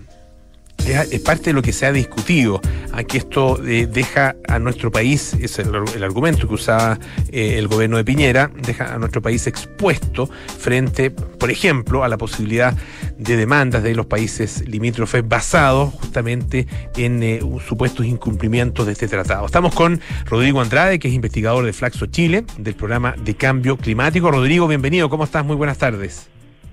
es, 0.86 1.20
parte 1.20 1.44
de 1.44 1.52
lo 1.52 1.62
que 1.62 1.72
se 1.72 1.86
ha 1.86 1.92
discutido. 1.92 2.60
Aquí 2.92 3.18
esto 3.18 3.62
eh, 3.64 3.86
deja 3.90 4.36
a 4.48 4.58
nuestro 4.58 4.90
país, 4.90 5.34
es 5.40 5.58
el, 5.58 5.70
el 5.94 6.04
argumento 6.04 6.48
que 6.48 6.54
usaba 6.54 6.98
eh, 7.30 7.56
el 7.58 7.68
gobierno 7.68 7.96
de 7.96 8.04
Piñera, 8.04 8.50
deja 8.54 8.94
a 8.94 8.98
nuestro 8.98 9.22
país 9.22 9.46
expuesto 9.46 10.28
frente, 10.58 11.10
por 11.10 11.50
ejemplo, 11.50 12.04
a 12.04 12.08
la 12.08 12.18
posibilidad 12.18 12.74
de 13.18 13.36
demandas 13.36 13.82
de 13.82 13.94
los 13.94 14.06
países 14.06 14.66
limítrofes 14.66 15.26
basados 15.26 15.94
justamente 15.94 16.66
en 16.96 17.22
eh, 17.22 17.40
supuestos 17.66 18.06
incumplimientos 18.06 18.86
de 18.86 18.92
este 18.92 19.08
tratado. 19.08 19.46
Estamos 19.46 19.74
con 19.74 20.00
Rodrigo 20.26 20.60
Andrade, 20.60 20.98
que 20.98 21.08
es 21.08 21.14
investigador 21.14 21.64
de 21.64 21.72
Flaxo 21.72 22.06
Chile, 22.06 22.44
del 22.58 22.74
programa 22.74 23.14
de 23.22 23.34
cambio 23.34 23.76
climático. 23.76 24.30
Rodrigo, 24.30 24.66
bienvenido, 24.66 25.08
¿cómo 25.10 25.24
estás? 25.24 25.44
Muy 25.44 25.56
buenas 25.56 25.78
tardes. 25.78 26.28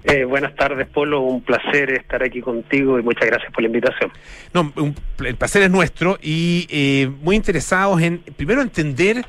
Eh, 0.10 0.24
buenas 0.24 0.56
tardes, 0.56 0.88
Polo. 0.88 1.20
Un 1.20 1.42
placer 1.42 1.92
estar 1.92 2.24
aquí 2.24 2.40
contigo 2.40 2.98
y 2.98 3.04
muchas 3.04 3.28
gracias 3.28 3.52
por 3.52 3.62
la 3.62 3.68
invitación. 3.68 4.10
No, 4.54 4.72
el 5.26 5.36
placer 5.36 5.64
es 5.64 5.70
nuestro 5.70 6.18
y 6.22 6.66
eh, 6.70 7.12
muy 7.22 7.36
interesados 7.36 8.02
en, 8.02 8.20
primero, 8.20 8.62
entender 8.62 9.26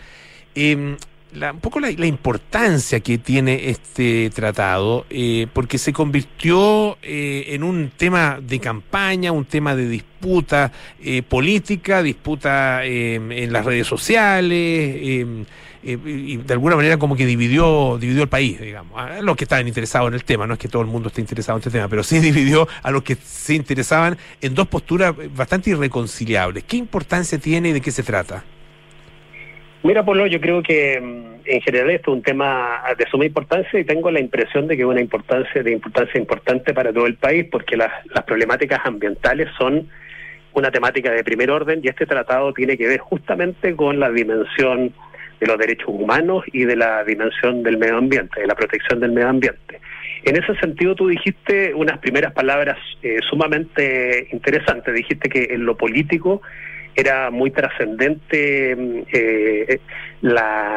eh, 0.55 0.97
la- 1.33 1.53
un 1.53 1.61
poco 1.61 1.79
la, 1.81 1.91
la 1.91 2.07
importancia 2.07 3.01
que 3.01 3.19
tiene 3.19 3.69
este 3.71 4.31
tratado, 4.35 5.05
eh, 5.11 5.47
porque 5.53 5.79
se 5.79 5.93
convirtió 5.93 6.97
eh, 7.03 7.47
en 7.49 7.63
un 7.63 7.91
tema 7.97 8.39
de 8.43 8.59
campaña, 8.61 9.33
un 9.33 9.45
tema 9.45 9.75
de 9.77 9.89
disputa 9.89 10.73
eh, 11.03 11.23
política, 11.23 12.03
disputa 12.03 12.85
eh, 12.85 13.15
en 13.17 13.53
las 13.53 13.65
redes 13.65 13.87
sociales. 13.87 14.57
eh, 14.59 15.45
eh, 15.85 15.97
y 16.05 16.37
de 16.39 16.53
alguna 16.55 16.75
manera 16.75 16.97
como 16.97 17.15
que 17.15 17.25
dividió 17.25 17.99
dividió 18.01 18.23
el 18.25 18.29
país, 18.29 18.61
digamos, 18.61 19.01
a 19.01 19.21
los 19.23 19.37
que 19.37 19.45
estaban 19.45 19.69
interesados 19.69 20.09
en 20.09 20.15
el 20.15 20.25
tema, 20.25 20.45
no 20.47 20.55
es 20.55 20.59
que 20.59 20.67
todo 20.69 20.83
el 20.83 20.89
mundo 20.89 21.07
esté 21.09 21.21
interesado 21.21 21.57
en 21.57 21.61
este 21.61 21.71
tema, 21.71 21.89
pero 21.89 22.03
sí 22.03 22.19
dividió 22.31 22.67
a 22.83 22.91
los 22.91 23.05
que 23.05 23.15
se 23.17 23.55
interesaban 23.55 24.19
en 24.41 24.55
dos 24.57 24.67
posturas 24.67 25.15
bastante 25.37 25.71
irreconciliables. 25.71 26.65
¿Qué 26.65 26.77
importancia 26.77 27.39
tiene 27.39 27.69
y 27.69 27.73
de 27.75 27.81
qué 27.81 27.93
se 27.93 28.03
trata? 28.03 28.45
Mira, 29.83 30.05
Polo, 30.05 30.27
yo 30.27 30.41
creo 30.41 30.63
que 30.63 31.01
mm, 31.01 31.41
en 31.45 31.61
general 31.61 31.91
esto 31.91 32.11
es 32.11 32.17
un 32.17 32.23
tema 32.23 32.83
de 32.97 33.07
suma 33.11 33.27
importancia 33.27 33.79
y 33.79 33.85
tengo 33.85 34.11
la 34.11 34.21
impresión 34.21 34.67
de 34.67 34.77
que 34.77 34.83
es 34.83 34.89
una 34.89 35.01
importancia 35.01 35.63
de 35.63 35.73
importancia 35.73 36.21
importante 36.21 36.75
para 36.75 36.93
todo 36.93 37.07
el 37.07 37.15
país 37.15 37.47
porque 37.51 37.77
las, 37.77 37.91
las 38.07 38.25
problemáticas 38.25 38.81
ambientales 38.85 39.49
son 39.57 39.89
una 40.53 40.71
temática 40.71 41.13
de 41.13 41.23
primer 41.23 41.51
orden 41.51 41.81
y 41.83 41.89
este 41.89 42.07
tratado 42.07 42.53
tiene 42.53 42.77
que 42.77 42.89
ver 42.89 42.99
justamente 42.99 43.77
con 43.77 44.01
la 44.01 44.11
dimensión 44.11 44.93
de 45.41 45.47
los 45.47 45.59
derechos 45.59 45.89
humanos 45.89 46.45
y 46.53 46.65
de 46.65 46.77
la 46.77 47.05
dimensión 47.05 47.63
del 47.63 47.79
medio 47.79 47.99
ambiente, 47.99 48.41
de 48.41 48.47
la 48.47 48.57
protección 48.57 48.99
del 48.99 49.13
medio 49.13 49.29
ambiente. 49.29 49.81
En 50.25 50.37
ese 50.37 50.55
sentido, 50.57 50.95
tú 50.97 51.09
dijiste 51.09 51.73
unas 51.75 51.99
primeras 51.99 52.33
palabras 52.33 52.77
eh, 53.03 53.19
sumamente 53.31 54.29
interesantes. 54.33 54.93
Dijiste 54.93 55.29
que 55.29 55.55
en 55.55 55.65
lo 55.65 55.77
político 55.77 56.43
era 56.99 57.31
muy 57.31 57.51
trascendente 57.53 58.75
mm, 58.77 59.01
eh, 59.13 59.81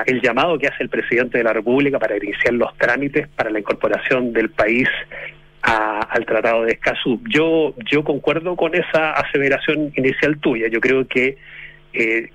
el 0.05 0.21
llamado 0.21 0.59
que 0.59 0.67
hace 0.67 0.83
el 0.83 0.89
presidente 0.89 1.39
de 1.39 1.43
la 1.43 1.51
República 1.53 1.97
para 1.97 2.15
iniciar 2.15 2.53
los 2.53 2.77
trámites 2.77 3.27
para 3.29 3.49
la 3.49 3.57
incorporación 3.59 4.31
del 4.31 4.51
país 4.51 4.87
a- 5.63 6.01
al 6.01 6.25
Tratado 6.25 6.63
de 6.63 6.73
Escazú. 6.73 7.19
Yo, 7.27 7.73
yo 7.91 8.03
concuerdo 8.03 8.55
con 8.55 8.75
esa 8.75 9.13
aseveración 9.13 9.91
inicial 9.95 10.37
tuya. 10.39 10.67
Yo 10.67 10.79
creo 10.79 11.07
que 11.07 11.37
eh, 11.93 12.29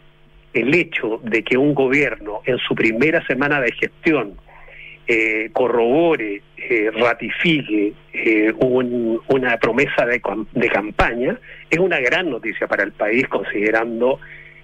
el 0.53 0.74
hecho 0.74 1.20
de 1.22 1.45
que 1.45 1.57
un 1.57 1.72
gobierno 1.74 2.41
en 2.45 2.59
su 2.59 2.74
primera 2.74 3.24
semana 3.26 3.61
de 3.61 3.70
gestión 3.72 4.34
eh, 5.07 5.50
corrobore, 5.52 6.42
eh, 6.57 6.90
ratifique 6.92 7.92
eh, 8.12 8.52
un- 8.59 9.20
una 9.28 9.57
promesa 9.59 10.04
de, 10.07 10.20
de 10.52 10.68
campaña, 10.68 11.38
es 11.70 11.78
una 11.78 12.00
gran 12.00 12.30
noticia 12.30 12.66
para 12.66 12.82
el 12.82 12.92
país 12.92 13.26
considerando 13.28 14.18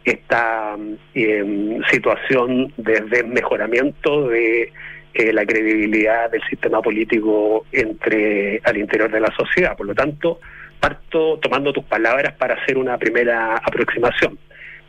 esta 0.04 0.76
em, 1.14 1.80
situación 1.90 2.72
de 2.76 3.00
desmejoramiento 3.02 4.28
de 4.28 4.72
eh, 5.14 5.32
la 5.32 5.44
credibilidad 5.46 6.30
del 6.30 6.42
sistema 6.50 6.80
político 6.82 7.64
entre 7.70 8.60
al 8.64 8.78
interior 8.78 9.10
de 9.12 9.20
la 9.20 9.32
sociedad. 9.36 9.76
Por 9.76 9.86
lo 9.86 9.94
tanto, 9.94 10.40
parto 10.80 11.38
tomando 11.38 11.72
tus 11.72 11.84
palabras 11.84 12.32
para 12.34 12.54
hacer 12.54 12.78
una 12.78 12.98
primera 12.98 13.56
aproximación. 13.58 14.38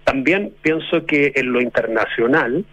También 0.04 0.52
pienso 0.62 1.06
que 1.06 1.32
en 1.36 1.54
lo 1.54 1.62
internacional 1.62 2.66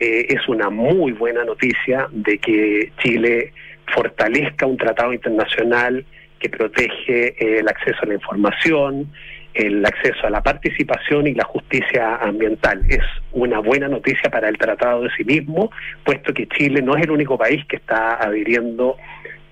eh, 0.00 0.26
es 0.30 0.48
una 0.48 0.70
muy 0.70 1.12
buena 1.12 1.44
noticia 1.44 2.08
de 2.10 2.38
que 2.38 2.90
Chile 3.02 3.52
fortalezca 3.94 4.64
un 4.64 4.78
tratado 4.78 5.12
internacional 5.12 6.04
que 6.38 6.48
protege 6.48 7.28
eh, 7.28 7.58
el 7.58 7.68
acceso 7.68 7.98
a 8.02 8.06
la 8.06 8.14
información, 8.14 9.12
el 9.52 9.84
acceso 9.84 10.26
a 10.26 10.30
la 10.30 10.42
participación 10.42 11.26
y 11.26 11.34
la 11.34 11.44
justicia 11.44 12.16
ambiental. 12.16 12.82
Es 12.88 13.04
una 13.32 13.58
buena 13.58 13.88
noticia 13.88 14.30
para 14.30 14.48
el 14.48 14.56
tratado 14.56 15.02
de 15.02 15.10
sí 15.16 15.24
mismo, 15.24 15.70
puesto 16.02 16.32
que 16.32 16.48
Chile 16.48 16.80
no 16.80 16.96
es 16.96 17.02
el 17.02 17.10
único 17.10 17.36
país 17.36 17.62
que 17.66 17.76
está 17.76 18.14
adhiriendo 18.14 18.96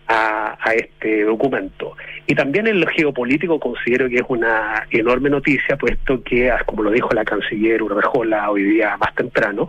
a, 0.07 0.57
a 0.59 0.73
este 0.73 1.25
documento. 1.25 1.95
Y 2.27 2.35
también 2.35 2.67
en 2.69 2.81
lo 2.81 2.87
geopolítico 2.87 3.61
considero 3.61 4.09
que 4.09 4.17
es 4.17 4.25
una 4.29 4.87
enorme 4.91 5.29
noticia, 5.29 5.77
puesto 5.77 6.23
que, 6.23 6.51
ah, 6.51 6.63
como 6.65 6.85
lo 6.85 6.91
dijo 6.91 7.11
la 7.13 7.25
canciller 7.25 7.83
Urrejola 7.83 8.51
hoy 8.51 8.63
día 8.63 8.97
más 8.97 9.15
temprano, 9.15 9.69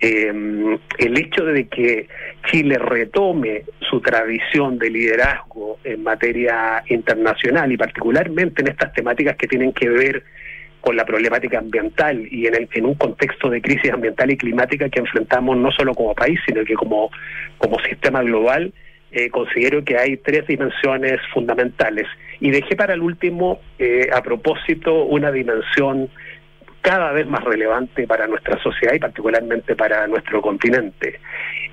eh, 0.00 0.32
el 0.98 1.18
hecho 1.18 1.44
de 1.44 1.68
que 1.68 2.08
Chile 2.50 2.78
retome 2.78 3.64
su 3.88 4.00
tradición 4.00 4.78
de 4.78 4.90
liderazgo 4.90 5.78
en 5.84 6.02
materia 6.02 6.82
internacional 6.88 7.70
y 7.72 7.76
particularmente 7.76 8.62
en 8.62 8.68
estas 8.68 8.92
temáticas 8.94 9.36
que 9.36 9.46
tienen 9.46 9.72
que 9.72 9.88
ver 9.88 10.22
con 10.80 10.96
la 10.96 11.04
problemática 11.04 11.58
ambiental 11.58 12.26
y 12.30 12.46
en, 12.46 12.54
el- 12.54 12.68
en 12.72 12.86
un 12.86 12.94
contexto 12.94 13.50
de 13.50 13.60
crisis 13.60 13.92
ambiental 13.92 14.30
y 14.30 14.36
climática 14.38 14.88
que 14.88 15.00
enfrentamos 15.00 15.56
no 15.58 15.70
solo 15.72 15.94
como 15.94 16.14
país, 16.14 16.40
sino 16.46 16.64
que 16.64 16.72
como, 16.74 17.10
como 17.58 17.78
sistema 17.80 18.22
global, 18.22 18.72
eh, 19.12 19.28
considero 19.28 19.84
que 19.84 19.98
hay 19.98 20.16
tres 20.16 20.46
dimensiones 20.46 21.20
fundamentales. 21.34 22.06
Y 22.40 22.50
dejé 22.50 22.76
para 22.76 22.94
el 22.94 23.02
último, 23.02 23.60
eh, 23.78 24.08
a 24.14 24.22
propósito, 24.22 25.04
una 25.04 25.30
dimensión 25.30 26.08
cada 26.80 27.12
vez 27.12 27.26
más 27.26 27.44
relevante 27.44 28.06
para 28.06 28.26
nuestra 28.26 28.60
sociedad 28.62 28.94
y 28.94 28.98
particularmente 28.98 29.76
para 29.76 30.06
nuestro 30.06 30.40
continente. 30.40 31.20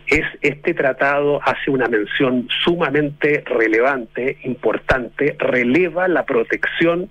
Es 0.07 0.25
este 0.41 0.73
tratado 0.73 1.41
hace 1.43 1.69
una 1.69 1.87
mención 1.87 2.47
sumamente 2.63 3.43
relevante, 3.45 4.37
importante, 4.43 5.35
releva 5.39 6.07
la 6.07 6.25
protección 6.25 7.09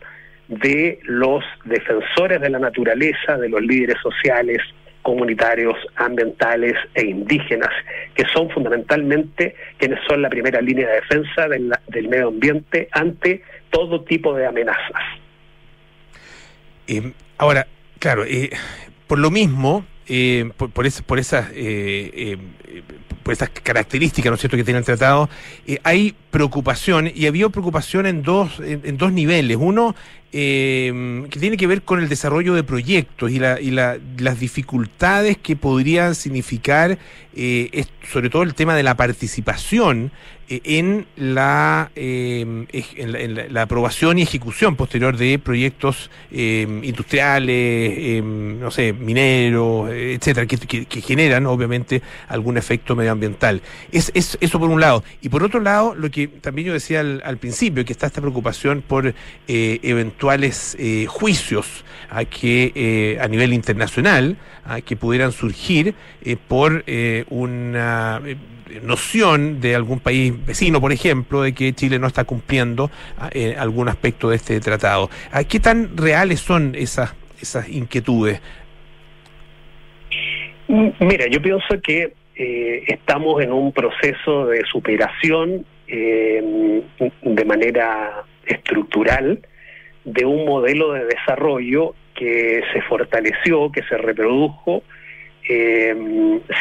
de 0.48 1.00
los 1.02 1.44
defensores 1.64 2.40
de 2.40 2.50
la 2.50 2.58
naturaleza, 2.58 3.36
de 3.36 3.48
los 3.48 3.60
líderes 3.60 3.96
sociales, 4.02 4.62
comunitarios, 5.02 5.76
ambientales 5.96 6.74
e 6.94 7.06
indígenas, 7.06 7.70
que 8.14 8.24
son 8.32 8.50
fundamentalmente 8.50 9.54
quienes 9.78 10.00
son 10.08 10.22
la 10.22 10.28
primera 10.28 10.60
línea 10.60 10.88
de 10.88 10.94
defensa 10.94 11.48
del, 11.48 12.08
medio 12.08 12.28
ambiente 12.28 12.88
ante 12.90 13.42
todo 13.70 14.02
tipo 14.02 14.34
de 14.34 14.46
amenazas. 14.46 15.02
Eh, 16.88 17.12
ahora, 17.38 17.66
claro, 17.98 18.24
eh, 18.24 18.50
por 19.06 19.18
lo 19.18 19.30
mismo, 19.30 19.84
eh, 20.08 20.50
por, 20.56 20.70
por, 20.70 20.86
es- 20.86 21.02
por 21.02 21.18
esas 21.18 21.50
eh, 21.50 22.10
eh, 22.14 22.82
por 23.22 23.32
esas 23.32 23.50
características, 23.50 24.30
¿no 24.30 24.34
es 24.36 24.40
cierto?, 24.40 24.56
que 24.56 24.62
tiene 24.62 24.78
el 24.78 24.84
tratado, 24.84 25.28
eh, 25.66 25.80
hay 25.82 26.14
preocupación 26.30 27.10
y 27.12 27.26
había 27.26 27.48
preocupación 27.48 28.06
en 28.06 28.22
dos 28.22 28.60
en, 28.60 28.82
en 28.84 28.96
dos 28.96 29.12
niveles. 29.12 29.56
Uno 29.60 29.96
eh, 30.38 31.24
que 31.30 31.40
tiene 31.40 31.56
que 31.56 31.66
ver 31.66 31.80
con 31.82 31.98
el 31.98 32.10
desarrollo 32.10 32.52
de 32.54 32.62
proyectos 32.62 33.30
y, 33.30 33.38
la, 33.38 33.58
y 33.58 33.70
la- 33.70 33.96
las 34.18 34.38
dificultades 34.38 35.38
que 35.38 35.56
podrían 35.56 36.14
significar, 36.14 36.98
eh, 37.34 37.84
sobre 38.12 38.28
todo 38.28 38.42
el 38.42 38.52
tema 38.54 38.74
de 38.76 38.82
la 38.82 38.96
participación 38.96 40.10
eh, 40.48 40.60
en, 40.64 41.06
la, 41.16 41.90
en, 41.96 42.68
la, 43.12 43.18
en 43.20 43.54
la- 43.54 43.62
aprobación 43.62 44.18
y 44.18 44.22
ejecución 44.22 44.76
posterior 44.76 45.16
de 45.16 45.38
proyectos 45.38 46.10
eh, 46.30 46.66
industriales, 46.84 48.22
no 48.22 48.70
sé, 48.70 48.92
mineros, 48.92 49.90
etcétera, 49.90 50.46
que, 50.46 51.00
generan 51.00 51.46
obviamente 51.46 52.02
algún 52.28 52.56
efecto 52.58 52.94
medioambiental. 52.94 53.60
Es, 53.90 54.10
es 54.14 54.38
eso 54.40 54.58
por 54.60 54.68
un 54.70 54.80
lado. 54.80 55.02
Y 55.20 55.28
por 55.30 55.42
otro 55.42 55.60
lado, 55.60 55.94
lo 55.94 56.10
que 56.10 56.28
también 56.28 56.68
yo 56.68 56.72
decía 56.74 57.00
al, 57.00 57.22
al 57.24 57.38
principio, 57.38 57.84
que 57.84 57.92
está 57.92 58.06
esta 58.06 58.20
preocupación 58.20 58.82
por 58.86 59.14
eh, 59.48 59.80
eh, 60.78 61.06
juicios 61.08 61.84
a 62.10 62.24
que 62.24 62.72
eh, 62.74 63.18
a 63.20 63.28
nivel 63.28 63.52
internacional 63.52 64.36
a 64.64 64.80
que 64.80 64.96
pudieran 64.96 65.32
surgir 65.32 65.94
eh, 66.24 66.36
por 66.36 66.84
eh, 66.86 67.24
una 67.28 68.20
noción 68.82 69.60
de 69.60 69.76
algún 69.76 70.00
país 70.00 70.34
vecino, 70.44 70.80
por 70.80 70.92
ejemplo, 70.92 71.42
de 71.42 71.54
que 71.54 71.72
Chile 71.72 71.98
no 71.98 72.08
está 72.08 72.24
cumpliendo 72.24 72.90
ah, 73.18 73.30
algún 73.58 73.88
aspecto 73.88 74.28
de 74.30 74.36
este 74.36 74.58
tratado. 74.60 75.08
¿Qué 75.48 75.60
tan 75.60 75.96
reales 75.96 76.40
son 76.40 76.74
esas, 76.74 77.14
esas 77.40 77.68
inquietudes? 77.68 78.40
Mm, 80.66 80.88
Mira, 80.98 81.26
yo 81.28 81.40
pienso 81.40 81.80
que 81.80 82.12
estamos 82.88 83.42
en 83.42 83.52
un 83.52 83.72
proceso 83.72 84.46
de 84.46 84.62
superación 84.70 85.64
de 85.86 87.44
manera 87.46 88.24
estructural 88.44 89.40
de 90.06 90.24
un 90.24 90.46
modelo 90.46 90.92
de 90.92 91.04
desarrollo 91.04 91.94
que 92.14 92.62
se 92.72 92.80
fortaleció, 92.82 93.70
que 93.70 93.82
se 93.82 93.98
reprodujo, 93.98 94.82
eh, 95.48 95.94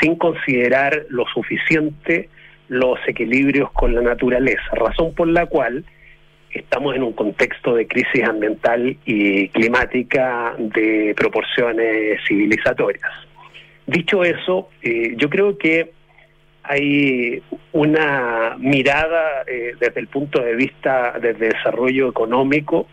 sin 0.02 0.16
considerar 0.16 1.06
lo 1.10 1.26
suficiente 1.28 2.30
los 2.68 3.00
equilibrios 3.08 3.72
con 3.72 3.94
la 3.94 4.02
naturaleza, 4.02 4.64
razón 4.74 5.14
por 5.14 5.28
la 5.28 5.46
cual 5.46 5.86
estamos 6.52 6.96
en 6.96 7.04
un 7.04 7.14
contexto 7.14 7.76
de 7.76 7.86
crisis 7.86 8.24
ambiental 8.24 8.98
y 9.06 9.50
climática 9.50 10.56
de 10.58 11.14
proporciones 11.16 12.20
civilizatorias. 12.28 13.12
Dicho 13.86 14.24
eso, 14.24 14.70
eh, 14.82 15.14
yo 15.18 15.30
creo 15.30 15.58
que 15.58 15.92
hay 16.64 17.44
una 17.74 18.56
mirada 18.58 19.44
eh, 19.46 19.76
desde 19.80 20.00
el 20.00 20.08
punto 20.08 20.42
de 20.42 20.56
vista 20.56 21.20
del 21.20 21.38
desarrollo 21.38 22.10
económico 22.10 22.88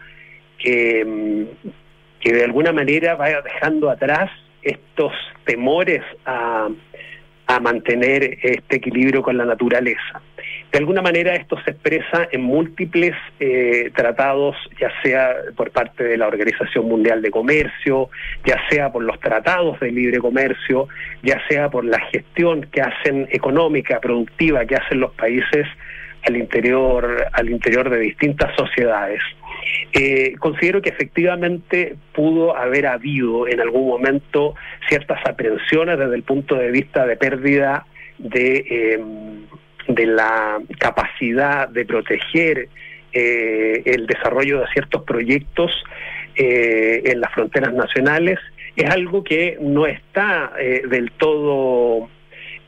que, 0.63 1.05
de 2.25 2.45
alguna 2.45 2.73
manera 2.73 3.15
vaya 3.17 3.43
dejando 3.43 3.91
atrás 3.91 4.31
estos 4.63 5.13
temores 5.45 6.03
a, 6.25 6.69
a 7.47 7.61
mantener 7.61 8.39
este 8.43 8.77
equilibrio 8.77 9.23
con 9.23 9.37
la 9.37 9.45
naturaleza. 9.45 10.23
De 10.73 10.79
alguna 10.79 11.03
manera 11.03 11.35
esto 11.35 11.61
se 11.65 11.73
expresa 11.73 12.27
en 12.31 12.43
múltiples 12.43 13.15
eh, 13.41 13.91
tratados, 13.95 14.57
ya 14.81 14.91
sea 15.03 15.35
por 15.55 15.71
parte 15.71 16.03
de 16.03 16.17
la 16.17 16.27
Organización 16.29 16.87
Mundial 16.87 17.21
de 17.21 17.31
Comercio, 17.31 18.09
ya 18.47 18.57
sea 18.71 18.91
por 18.91 19.03
los 19.03 19.21
tratados 19.21 19.79
de 19.81 19.91
libre 19.91 20.19
comercio, 20.19 20.89
ya 21.23 21.39
sea 21.49 21.69
por 21.69 21.85
la 21.85 22.01
gestión 22.07 22.63
que 22.73 22.81
hacen 22.81 23.29
económica, 23.31 24.01
productiva, 24.01 24.65
que 24.65 24.77
hacen 24.77 25.01
los 25.01 25.13
países 25.13 25.67
al 26.27 26.37
interior, 26.37 27.27
al 27.33 27.51
interior 27.51 27.91
de 27.91 27.99
distintas 27.99 28.55
sociedades. 28.57 29.21
Eh, 29.93 30.35
considero 30.39 30.83
que 30.83 30.91
efectivamente 30.91 31.97
pudo 32.15 32.57
haber 32.57 32.87
habido 32.87 33.47
en 33.49 33.61
algún 33.61 33.87
momento 33.87 34.55
ciertas 34.89 35.21
aprehensiones 35.27 35.99
desde 35.99 36.15
el 36.15 36.23
punto 36.23 36.55
de 36.57 36.71
vista 36.71 37.07
de 37.07 37.17
pérdida 37.17 37.87
de, 38.19 38.99
de 39.89 40.07
la 40.07 40.59
capacidad 40.79 41.69
de 41.69 41.85
proteger 41.85 42.69
eh, 43.15 43.83
el 43.85 44.07
desarrollo 44.07 44.61
de 44.61 44.67
ciertos 44.69 45.03
proyectos 45.03 45.71
eh, 46.35 47.03
en 47.05 47.21
las 47.21 47.31
fronteras 47.33 47.75
nacionales. 47.75 48.39
Es 48.75 48.89
algo 48.91 49.23
que 49.23 49.59
no 49.61 49.87
está 49.87 50.53
eh, 50.59 50.83
del 50.89 51.11
todo 51.13 52.09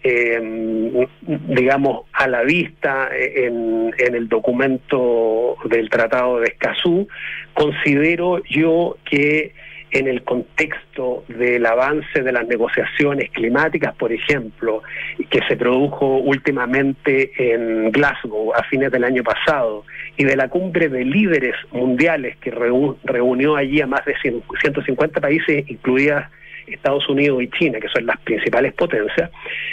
eh, 0.05 1.07
digamos, 1.49 2.05
a 2.13 2.29
la 2.29 2.43
vista 2.43 3.09
en, 3.13 3.93
en 3.99 4.15
el 4.15 4.29
documento 4.29 5.57
del 5.65 5.89
Tratado 5.89 6.41
de 6.41 6.49
Escazú, 6.49 7.09
considero 7.55 8.43
yo 8.45 8.97
que 9.09 9.53
en 9.91 10.09
el 10.09 10.25
contexto 10.25 11.25
del 11.29 11.65
avance 11.65 12.21
de 12.23 12.33
las 12.33 12.49
negociaciones 12.49 13.31
climáticas, 13.31 13.95
por 13.95 14.13
ejemplo, 14.13 14.83
que 15.31 15.39
se 15.49 15.57
produjo 15.57 16.17
últimamente 16.17 17.31
en 17.39 17.93
Glasgow 17.93 18.53
a 18.55 18.65
fines 18.65 18.91
del 18.91 19.05
año 19.05 19.23
pasado, 19.23 19.85
y 20.17 20.25
de 20.25 20.37
la 20.37 20.49
cumbre 20.49 20.89
de 20.89 21.05
líderes 21.05 21.55
mundiales 21.71 22.37
que 22.39 22.53
reu- 22.53 22.97
reunió 23.05 23.55
allí 23.57 23.81
a 23.81 23.87
más 23.87 24.05
de 24.05 24.17
100 24.21 24.43
150 24.61 25.21
países, 25.21 25.65
incluidas 25.71 26.29
Estados 26.67 27.09
Unidos 27.09 27.43
y 27.43 27.49
China, 27.51 27.79
que 27.81 27.89
son 27.89 28.07
las 28.07 28.19
principales 28.21 28.73
potencias, 28.75 29.31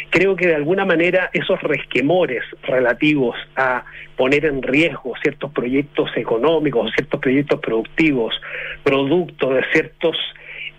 creo 0.10 0.36
que 0.36 0.48
de 0.48 0.56
alguna 0.56 0.86
manera 0.86 1.30
esos 1.34 1.62
resquemores 1.62 2.44
relativos 2.64 3.36
a 3.56 3.84
poner 4.16 4.46
en 4.46 4.62
riesgo 4.62 5.14
ciertos 5.22 5.52
proyectos 5.52 6.10
económicos, 6.16 6.92
ciertos 6.96 7.20
proyectos 7.20 7.60
productivos, 7.60 8.40
producto 8.84 9.54
de 9.54 9.64
ciertos 9.72 10.18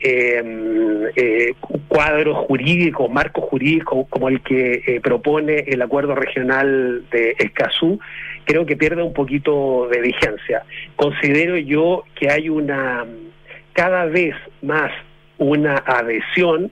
eh, 0.05 0.43
eh, 1.15 1.55
cuadros 1.87 2.37
jurídicos, 2.49 3.09
marcos 3.09 3.45
jurídicos 3.45 4.09
como 4.09 4.29
el 4.29 4.43
que 4.43 4.83
eh, 4.85 5.01
propone 5.01 5.61
el 5.69 5.81
acuerdo 5.81 6.17
regional 6.17 7.05
de 7.13 7.37
Escazú, 7.39 8.01
creo 8.45 8.67
que 8.67 8.77
pierde 8.77 9.03
un 9.03 9.13
poquito 9.13 9.89
de 9.89 10.01
vigencia. 10.01 10.65
Considero 10.97 11.57
yo 11.57 12.03
que 12.17 12.31
hay 12.31 12.49
una 12.49 13.07
cada 13.75 14.07
vez 14.07 14.35
más 14.61 14.91
una 15.43 15.77
adhesión 15.77 16.71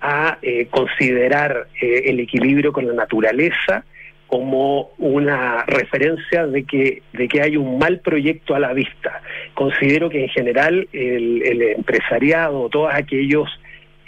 a 0.00 0.38
eh, 0.42 0.66
considerar 0.70 1.68
eh, 1.80 2.02
el 2.06 2.20
equilibrio 2.20 2.72
con 2.72 2.86
la 2.86 2.94
naturaleza 2.94 3.84
como 4.26 4.92
una 4.98 5.64
referencia 5.64 6.46
de 6.46 6.64
que, 6.64 7.02
de 7.12 7.26
que 7.26 7.42
hay 7.42 7.56
un 7.56 7.78
mal 7.78 7.98
proyecto 7.98 8.54
a 8.54 8.60
la 8.60 8.72
vista. 8.72 9.20
Considero 9.54 10.08
que 10.08 10.22
en 10.22 10.28
general 10.28 10.88
el, 10.92 11.42
el 11.44 11.62
empresariado, 11.62 12.68
todos 12.68 12.94
aquellos 12.94 13.48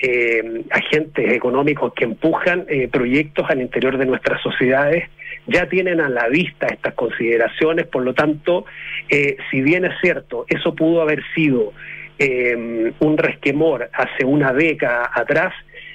eh, 0.05 0.65
agentes 0.71 1.33
económicos 1.33 1.93
que 1.95 2.05
empujan 2.05 2.67
eh, 2.69 2.89
proyectos 2.89 3.49
al 3.49 3.61
interior 3.61 3.99
de 3.99 4.07
nuestras 4.07 4.43
sociedades 4.43 5.09
ya 5.47 5.69
tienen 5.69 6.01
a 6.01 6.09
la 6.09 6.29
vista 6.29 6.67
estas 6.67 6.95
consideraciones, 6.95 7.87
por 7.87 8.03
lo 8.03 8.13
tanto, 8.13 8.65
eh, 9.09 9.37
si 9.51 9.61
bien 9.61 9.85
es 9.85 9.93
cierto, 10.01 10.45
eso 10.49 10.75
pudo 10.75 11.03
haber 11.03 11.23
sido 11.35 11.73
eh, 12.19 12.93
un 12.99 13.19
resquemor 13.19 13.91
hace 13.93 14.25
una 14.25 14.53
década 14.53 15.11
atrás, 15.15 15.53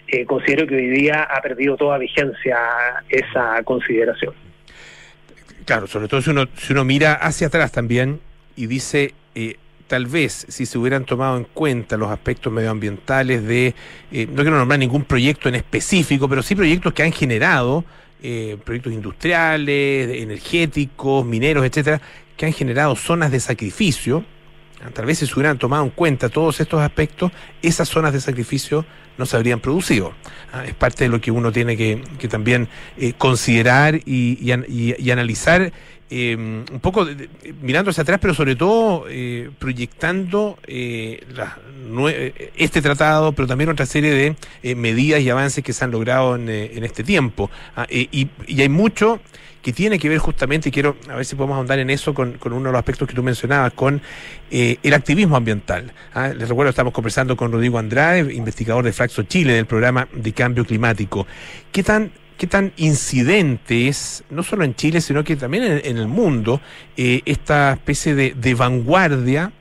eh, 0.07 0.25
considero 0.25 0.67
que 0.67 0.75
hoy 0.75 0.87
día 0.87 1.23
ha 1.23 1.41
perdido 1.41 1.75
toda 1.77 1.97
vigencia 1.97 2.57
esa 3.09 3.61
consideración. 3.63 4.33
Claro, 5.65 5.85
sobre 5.85 6.07
todo 6.07 6.21
si 6.21 6.29
uno, 6.29 6.45
si 6.55 6.71
uno 6.71 6.85
mira 6.85 7.13
hacia 7.15 7.47
atrás 7.47 7.73
también 7.73 8.21
y 8.55 8.67
dice, 8.67 9.13
eh, 9.35 9.57
tal 9.87 10.05
vez 10.05 10.45
si 10.47 10.65
se 10.65 10.77
hubieran 10.77 11.03
tomado 11.03 11.37
en 11.37 11.43
cuenta 11.43 11.97
los 11.97 12.09
aspectos 12.09 12.53
medioambientales 12.53 13.43
de, 13.45 13.75
eh, 14.11 14.27
no 14.27 14.43
quiero 14.43 14.57
nombrar 14.57 14.79
ningún 14.79 15.03
proyecto 15.03 15.49
en 15.49 15.55
específico, 15.55 16.29
pero 16.29 16.41
sí 16.41 16.55
proyectos 16.55 16.93
que 16.93 17.03
han 17.03 17.11
generado, 17.11 17.83
eh, 18.23 18.57
proyectos 18.63 18.93
industriales, 18.93 20.21
energéticos, 20.21 21.25
mineros, 21.25 21.65
etcétera, 21.65 22.01
que 22.37 22.45
han 22.45 22.53
generado 22.53 22.95
zonas 22.95 23.31
de 23.31 23.39
sacrificio, 23.39 24.23
tal 24.93 25.05
vez 25.05 25.19
si 25.19 25.27
se 25.27 25.33
hubieran 25.33 25.57
tomado 25.57 25.83
en 25.83 25.89
cuenta 25.89 26.29
todos 26.29 26.59
estos 26.59 26.81
aspectos, 26.81 27.31
esas 27.61 27.89
zonas 27.89 28.13
de 28.13 28.21
sacrificio 28.21 28.85
no 29.17 29.25
se 29.25 29.35
habrían 29.35 29.59
producido. 29.59 30.13
Ah, 30.53 30.63
es 30.65 30.75
parte 30.75 31.05
de 31.05 31.09
lo 31.09 31.19
que 31.19 31.31
uno 31.31 31.51
tiene 31.51 31.75
que, 31.75 32.01
también 32.29 32.69
eh, 32.97 33.13
considerar 33.17 33.99
y 34.05 34.51
analizar 35.11 35.71
eh, 36.09 36.35
un 36.35 36.79
poco 36.79 37.05
de- 37.05 37.29
mirando 37.61 37.91
hacia 37.91 38.03
atrás, 38.03 38.19
pero 38.21 38.33
sobre 38.33 38.55
todo 38.55 39.05
eh, 39.09 39.49
proyectando 39.59 40.57
eh, 40.65 41.21
eh, 41.27 42.51
este 42.55 42.81
tratado, 42.81 43.33
pero 43.33 43.47
también 43.47 43.69
otra 43.69 43.85
serie 43.85 44.11
de 44.11 44.35
eh, 44.63 44.75
medidas 44.75 45.21
y 45.21 45.29
avances 45.29 45.63
que 45.63 45.73
se 45.73 45.83
han 45.83 45.91
logrado 45.91 46.35
en, 46.35 46.47
este 46.49 47.03
tiempo. 47.03 47.51
Ah, 47.75 47.85
y, 47.89 48.29
hay 48.57 48.69
mucho 48.69 49.19
que 49.61 49.73
tiene 49.73 49.99
que 49.99 50.07
ver 50.07 50.19
justamente, 50.19 50.69
y 50.69 50.71
quiero 50.71 50.95
a 51.09 51.15
ver 51.15 51.25
si 51.25 51.35
podemos 51.35 51.57
ahondar 51.57 51.79
en 51.79 51.89
eso 51.89 52.13
con, 52.13 52.37
uno 52.41 52.55
de 52.57 52.71
los 52.71 52.79
aspectos 52.79 53.05
que 53.05 53.13
tú 53.13 53.21
mencionabas, 53.21 53.73
con 53.73 54.01
el 54.49 54.93
activismo 54.93 55.35
ambiental. 55.35 55.91
Ah, 56.13 56.29
les 56.29 56.47
recuerdo, 56.47 56.69
estamos 56.69 56.93
conversando 56.93 57.35
con 57.35 57.51
Rodrigo 57.51 57.77
Andrade, 57.77 58.33
investigador 58.33 58.85
de 58.85 58.93
Flaxo 58.93 59.23
Chile, 59.23 59.53
del 59.53 59.65
programa 59.65 60.07
de 60.13 60.31
cambio 60.31 60.63
climático. 60.63 61.27
¿Qué 61.73 61.83
tan, 61.83 62.11
qué 62.37 62.47
tan 62.47 62.71
incidente 62.77 63.87
es, 63.87 64.23
no 64.29 64.43
solo 64.43 64.63
en 64.63 64.75
Chile, 64.75 65.01
sino 65.01 65.23
que 65.23 65.35
también 65.35 65.63
en, 65.63 65.81
en 65.83 65.97
el 65.97 66.07
mundo, 66.07 66.61
eh, 66.95 67.21
esta 67.25 67.73
especie 67.73 68.15
de, 68.15 68.53
vanguardia 68.53 69.51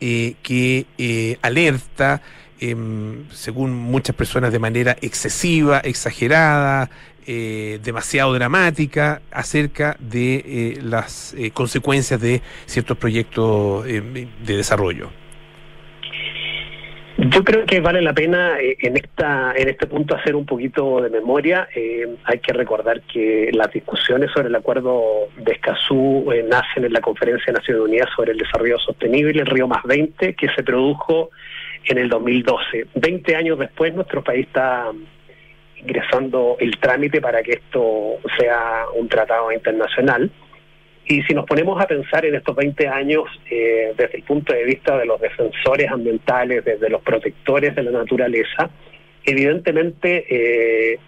eh, 0.00 0.34
que 0.42 0.86
eh, 0.98 1.38
alerta, 1.42 2.22
em, 2.60 3.28
según 3.30 3.74
muchas 3.74 4.14
personas, 4.16 4.52
de 4.52 4.58
manera 4.58 4.96
excesiva, 5.00 5.80
exagerada, 5.80 6.90
eh, 7.26 7.78
demasiado 7.82 8.32
dramática, 8.32 9.20
acerca 9.30 9.96
de 10.00 10.78
las 10.82 11.34
consecuencias 11.52 12.20
de 12.20 12.42
ciertos 12.66 12.96
proyectos 12.96 13.86
eh, 13.86 14.28
de 14.44 14.56
desarrollo. 14.56 15.19
Yo 17.28 17.44
creo 17.44 17.66
que 17.66 17.80
vale 17.80 18.00
la 18.00 18.14
pena 18.14 18.58
eh, 18.58 18.78
en 18.80 18.96
esta 18.96 19.52
en 19.54 19.68
este 19.68 19.86
punto 19.86 20.16
hacer 20.16 20.34
un 20.34 20.46
poquito 20.46 21.02
de 21.02 21.10
memoria. 21.10 21.68
Eh, 21.74 22.16
hay 22.24 22.38
que 22.38 22.54
recordar 22.54 23.02
que 23.02 23.50
las 23.52 23.70
discusiones 23.70 24.30
sobre 24.32 24.48
el 24.48 24.54
acuerdo 24.54 25.28
de 25.36 25.52
Escazú 25.52 26.32
eh, 26.32 26.42
nacen 26.48 26.86
en 26.86 26.94
la 26.94 27.02
Conferencia 27.02 27.52
de 27.52 27.58
Naciones 27.58 27.82
Unidas 27.82 28.08
sobre 28.16 28.32
el 28.32 28.38
Desarrollo 28.38 28.78
Sostenible, 28.78 29.42
el 29.42 29.46
Río 29.46 29.68
Más 29.68 29.82
20, 29.84 30.34
que 30.34 30.48
se 30.56 30.62
produjo 30.62 31.28
en 31.84 31.98
el 31.98 32.08
2012. 32.08 32.86
Veinte 32.94 33.36
años 33.36 33.58
después, 33.58 33.94
nuestro 33.94 34.24
país 34.24 34.46
está 34.46 34.90
ingresando 35.76 36.56
el 36.58 36.78
trámite 36.78 37.20
para 37.20 37.42
que 37.42 37.52
esto 37.52 38.16
sea 38.38 38.84
un 38.96 39.08
tratado 39.10 39.52
internacional. 39.52 40.30
Y 41.06 41.22
si 41.22 41.34
nos 41.34 41.44
ponemos 41.44 41.80
a 41.82 41.86
pensar 41.86 42.24
en 42.24 42.36
estos 42.36 42.54
20 42.54 42.86
años 42.86 43.24
eh, 43.50 43.92
desde 43.96 44.18
el 44.18 44.22
punto 44.22 44.52
de 44.52 44.64
vista 44.64 44.96
de 44.96 45.06
los 45.06 45.20
defensores 45.20 45.90
ambientales, 45.90 46.64
desde 46.64 46.88
los 46.88 47.02
protectores 47.02 47.74
de 47.74 47.82
la 47.82 47.90
naturaleza, 47.90 48.70
evidentemente 49.24 50.24
eh, 50.28 50.98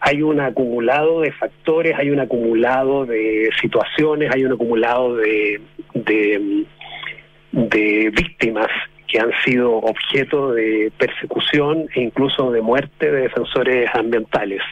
hay 0.00 0.22
un 0.22 0.40
acumulado 0.40 1.20
de 1.20 1.32
factores, 1.32 1.98
hay 1.98 2.10
un 2.10 2.20
acumulado 2.20 3.06
de 3.06 3.50
situaciones, 3.60 4.30
hay 4.32 4.44
un 4.44 4.52
acumulado 4.52 5.16
de, 5.16 5.60
de, 5.94 6.64
de 7.52 8.10
víctimas 8.10 8.68
que 9.10 9.18
han 9.18 9.32
sido 9.44 9.76
objeto 9.76 10.52
de 10.52 10.92
persecución 10.96 11.88
e 11.94 12.00
incluso 12.00 12.50
de 12.52 12.62
muerte 12.62 13.10
de 13.10 13.22
defensores 13.22 13.90
ambientales. 13.92 14.62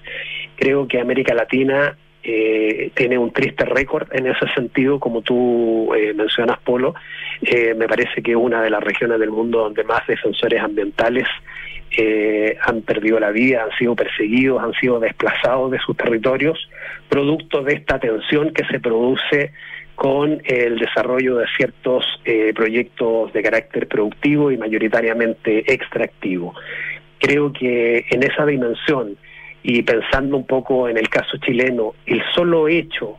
Creo 0.56 0.86
que 0.86 1.00
América 1.00 1.34
Latina 1.34 1.96
eh, 2.30 2.90
tiene 2.94 3.16
un 3.16 3.32
triste 3.32 3.64
récord 3.64 4.06
en 4.12 4.26
ese 4.26 4.46
sentido, 4.54 5.00
como 5.00 5.22
tú 5.22 5.94
eh, 5.94 6.12
mencionas, 6.12 6.58
Polo. 6.58 6.94
Eh, 7.40 7.72
me 7.74 7.88
parece 7.88 8.20
que 8.22 8.32
es 8.32 8.36
una 8.36 8.60
de 8.60 8.68
las 8.68 8.84
regiones 8.84 9.18
del 9.18 9.30
mundo 9.30 9.60
donde 9.60 9.82
más 9.82 10.06
defensores 10.06 10.60
ambientales 10.60 11.26
eh, 11.96 12.58
han 12.60 12.82
perdido 12.82 13.18
la 13.18 13.30
vida, 13.30 13.64
han 13.64 13.78
sido 13.78 13.96
perseguidos, 13.96 14.62
han 14.62 14.74
sido 14.74 15.00
desplazados 15.00 15.70
de 15.70 15.78
sus 15.78 15.96
territorios, 15.96 16.68
producto 17.08 17.62
de 17.62 17.72
esta 17.76 17.98
tensión 17.98 18.52
que 18.52 18.66
se 18.66 18.78
produce 18.78 19.52
con 19.94 20.42
el 20.44 20.78
desarrollo 20.78 21.36
de 21.36 21.46
ciertos 21.56 22.04
proyectos 22.54 23.32
de 23.32 23.42
carácter 23.42 23.88
productivo 23.88 24.52
y 24.52 24.58
mayoritariamente 24.58 25.72
extractivo. 25.72 26.54
Creo 27.18 27.52
que 27.52 28.04
en 28.10 28.22
esa 28.22 28.46
dimensión 28.46 29.16
y 29.70 29.82
pensando 29.82 30.38
un 30.38 30.46
poco 30.46 30.88
en 30.88 30.96
el 30.96 31.10
caso 31.10 31.36
chileno, 31.36 31.94
el 32.06 32.22
solo 32.34 32.68
hecho, 32.68 33.18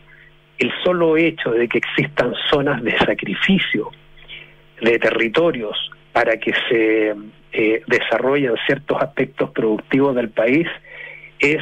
el 0.58 0.72
solo 0.84 1.16
hecho 1.16 1.52
de 1.52 1.68
que 1.68 1.78
existan 1.78 2.34
zonas 2.50 2.82
de 2.82 2.98
sacrificio 2.98 3.92
de 4.82 4.98
territorios 4.98 5.78
para 6.12 6.38
que 6.38 6.52
se 6.68 7.14
eh, 7.54 7.84
desarrollen 7.86 8.56
ciertos 8.66 9.00
aspectos 9.00 9.52
productivos 9.52 10.16
del 10.16 10.30
país 10.30 10.68
es 11.38 11.62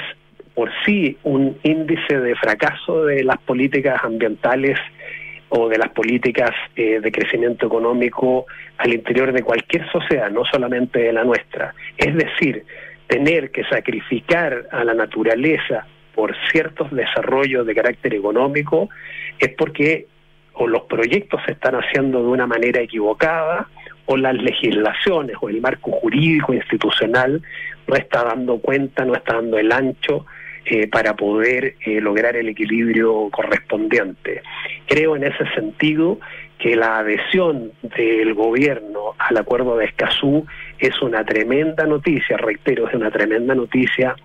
por 0.54 0.72
sí 0.86 1.18
un 1.24 1.58
índice 1.64 2.18
de 2.22 2.36
fracaso 2.36 3.04
de 3.04 3.26
las 3.26 3.40
políticas 3.40 4.02
ambientales 4.06 4.80
o 5.50 5.68
de 5.68 5.80
las 5.80 5.90
políticas 5.90 6.52
eh, 6.78 7.02
de 7.02 7.12
crecimiento 7.12 7.68
económico 7.68 8.46
al 8.78 8.94
interior 8.94 9.34
de 9.34 9.44
cualquier 9.44 9.92
sociedad, 9.92 10.32
no 10.32 10.46
solamente 10.46 11.00
de 11.00 11.12
la 11.12 11.26
nuestra. 11.26 11.76
Es 11.98 12.16
decir, 12.16 12.64
tener 13.08 13.52
que 13.52 13.64
sacrificar 13.66 14.68
a 14.72 14.84
la 14.84 14.94
naturaleza 14.94 15.86
por 16.14 16.36
ciertos 16.52 16.92
desarrollos 16.92 17.66
de 17.66 17.76
carácter 17.76 18.14
económico 18.14 18.90
es 19.40 19.50
porque 19.58 20.08
o 20.54 20.68
los 20.68 20.84
proyectos 20.84 21.42
se 21.46 21.52
están 21.52 21.76
haciendo 21.76 22.22
de 22.22 22.28
una 22.28 22.48
manera 22.48 22.82
equivocada 22.82 23.68
o 24.08 24.18
las 24.18 24.36
legislaciones 24.36 25.36
o 25.40 25.50
el 25.50 25.62
marco 25.62 25.92
jurídico 25.92 26.54
institucional 26.54 27.42
no 27.88 27.96
está 27.96 28.24
dando 28.24 28.58
cuenta, 28.60 29.06
no 29.06 29.14
está 29.14 29.36
dando 29.36 29.60
el 29.60 29.72
ancho 29.72 30.26
eh, 30.66 30.88
para 30.88 31.16
poder 31.16 31.76
eh, 31.86 32.02
lograr 32.02 32.36
el 32.36 32.50
equilibrio 32.50 33.30
correspondiente. 33.30 34.42
Creo 34.88 35.16
en 35.16 35.24
ese 35.24 35.48
sentido 35.54 36.20
que 36.58 36.76
la 36.76 37.00
adhesión 37.00 37.72
del 37.84 38.34
gobierno 38.34 39.14
al 39.20 39.38
acuerdo 39.38 39.78
de 39.78 39.86
Escazú 39.86 40.46
es 40.80 41.02
una 41.02 41.24
tremenda 41.24 41.86
noticia, 41.86 42.38
reitero, 42.38 42.88
es 42.88 42.94
una 42.94 43.12
tremenda 43.12 43.56
noticia 43.56 44.16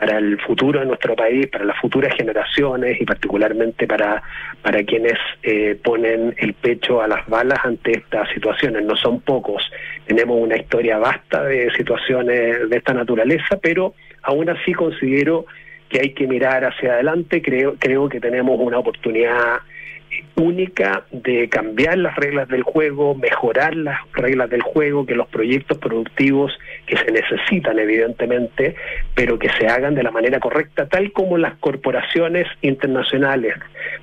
para 0.00 0.16
el 0.16 0.40
futuro 0.40 0.80
de 0.80 0.86
nuestro 0.86 1.14
país, 1.14 1.46
para 1.48 1.66
las 1.66 1.78
futuras 1.78 2.14
generaciones 2.16 2.98
y 2.98 3.04
particularmente 3.04 3.86
para, 3.86 4.22
para 4.62 4.82
quienes 4.82 5.18
eh, 5.42 5.78
ponen 5.82 6.34
el 6.38 6.54
pecho 6.54 7.02
a 7.02 7.06
las 7.06 7.26
balas 7.28 7.58
ante 7.64 7.98
estas 7.98 8.30
situaciones. 8.30 8.82
No 8.84 8.96
son 8.96 9.20
pocos, 9.20 9.62
tenemos 10.06 10.38
una 10.40 10.56
historia 10.56 10.96
vasta 10.96 11.44
de 11.44 11.70
situaciones 11.76 12.70
de 12.70 12.76
esta 12.78 12.94
naturaleza, 12.94 13.58
pero 13.60 13.92
aún 14.22 14.48
así 14.48 14.72
considero 14.72 15.44
que 15.90 16.00
hay 16.00 16.14
que 16.14 16.26
mirar 16.26 16.64
hacia 16.64 16.94
adelante, 16.94 17.42
creo, 17.42 17.74
creo 17.78 18.08
que 18.08 18.20
tenemos 18.20 18.58
una 18.58 18.78
oportunidad 18.78 19.58
única 20.36 21.04
de 21.12 21.48
cambiar 21.48 21.98
las 21.98 22.16
reglas 22.16 22.48
del 22.48 22.62
juego, 22.62 23.14
mejorar 23.14 23.76
las 23.76 24.00
reglas 24.12 24.50
del 24.50 24.62
juego, 24.62 25.06
que 25.06 25.14
los 25.14 25.28
proyectos 25.28 25.78
productivos 25.78 26.52
que 26.86 26.96
se 26.96 27.10
necesitan 27.12 27.78
evidentemente, 27.78 28.74
pero 29.14 29.38
que 29.38 29.50
se 29.58 29.66
hagan 29.66 29.94
de 29.94 30.02
la 30.02 30.10
manera 30.10 30.40
correcta, 30.40 30.86
tal 30.86 31.12
como 31.12 31.38
las 31.38 31.54
corporaciones 31.58 32.46
internacionales 32.62 33.54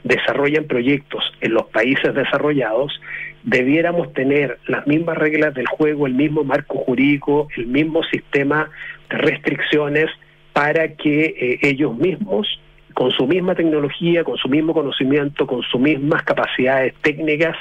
desarrollan 0.03 0.65
proyectos 0.65 1.23
en 1.41 1.53
los 1.53 1.65
países 1.67 2.13
desarrollados, 2.13 2.99
debiéramos 3.43 4.13
tener 4.13 4.59
las 4.67 4.85
mismas 4.87 5.17
reglas 5.17 5.53
del 5.53 5.67
juego, 5.67 6.07
el 6.07 6.13
mismo 6.13 6.43
marco 6.43 6.77
jurídico, 6.77 7.47
el 7.57 7.67
mismo 7.67 8.03
sistema 8.03 8.69
de 9.09 9.17
restricciones 9.17 10.09
para 10.53 10.95
que 10.95 11.25
eh, 11.25 11.59
ellos 11.61 11.95
mismos 11.97 12.59
con 12.97 13.11
su 13.11 13.27
misma 13.27 13.53
tecnología, 13.53 14.23
con 14.23 14.37
su 14.37 14.49
mismo 14.49 14.73
conocimiento, 14.73 15.45
con 15.45 15.61
sus 15.61 15.79
mismas 15.79 16.23
capacidades 16.23 16.95
técnicas 17.03 17.55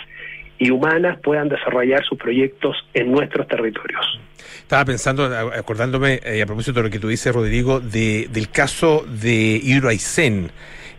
y 0.59 0.71
humanas 0.71 1.19
puedan 1.23 1.51
desarrollar 1.51 2.03
sus 2.07 2.17
proyectos 2.17 2.75
en 2.95 3.13
nuestros 3.13 3.47
territorios. 3.47 4.19
Estaba 4.61 4.87
pensando, 4.87 5.27
acordándome, 5.27 6.21
eh, 6.25 6.41
a 6.41 6.47
propósito 6.47 6.81
de 6.81 6.85
lo 6.85 6.91
que 6.91 6.99
tú 6.99 7.09
dices, 7.09 7.35
Rodrigo, 7.35 7.81
de, 7.81 8.31
del 8.33 8.49
caso 8.49 9.05
de 9.07 9.61
Hidroaicén, 9.63 10.51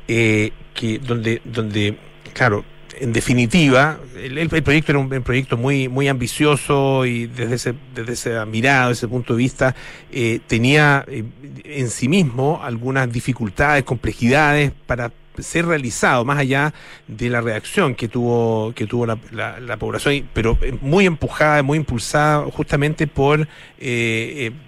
eh, 0.08 0.52
que 0.76 1.00
donde, 1.00 1.42
donde, 1.44 1.96
claro, 2.36 2.64
en 3.00 3.14
definitiva, 3.14 4.00
el, 4.16 4.50
proyecto 4.50 4.92
era 4.92 5.00
un, 5.00 5.10
proyecto 5.24 5.58
muy, 5.58 5.88
muy 5.88 6.08
ambicioso 6.08 7.06
y 7.06 7.28
desde 7.28 7.56
ese, 7.56 7.74
desde 7.94 8.14
ese 8.14 9.08
punto 9.08 9.34
de 9.34 9.38
vista, 9.38 9.76
eh, 10.12 10.40
tenía 10.48 11.06
eh, 11.08 11.24
en 11.66 11.90
sí 11.90 12.08
mismo 12.08 12.60
algunas 12.64 13.12
dificultades, 13.12 13.84
complejidades 13.84 14.72
para 14.86 15.12
ser 15.38 15.68
realizado, 15.68 16.26
más 16.26 16.40
allá 16.40 16.74
de 17.08 17.30
la 17.30 17.42
reacción 17.42 17.94
que 17.94 18.08
tuvo, 18.08 18.74
que 18.74 18.88
tuvo 18.88 19.06
la, 19.06 19.20
la- 19.32 19.60
la 19.60 19.78
población, 19.78 20.28
pero 20.34 20.58
eh, 20.62 20.76
muy 20.82 21.06
empujada, 21.06 21.62
muy 21.62 21.78
impulsada 21.78 22.46
justamente 22.52 23.06
por, 23.06 23.48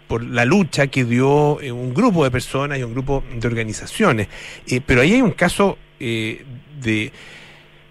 por 0.08 0.24
la 0.24 0.46
lucha 0.46 0.88
que 0.88 1.06
dio 1.06 1.58
un 1.58 1.94
grupo 1.96 2.24
de 2.24 2.30
personas 2.30 2.78
y 2.78 2.84
un 2.84 2.94
grupo 2.94 3.24
de 3.34 3.48
organizaciones. 3.48 4.28
Pero 4.86 5.02
ahí 5.02 5.14
hay 5.14 5.22
un 5.24 5.32
caso 5.32 5.80
de 6.00 7.12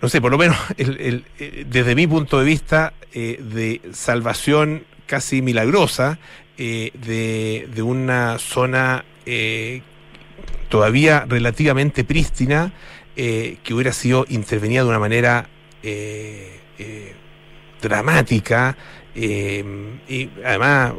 no 0.00 0.08
sé, 0.08 0.20
por 0.20 0.30
lo 0.32 0.38
menos 0.38 0.56
el- 0.76 1.24
eh, 1.38 1.64
desde 1.68 1.94
mi 1.94 2.06
punto 2.06 2.38
de 2.38 2.44
vista 2.44 2.94
eh, 3.12 3.40
de 3.42 3.80
salvación 3.92 4.84
casi 5.06 5.42
milagrosa 5.42 6.18
eh, 6.58 6.90
de, 6.94 7.68
de 7.74 7.82
una 7.82 8.38
zona 8.38 9.04
eh, 9.26 9.82
todavía 10.68 11.24
relativamente 11.28 12.04
prístina 12.04 12.72
que 13.16 13.74
hubiera 13.74 13.92
sido 13.92 14.26
intervenida 14.28 14.84
de 14.84 14.88
una 14.90 15.00
manera 15.00 15.48
dramática 17.82 18.76
eh, 19.20 19.64
y 20.08 20.30
además 20.44 20.92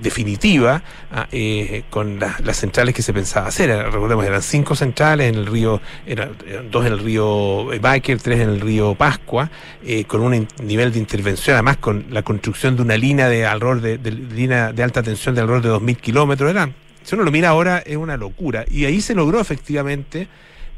definitiva 0.00 0.82
ah, 1.10 1.26
eh, 1.32 1.82
con 1.90 2.18
la- 2.18 2.36
las 2.44 2.56
centrales 2.56 2.94
que 2.94 3.02
se 3.02 3.12
pensaba 3.12 3.48
hacer. 3.48 3.68
Recordemos, 3.90 4.24
eran 4.24 4.42
cinco 4.42 4.74
centrales 4.74 5.28
en 5.28 5.36
el 5.36 5.46
río, 5.46 5.80
eran, 6.06 6.36
dos 6.70 6.86
en 6.86 6.92
el 6.92 6.98
río 6.98 7.66
Báquer, 7.80 8.20
tres 8.20 8.40
en 8.40 8.50
el 8.50 8.60
río 8.60 8.94
Pascua, 8.94 9.50
eh, 9.84 10.04
con 10.04 10.20
un 10.22 10.46
nivel 10.62 10.92
de 10.92 10.98
intervención, 10.98 11.54
además 11.54 11.78
con 11.78 12.06
la 12.10 12.22
construcción 12.22 12.76
de 12.76 12.82
una 12.82 12.96
línea 12.96 13.28
de 13.28 13.46
alrededor 13.46 13.80
de, 13.80 14.10
línea 14.10 14.72
de 14.72 14.82
alta 14.82 15.02
tensión 15.02 15.34
de 15.34 15.40
alrededor 15.40 15.80
de 15.80 15.86
2.000 15.86 15.96
kilómetros. 15.96 16.54
Si 17.02 17.14
uno 17.14 17.24
lo 17.24 17.30
mira 17.32 17.48
ahora, 17.48 17.78
es 17.84 17.96
una 17.96 18.16
locura. 18.16 18.64
Y 18.70 18.84
ahí 18.84 19.00
se 19.00 19.14
logró 19.14 19.40
efectivamente 19.40 20.28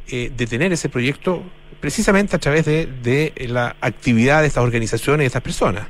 eh, 0.09 0.33
detener 0.35 0.73
ese 0.73 0.89
proyecto 0.89 1.43
precisamente 1.81 2.37
a 2.37 2.39
través 2.39 2.65
de, 2.65 2.87
de 3.03 3.33
la 3.49 3.77
actividad 3.81 4.41
de 4.41 4.47
estas 4.47 4.65
organizaciones 4.65 5.21
y 5.21 5.25
de 5.25 5.27
estas 5.27 5.43
personas. 5.43 5.87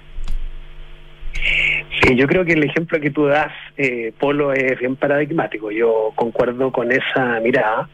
Sí, 2.03 2.16
yo 2.16 2.26
creo 2.26 2.45
que 2.45 2.53
el 2.53 2.64
ejemplo 2.64 3.01
que 3.01 3.11
tú 3.11 3.26
das, 3.26 3.53
eh, 3.76 4.12
Polo, 4.18 4.53
es 4.53 4.78
bien 4.78 4.97
paradigmático. 4.97 5.70
Yo 5.70 6.12
concuerdo 6.14 6.72
con 6.72 6.91
esa 6.93 7.41
mirada. 7.41 7.89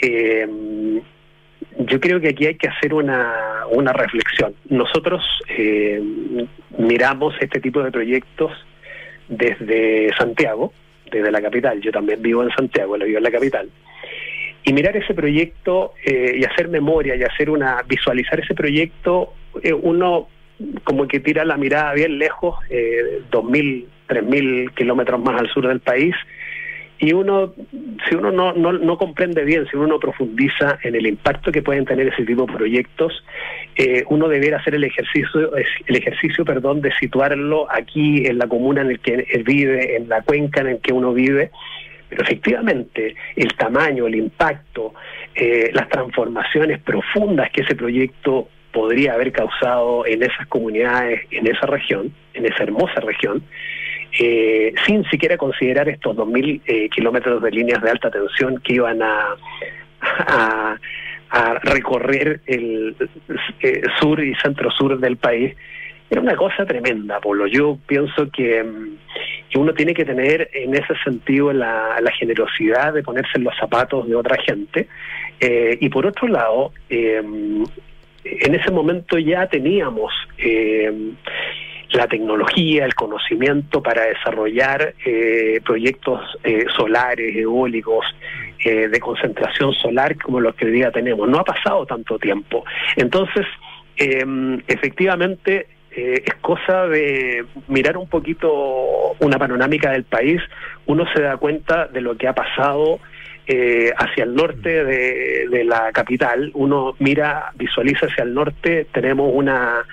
Eh, 0.00 0.46
yo 1.78 2.00
creo 2.00 2.20
que 2.20 2.28
aquí 2.28 2.46
hay 2.46 2.54
que 2.54 2.68
hacer 2.68 2.94
una, 2.94 3.66
una 3.70 3.92
reflexión. 3.92 4.54
Nosotros 4.68 5.22
eh, 5.48 6.00
miramos 6.78 7.34
este 7.40 7.60
tipo 7.60 7.82
de 7.82 7.90
proyectos 7.90 8.52
desde 9.28 10.10
Santiago, 10.16 10.72
desde 11.10 11.30
la 11.30 11.42
capital. 11.42 11.80
Yo 11.80 11.90
también 11.90 12.22
vivo 12.22 12.42
en 12.42 12.50
Santiago, 12.50 12.96
lo 12.96 13.04
vivo 13.04 13.18
en 13.18 13.24
la 13.24 13.30
capital. 13.30 13.68
Y 14.64 14.72
mirar 14.72 14.96
ese 14.96 15.14
proyecto 15.14 15.92
eh, 16.04 16.36
y 16.38 16.44
hacer 16.44 16.68
memoria 16.68 17.16
y 17.16 17.22
hacer 17.22 17.50
una 17.50 17.82
visualizar 17.82 18.40
ese 18.40 18.54
proyecto, 18.54 19.34
eh, 19.62 19.72
uno 19.72 20.28
como 20.84 21.08
que 21.08 21.20
tira 21.20 21.44
la 21.44 21.56
mirada 21.56 21.92
bien 21.94 22.18
lejos, 22.18 22.56
eh, 22.70 23.22
2.000, 23.30 23.86
3.000 24.08 24.74
kilómetros 24.74 25.20
más 25.22 25.40
al 25.40 25.48
sur 25.48 25.66
del 25.66 25.80
país, 25.80 26.14
y 26.98 27.12
uno, 27.12 27.52
si 28.08 28.14
uno 28.14 28.30
no, 28.30 28.52
no, 28.52 28.72
no 28.72 28.96
comprende 28.96 29.44
bien, 29.44 29.66
si 29.68 29.76
uno 29.76 29.88
no 29.88 29.98
profundiza 29.98 30.78
en 30.82 30.94
el 30.94 31.06
impacto 31.06 31.50
que 31.50 31.60
pueden 31.60 31.84
tener 31.84 32.08
ese 32.08 32.24
tipo 32.24 32.46
de 32.46 32.52
proyectos, 32.52 33.24
eh, 33.76 34.04
uno 34.08 34.28
debiera 34.28 34.58
hacer 34.58 34.76
el 34.76 34.84
ejercicio, 34.84 35.54
el 35.56 35.96
ejercicio, 35.96 36.44
perdón, 36.44 36.80
de 36.80 36.92
situarlo 36.94 37.66
aquí 37.70 38.26
en 38.26 38.38
la 38.38 38.46
comuna 38.46 38.82
en 38.82 38.90
el 38.92 39.00
que 39.00 39.42
vive, 39.44 39.96
en 39.96 40.08
la 40.08 40.22
cuenca 40.22 40.60
en 40.60 40.68
el 40.68 40.78
que 40.78 40.92
uno 40.92 41.12
vive, 41.12 41.50
pero 42.08 42.22
efectivamente 42.22 43.16
el 43.34 43.52
tamaño, 43.54 44.06
el 44.06 44.14
impacto, 44.14 44.94
eh, 45.34 45.70
las 45.72 45.88
transformaciones 45.88 46.80
profundas 46.80 47.50
que 47.50 47.62
ese 47.62 47.74
proyecto 47.74 48.48
podría 48.74 49.14
haber 49.14 49.32
causado 49.32 50.04
en 50.04 50.22
esas 50.22 50.46
comunidades, 50.48 51.22
en 51.30 51.46
esa 51.46 51.66
región, 51.66 52.12
en 52.34 52.44
esa 52.44 52.64
hermosa 52.64 53.00
región, 53.00 53.42
eh, 54.20 54.74
sin 54.84 55.04
siquiera 55.04 55.38
considerar 55.38 55.88
estos 55.88 56.16
2.000 56.16 56.60
eh, 56.66 56.88
kilómetros 56.90 57.40
de 57.40 57.50
líneas 57.52 57.80
de 57.80 57.90
alta 57.90 58.10
tensión 58.10 58.60
que 58.60 58.74
iban 58.74 59.00
a, 59.00 59.36
recorrer 61.62 62.40
el 62.46 62.94
eh, 63.60 63.82
sur 63.98 64.22
y 64.22 64.34
centro-sur 64.36 64.98
del 65.00 65.16
país. 65.16 65.56
Era 66.08 66.20
una 66.20 66.36
cosa 66.36 66.64
tremenda, 66.64 67.18
Polo. 67.18 67.48
Yo 67.48 67.76
pienso 67.88 68.30
que, 68.30 68.62
mm, 68.62 68.96
que 69.50 69.58
uno 69.58 69.72
tiene 69.72 69.94
que 69.94 70.04
tener 70.04 70.48
en 70.52 70.74
ese 70.74 70.94
sentido 71.02 71.52
la, 71.52 71.96
la 72.00 72.12
generosidad 72.12 72.92
de 72.92 73.02
ponerse 73.02 73.32
en 73.34 73.44
los 73.44 73.56
zapatos 73.56 74.06
de 74.06 74.14
otra 74.14 74.36
gente. 74.42 74.86
Eh, 75.40 75.76
y 75.80 75.88
por 75.88 76.06
otro 76.06 76.28
lado, 76.28 76.72
eh, 76.88 77.22
en 78.24 78.54
ese 78.54 78.70
momento 78.70 79.18
ya 79.18 79.46
teníamos 79.46 80.12
eh, 80.38 80.92
la 81.90 82.08
tecnología, 82.08 82.84
el 82.84 82.94
conocimiento 82.94 83.82
para 83.82 84.04
desarrollar 84.06 84.94
eh, 85.04 85.60
proyectos 85.64 86.20
eh, 86.42 86.64
solares, 86.76 87.36
eólicos, 87.36 88.04
eh, 88.64 88.88
de 88.88 88.98
concentración 88.98 89.74
solar 89.74 90.16
como 90.16 90.40
los 90.40 90.54
que 90.54 90.64
hoy 90.64 90.72
día 90.72 90.90
tenemos. 90.90 91.28
No 91.28 91.38
ha 91.38 91.44
pasado 91.44 91.84
tanto 91.86 92.18
tiempo. 92.18 92.64
Entonces, 92.96 93.46
eh, 93.96 94.24
efectivamente, 94.66 95.68
eh, 95.96 96.22
es 96.24 96.34
cosa 96.40 96.86
de 96.88 97.44
mirar 97.68 97.96
un 97.96 98.08
poquito 98.08 98.50
una 99.20 99.38
panorámica 99.38 99.92
del 99.92 100.04
país. 100.04 100.40
Uno 100.86 101.04
se 101.14 101.22
da 101.22 101.36
cuenta 101.36 101.86
de 101.86 102.00
lo 102.00 102.16
que 102.16 102.26
ha 102.26 102.34
pasado 102.34 102.98
eh, 103.46 103.92
hacia 103.96 104.24
el 104.24 104.34
norte 104.34 104.84
de, 104.84 105.48
de 105.50 105.64
la 105.64 105.92
capital. 105.92 106.50
Uno 106.54 106.94
mira, 106.98 107.52
visualiza 107.56 108.06
hacia 108.06 108.24
el 108.24 108.34
norte, 108.34 108.86
tenemos 108.92 109.30
una 109.32 109.84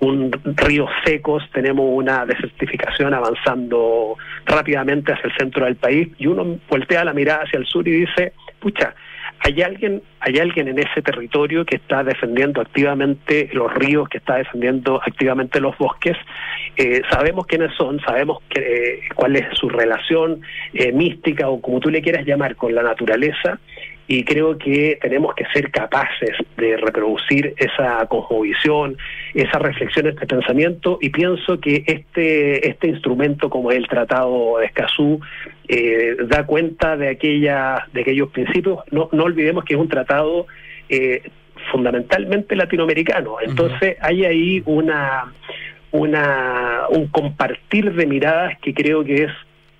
un 0.00 0.32
ríos 0.56 0.90
secos, 1.04 1.42
tenemos 1.52 1.84
una 1.88 2.24
desertificación 2.24 3.12
avanzando 3.12 4.16
rápidamente 4.46 5.12
hacia 5.12 5.28
el 5.28 5.36
centro 5.36 5.66
del 5.66 5.76
país 5.76 6.08
y 6.18 6.26
uno 6.26 6.58
voltea 6.68 7.04
la 7.04 7.12
mirada 7.12 7.44
hacia 7.44 7.58
el 7.58 7.66
sur 7.66 7.86
y 7.86 7.92
dice, 7.92 8.32
pucha, 8.58 8.94
hay 9.42 9.62
alguien, 9.62 10.02
hay 10.20 10.38
alguien 10.38 10.68
en 10.68 10.78
ese 10.78 11.00
territorio 11.02 11.64
que 11.64 11.76
está 11.76 12.04
defendiendo 12.04 12.60
activamente 12.60 13.48
los 13.52 13.72
ríos, 13.74 14.08
que 14.08 14.18
está 14.18 14.36
defendiendo 14.36 15.00
activamente 15.02 15.60
los 15.60 15.76
bosques. 15.78 16.16
Eh, 16.76 17.00
sabemos 17.10 17.46
quiénes 17.46 17.74
son, 17.74 18.00
sabemos 18.00 18.42
eh, 18.54 19.00
cuál 19.14 19.36
es 19.36 19.46
su 19.58 19.70
relación 19.70 20.42
eh, 20.74 20.92
mística 20.92 21.48
o 21.48 21.60
como 21.60 21.80
tú 21.80 21.88
le 21.88 22.02
quieras 22.02 22.26
llamar 22.26 22.54
con 22.56 22.74
la 22.74 22.82
naturaleza 22.82 23.58
y 24.12 24.24
creo 24.24 24.58
que 24.58 24.98
tenemos 25.00 25.36
que 25.36 25.44
ser 25.54 25.70
capaces 25.70 26.32
de 26.56 26.76
reproducir 26.76 27.54
esa 27.56 28.04
cosmovisión, 28.06 28.96
esa 29.34 29.60
reflexión, 29.60 30.08
este 30.08 30.26
pensamiento, 30.26 30.98
y 31.00 31.10
pienso 31.10 31.60
que 31.60 31.84
este, 31.86 32.68
este 32.68 32.88
instrumento 32.88 33.48
como 33.48 33.70
el 33.70 33.86
Tratado 33.86 34.58
de 34.58 34.66
Escazú 34.66 35.20
eh, 35.68 36.16
da 36.26 36.44
cuenta 36.44 36.96
de, 36.96 37.08
aquella, 37.08 37.86
de 37.92 38.00
aquellos 38.00 38.30
principios. 38.30 38.80
No, 38.90 39.08
no 39.12 39.22
olvidemos 39.22 39.62
que 39.62 39.74
es 39.74 39.80
un 39.80 39.88
tratado 39.88 40.48
eh, 40.88 41.22
fundamentalmente 41.70 42.56
latinoamericano, 42.56 43.36
entonces 43.40 43.96
hay 44.00 44.24
ahí 44.24 44.60
una, 44.66 45.32
una, 45.92 46.88
un 46.88 47.06
compartir 47.06 47.92
de 47.94 48.06
miradas 48.06 48.58
que 48.60 48.74
creo 48.74 49.04
que 49.04 49.22
es 49.22 49.32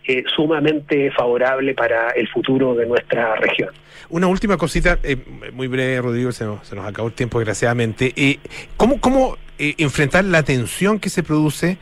eh, 0.05 0.25
sumamente 0.35 1.11
favorable 1.13 1.75
para 1.75 2.11
el 2.11 2.29
futuro 2.29 2.75
de 2.75 2.87
nuestra 2.87 3.37
región. 3.37 3.71
Una 4.09 4.27
última 4.27 4.57
cosita, 4.57 4.99
eh, 5.03 5.17
muy 5.53 5.69
breve, 5.69 6.01
Rodrigo, 6.01 6.33
se 6.33 6.45
nos, 6.45 6.67
se 6.67 6.75
nos 6.75 6.85
acabó 6.87 7.09
el 7.09 7.15
tiempo, 7.15 7.39
desgraciadamente. 7.39 8.13
Eh, 8.17 8.39
¿Cómo, 8.77 9.37
eh, 9.59 9.75
enfrentar 9.79 10.25
la 10.25 10.43
tensión 10.43 10.99
que 10.99 11.11
se 11.11 11.23
produce? 11.23 11.79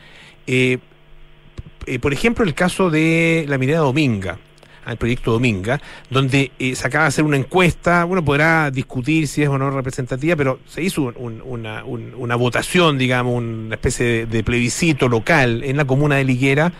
por 2.01 2.13
ejemplo, 2.13 2.43
el 2.45 2.53
caso 2.53 2.89
de 2.89 3.45
la 3.47 3.57
minera 3.57 3.79
Dominga, 3.79 4.37
al 4.85 4.97
proyecto 4.97 5.31
Dominga, 5.31 5.79
donde 6.09 6.51
se 6.73 6.87
acaba 6.87 7.05
de 7.05 7.07
hacer 7.09 7.23
una 7.23 7.37
encuesta, 7.37 8.05
uno 8.05 8.23
podrá 8.23 8.69
discutir 8.71 9.27
si 9.27 9.41
es 9.43 9.49
o 9.49 9.57
no 9.57 9.69
representativa, 9.71 10.35
pero 10.35 10.59
se 10.67 10.81
hizo 10.83 11.01
un- 11.03 11.13
un- 11.17 11.41
una, 11.45 11.83
un- 11.83 12.13
una 12.17 12.35
votación, 12.35 12.97
digamos, 12.97 13.35
una 13.35 13.75
especie 13.75 14.25
de 14.25 14.43
plebiscito 14.43 15.07
local 15.07 15.63
en 15.63 15.77
la 15.77 15.85
comuna 15.85 16.15
de 16.17 16.23
Liguera, 16.25 16.71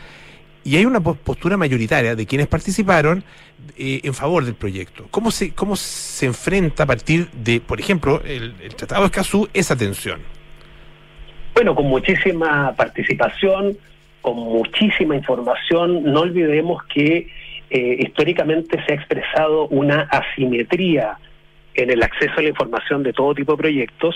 y 0.63 0.75
hay 0.77 0.85
una 0.85 0.99
pos- 0.99 1.17
postura 1.17 1.57
mayoritaria 1.57 2.15
de 2.15 2.25
quienes 2.25 2.47
participaron 2.47 3.23
eh, 3.77 4.01
en 4.03 4.13
favor 4.13 4.45
del 4.45 4.55
proyecto. 4.55 5.07
¿Cómo 5.11 5.31
se, 5.31 5.53
¿Cómo 5.53 5.75
se 5.75 6.25
enfrenta 6.25 6.83
a 6.83 6.85
partir 6.85 7.29
de, 7.31 7.59
por 7.61 7.79
ejemplo, 7.79 8.21
el, 8.25 8.53
el 8.61 8.75
Tratado 8.75 9.01
de 9.01 9.07
Escazú, 9.07 9.47
esa 9.53 9.75
tensión? 9.75 10.19
Bueno, 11.53 11.75
con 11.75 11.85
muchísima 11.87 12.73
participación, 12.75 13.77
con 14.21 14.35
muchísima 14.37 15.15
información, 15.15 16.03
no 16.03 16.21
olvidemos 16.21 16.83
que 16.85 17.27
eh, 17.69 17.97
históricamente 17.99 18.83
se 18.85 18.93
ha 18.93 18.95
expresado 18.95 19.67
una 19.67 20.01
asimetría 20.11 21.17
en 21.75 21.89
el 21.91 22.01
acceso 22.03 22.33
a 22.37 22.41
la 22.41 22.49
información 22.49 23.03
de 23.03 23.13
todo 23.13 23.33
tipo 23.35 23.53
de 23.53 23.57
proyectos, 23.57 24.15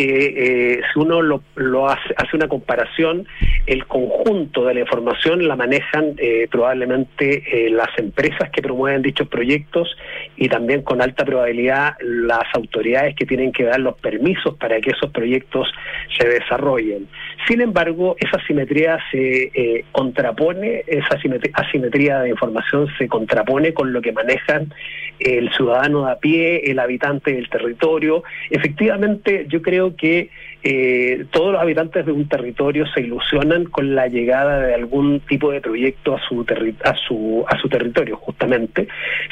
que 0.00 0.76
eh, 0.76 0.80
si 0.92 0.98
uno 0.98 1.20
lo, 1.20 1.42
lo 1.56 1.86
hace, 1.90 2.14
hace 2.16 2.34
una 2.34 2.48
comparación, 2.48 3.26
el 3.66 3.84
conjunto 3.86 4.64
de 4.64 4.72
la 4.72 4.80
información 4.80 5.46
la 5.46 5.56
manejan 5.56 6.14
eh, 6.16 6.48
probablemente 6.50 7.66
eh, 7.66 7.68
las 7.68 7.90
empresas 7.98 8.48
que 8.50 8.62
promueven 8.62 9.02
dichos 9.02 9.28
proyectos 9.28 9.94
y 10.36 10.48
también 10.48 10.80
con 10.80 11.02
alta 11.02 11.26
probabilidad 11.26 11.96
las 12.00 12.46
autoridades 12.54 13.14
que 13.14 13.26
tienen 13.26 13.52
que 13.52 13.64
dar 13.64 13.78
los 13.80 13.98
permisos 13.98 14.56
para 14.56 14.80
que 14.80 14.92
esos 14.92 15.10
proyectos 15.10 15.70
se 16.18 16.26
desarrollen. 16.26 17.06
Sin 17.46 17.60
embargo, 17.60 18.16
esa 18.20 18.38
asimetría 18.42 18.98
se 19.10 19.50
eh, 19.52 19.84
contrapone, 19.92 20.82
esa 20.86 21.16
asimetría, 21.16 21.52
asimetría 21.56 22.20
de 22.20 22.30
información 22.30 22.88
se 22.96 23.06
contrapone 23.06 23.74
con 23.74 23.92
lo 23.92 24.00
que 24.00 24.12
manejan 24.12 24.72
el 25.18 25.52
ciudadano 25.52 26.06
de 26.06 26.12
a 26.12 26.18
pie, 26.18 26.70
el 26.70 26.78
habitante 26.78 27.34
del 27.34 27.48
territorio. 27.50 28.24
Efectivamente, 28.48 29.44
yo 29.48 29.60
creo 29.60 29.89
que 29.96 30.30
eh, 30.62 31.24
todos 31.30 31.52
los 31.52 31.60
habitantes 31.62 32.04
de 32.04 32.12
un 32.12 32.28
territorio 32.28 32.86
se 32.88 33.00
ilusionan 33.00 33.64
con 33.64 33.94
la 33.94 34.08
llegada 34.08 34.60
de 34.60 34.74
algún 34.74 35.20
tipo 35.20 35.50
de 35.52 35.60
proyecto 35.60 36.14
a 36.14 36.20
su, 36.20 36.44
terri- 36.44 36.74
a 36.84 36.94
su, 36.96 37.44
a 37.48 37.58
su 37.58 37.68
territorio, 37.68 38.16
justamente. 38.16 38.86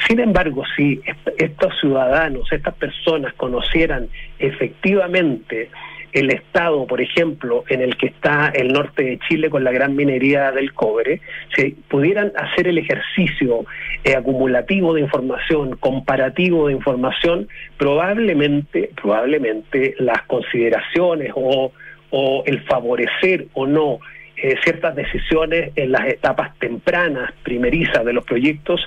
Sin 0.07 0.19
embargo, 0.19 0.63
si 0.75 0.99
est- 1.05 1.41
estos 1.41 1.79
ciudadanos, 1.79 2.51
estas 2.51 2.73
personas 2.75 3.33
conocieran 3.35 4.07
efectivamente 4.39 5.69
el 6.13 6.31
estado, 6.31 6.87
por 6.87 7.01
ejemplo, 7.01 7.63
en 7.69 7.81
el 7.81 7.97
que 7.97 8.07
está 8.07 8.51
el 8.53 8.73
norte 8.73 9.03
de 9.03 9.19
Chile 9.27 9.49
con 9.49 9.63
la 9.63 9.71
gran 9.71 9.95
minería 9.95 10.51
del 10.51 10.73
cobre, 10.73 11.21
si 11.55 11.71
pudieran 11.87 12.31
hacer 12.35 12.67
el 12.67 12.77
ejercicio 12.77 13.65
eh, 14.03 14.15
acumulativo 14.15 14.93
de 14.93 15.01
información, 15.01 15.75
comparativo 15.77 16.67
de 16.67 16.73
información, 16.73 17.47
probablemente, 17.77 18.91
probablemente 18.99 19.95
las 19.99 20.23
consideraciones 20.23 21.31
o, 21.35 21.71
o 22.09 22.43
el 22.45 22.61
favorecer 22.65 23.47
o 23.53 23.67
no 23.67 23.99
eh, 24.41 24.55
ciertas 24.63 24.95
decisiones 24.95 25.73
en 25.75 25.91
las 25.91 26.07
etapas 26.07 26.57
tempranas, 26.59 27.33
primerizas 27.43 28.05
de 28.05 28.13
los 28.13 28.23
proyectos, 28.23 28.79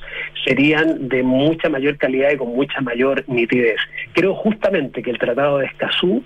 serían 0.47 1.11
de 1.11 1.23
mucha 1.23 1.69
mayor 1.69 1.99
calidad 1.99 2.31
y 2.33 2.39
con 2.39 2.49
mucha 2.55 2.81
mayor 2.81 3.23
nitidez. 3.27 3.77
Creo 4.15 4.35
justamente 4.35 5.03
que 5.03 5.11
el 5.11 5.19
Tratado 5.19 5.59
de 5.59 5.67
Escazú 5.67 6.25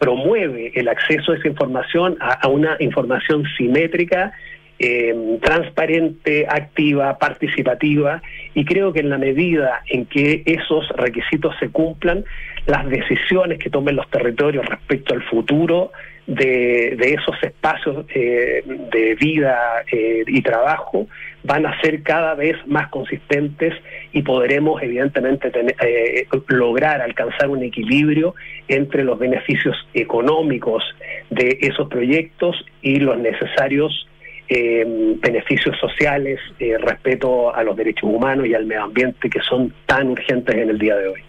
promueve 0.00 0.72
el 0.74 0.88
acceso 0.88 1.32
a 1.32 1.36
esa 1.36 1.46
información, 1.46 2.16
a, 2.20 2.48
una 2.48 2.76
información 2.80 3.44
simétrica, 3.56 4.32
eh, 4.78 5.38
transparente, 5.42 6.46
activa, 6.48 7.18
participativa, 7.18 8.22
y 8.54 8.64
creo 8.64 8.94
que 8.94 9.00
en 9.00 9.10
la 9.10 9.18
medida 9.18 9.82
en 9.88 10.06
que 10.06 10.42
esos 10.46 10.88
requisitos 10.96 11.54
se 11.60 11.68
cumplan, 11.68 12.24
las 12.66 12.88
decisiones 12.88 13.58
que 13.58 13.68
tomen 13.68 13.94
los 13.94 14.08
territorios 14.08 14.64
respecto 14.64 15.12
al 15.12 15.22
futuro 15.24 15.92
de, 16.26 16.96
de 16.96 17.14
esos 17.14 17.36
espacios 17.42 18.06
eh, 18.14 18.62
de 18.64 19.14
vida 19.16 19.84
eh, 19.92 20.24
y 20.26 20.40
trabajo 20.40 21.08
van 21.42 21.64
a 21.66 21.80
ser 21.80 22.02
cada 22.02 22.34
vez 22.34 22.56
más 22.66 22.88
consistentes 22.88 23.74
y 24.12 24.22
podremos 24.22 24.82
evidentemente 24.82 25.50
tener- 25.50 25.74
eh, 25.84 26.26
lograr 26.48 27.00
alcanzar 27.00 27.48
un 27.48 27.62
equilibrio 27.62 28.34
entre 28.68 29.04
los 29.04 29.18
beneficios 29.18 29.76
económicos 29.94 30.82
de 31.30 31.58
esos 31.62 31.88
proyectos 31.88 32.56
y 32.82 32.96
los 33.00 33.18
necesarios 33.18 34.06
eh, 34.52 34.84
beneficios 35.22 35.76
sociales, 35.78 36.40
eh, 36.58 36.76
respeto 36.76 37.54
a 37.54 37.62
los 37.62 37.76
derechos 37.76 38.10
humanos 38.12 38.46
y 38.48 38.54
al 38.54 38.66
medio 38.66 38.82
ambiente 38.82 39.30
que 39.30 39.38
son 39.48 39.72
tan 39.86 40.08
urgentes 40.08 40.56
en 40.56 40.70
el 40.70 40.78
día 40.78 40.96
de 40.96 41.06
hoy. 41.06 41.20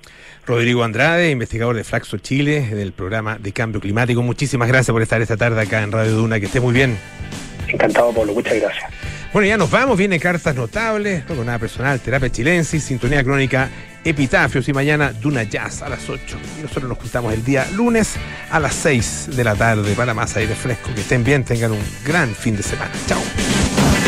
Rodrigo 0.47 0.83
Andrade, 0.83 1.29
investigador 1.29 1.75
de 1.75 1.83
Flaxo 1.83 2.17
Chile, 2.17 2.61
del 2.61 2.93
programa 2.93 3.37
de 3.37 3.51
cambio 3.53 3.79
climático. 3.79 4.23
Muchísimas 4.23 4.67
gracias 4.67 4.91
por 4.91 5.03
estar 5.03 5.21
esta 5.21 5.37
tarde 5.37 5.61
acá 5.61 5.83
en 5.83 5.91
Radio 5.91 6.13
Duna. 6.13 6.39
Que 6.39 6.47
esté 6.47 6.59
muy 6.59 6.73
bien. 6.73 6.97
Encantado, 7.67 8.11
Pablo. 8.11 8.33
Muchas 8.33 8.59
gracias. 8.59 8.91
Bueno, 9.33 9.47
ya 9.47 9.57
nos 9.57 9.71
vamos. 9.71 9.97
Viene 9.97 10.19
cartas 10.19 10.55
notables, 10.55 11.23
luego 11.27 11.43
nada 11.43 11.57
personal, 11.57 11.99
terapia 12.01 12.29
chilensis, 12.29 12.83
sintonía 12.83 13.23
crónica, 13.23 13.69
epitafios 14.03 14.67
y 14.67 14.73
mañana 14.73 15.13
Duna 15.13 15.43
Jazz 15.43 15.81
a 15.81 15.89
las 15.89 16.09
8. 16.09 16.37
Y 16.59 16.63
nosotros 16.63 16.89
nos 16.89 16.97
juntamos 16.97 17.33
el 17.33 17.43
día 17.43 17.65
lunes 17.73 18.15
a 18.49 18.59
las 18.59 18.73
6 18.75 19.29
de 19.35 19.43
la 19.43 19.55
tarde 19.55 19.93
para 19.95 20.13
más 20.13 20.35
aire 20.35 20.53
fresco. 20.53 20.93
Que 20.93 21.01
estén 21.01 21.23
bien, 21.23 21.45
tengan 21.45 21.71
un 21.71 21.83
gran 22.05 22.35
fin 22.35 22.57
de 22.57 22.63
semana. 22.63 22.91
Chao. 23.07 23.80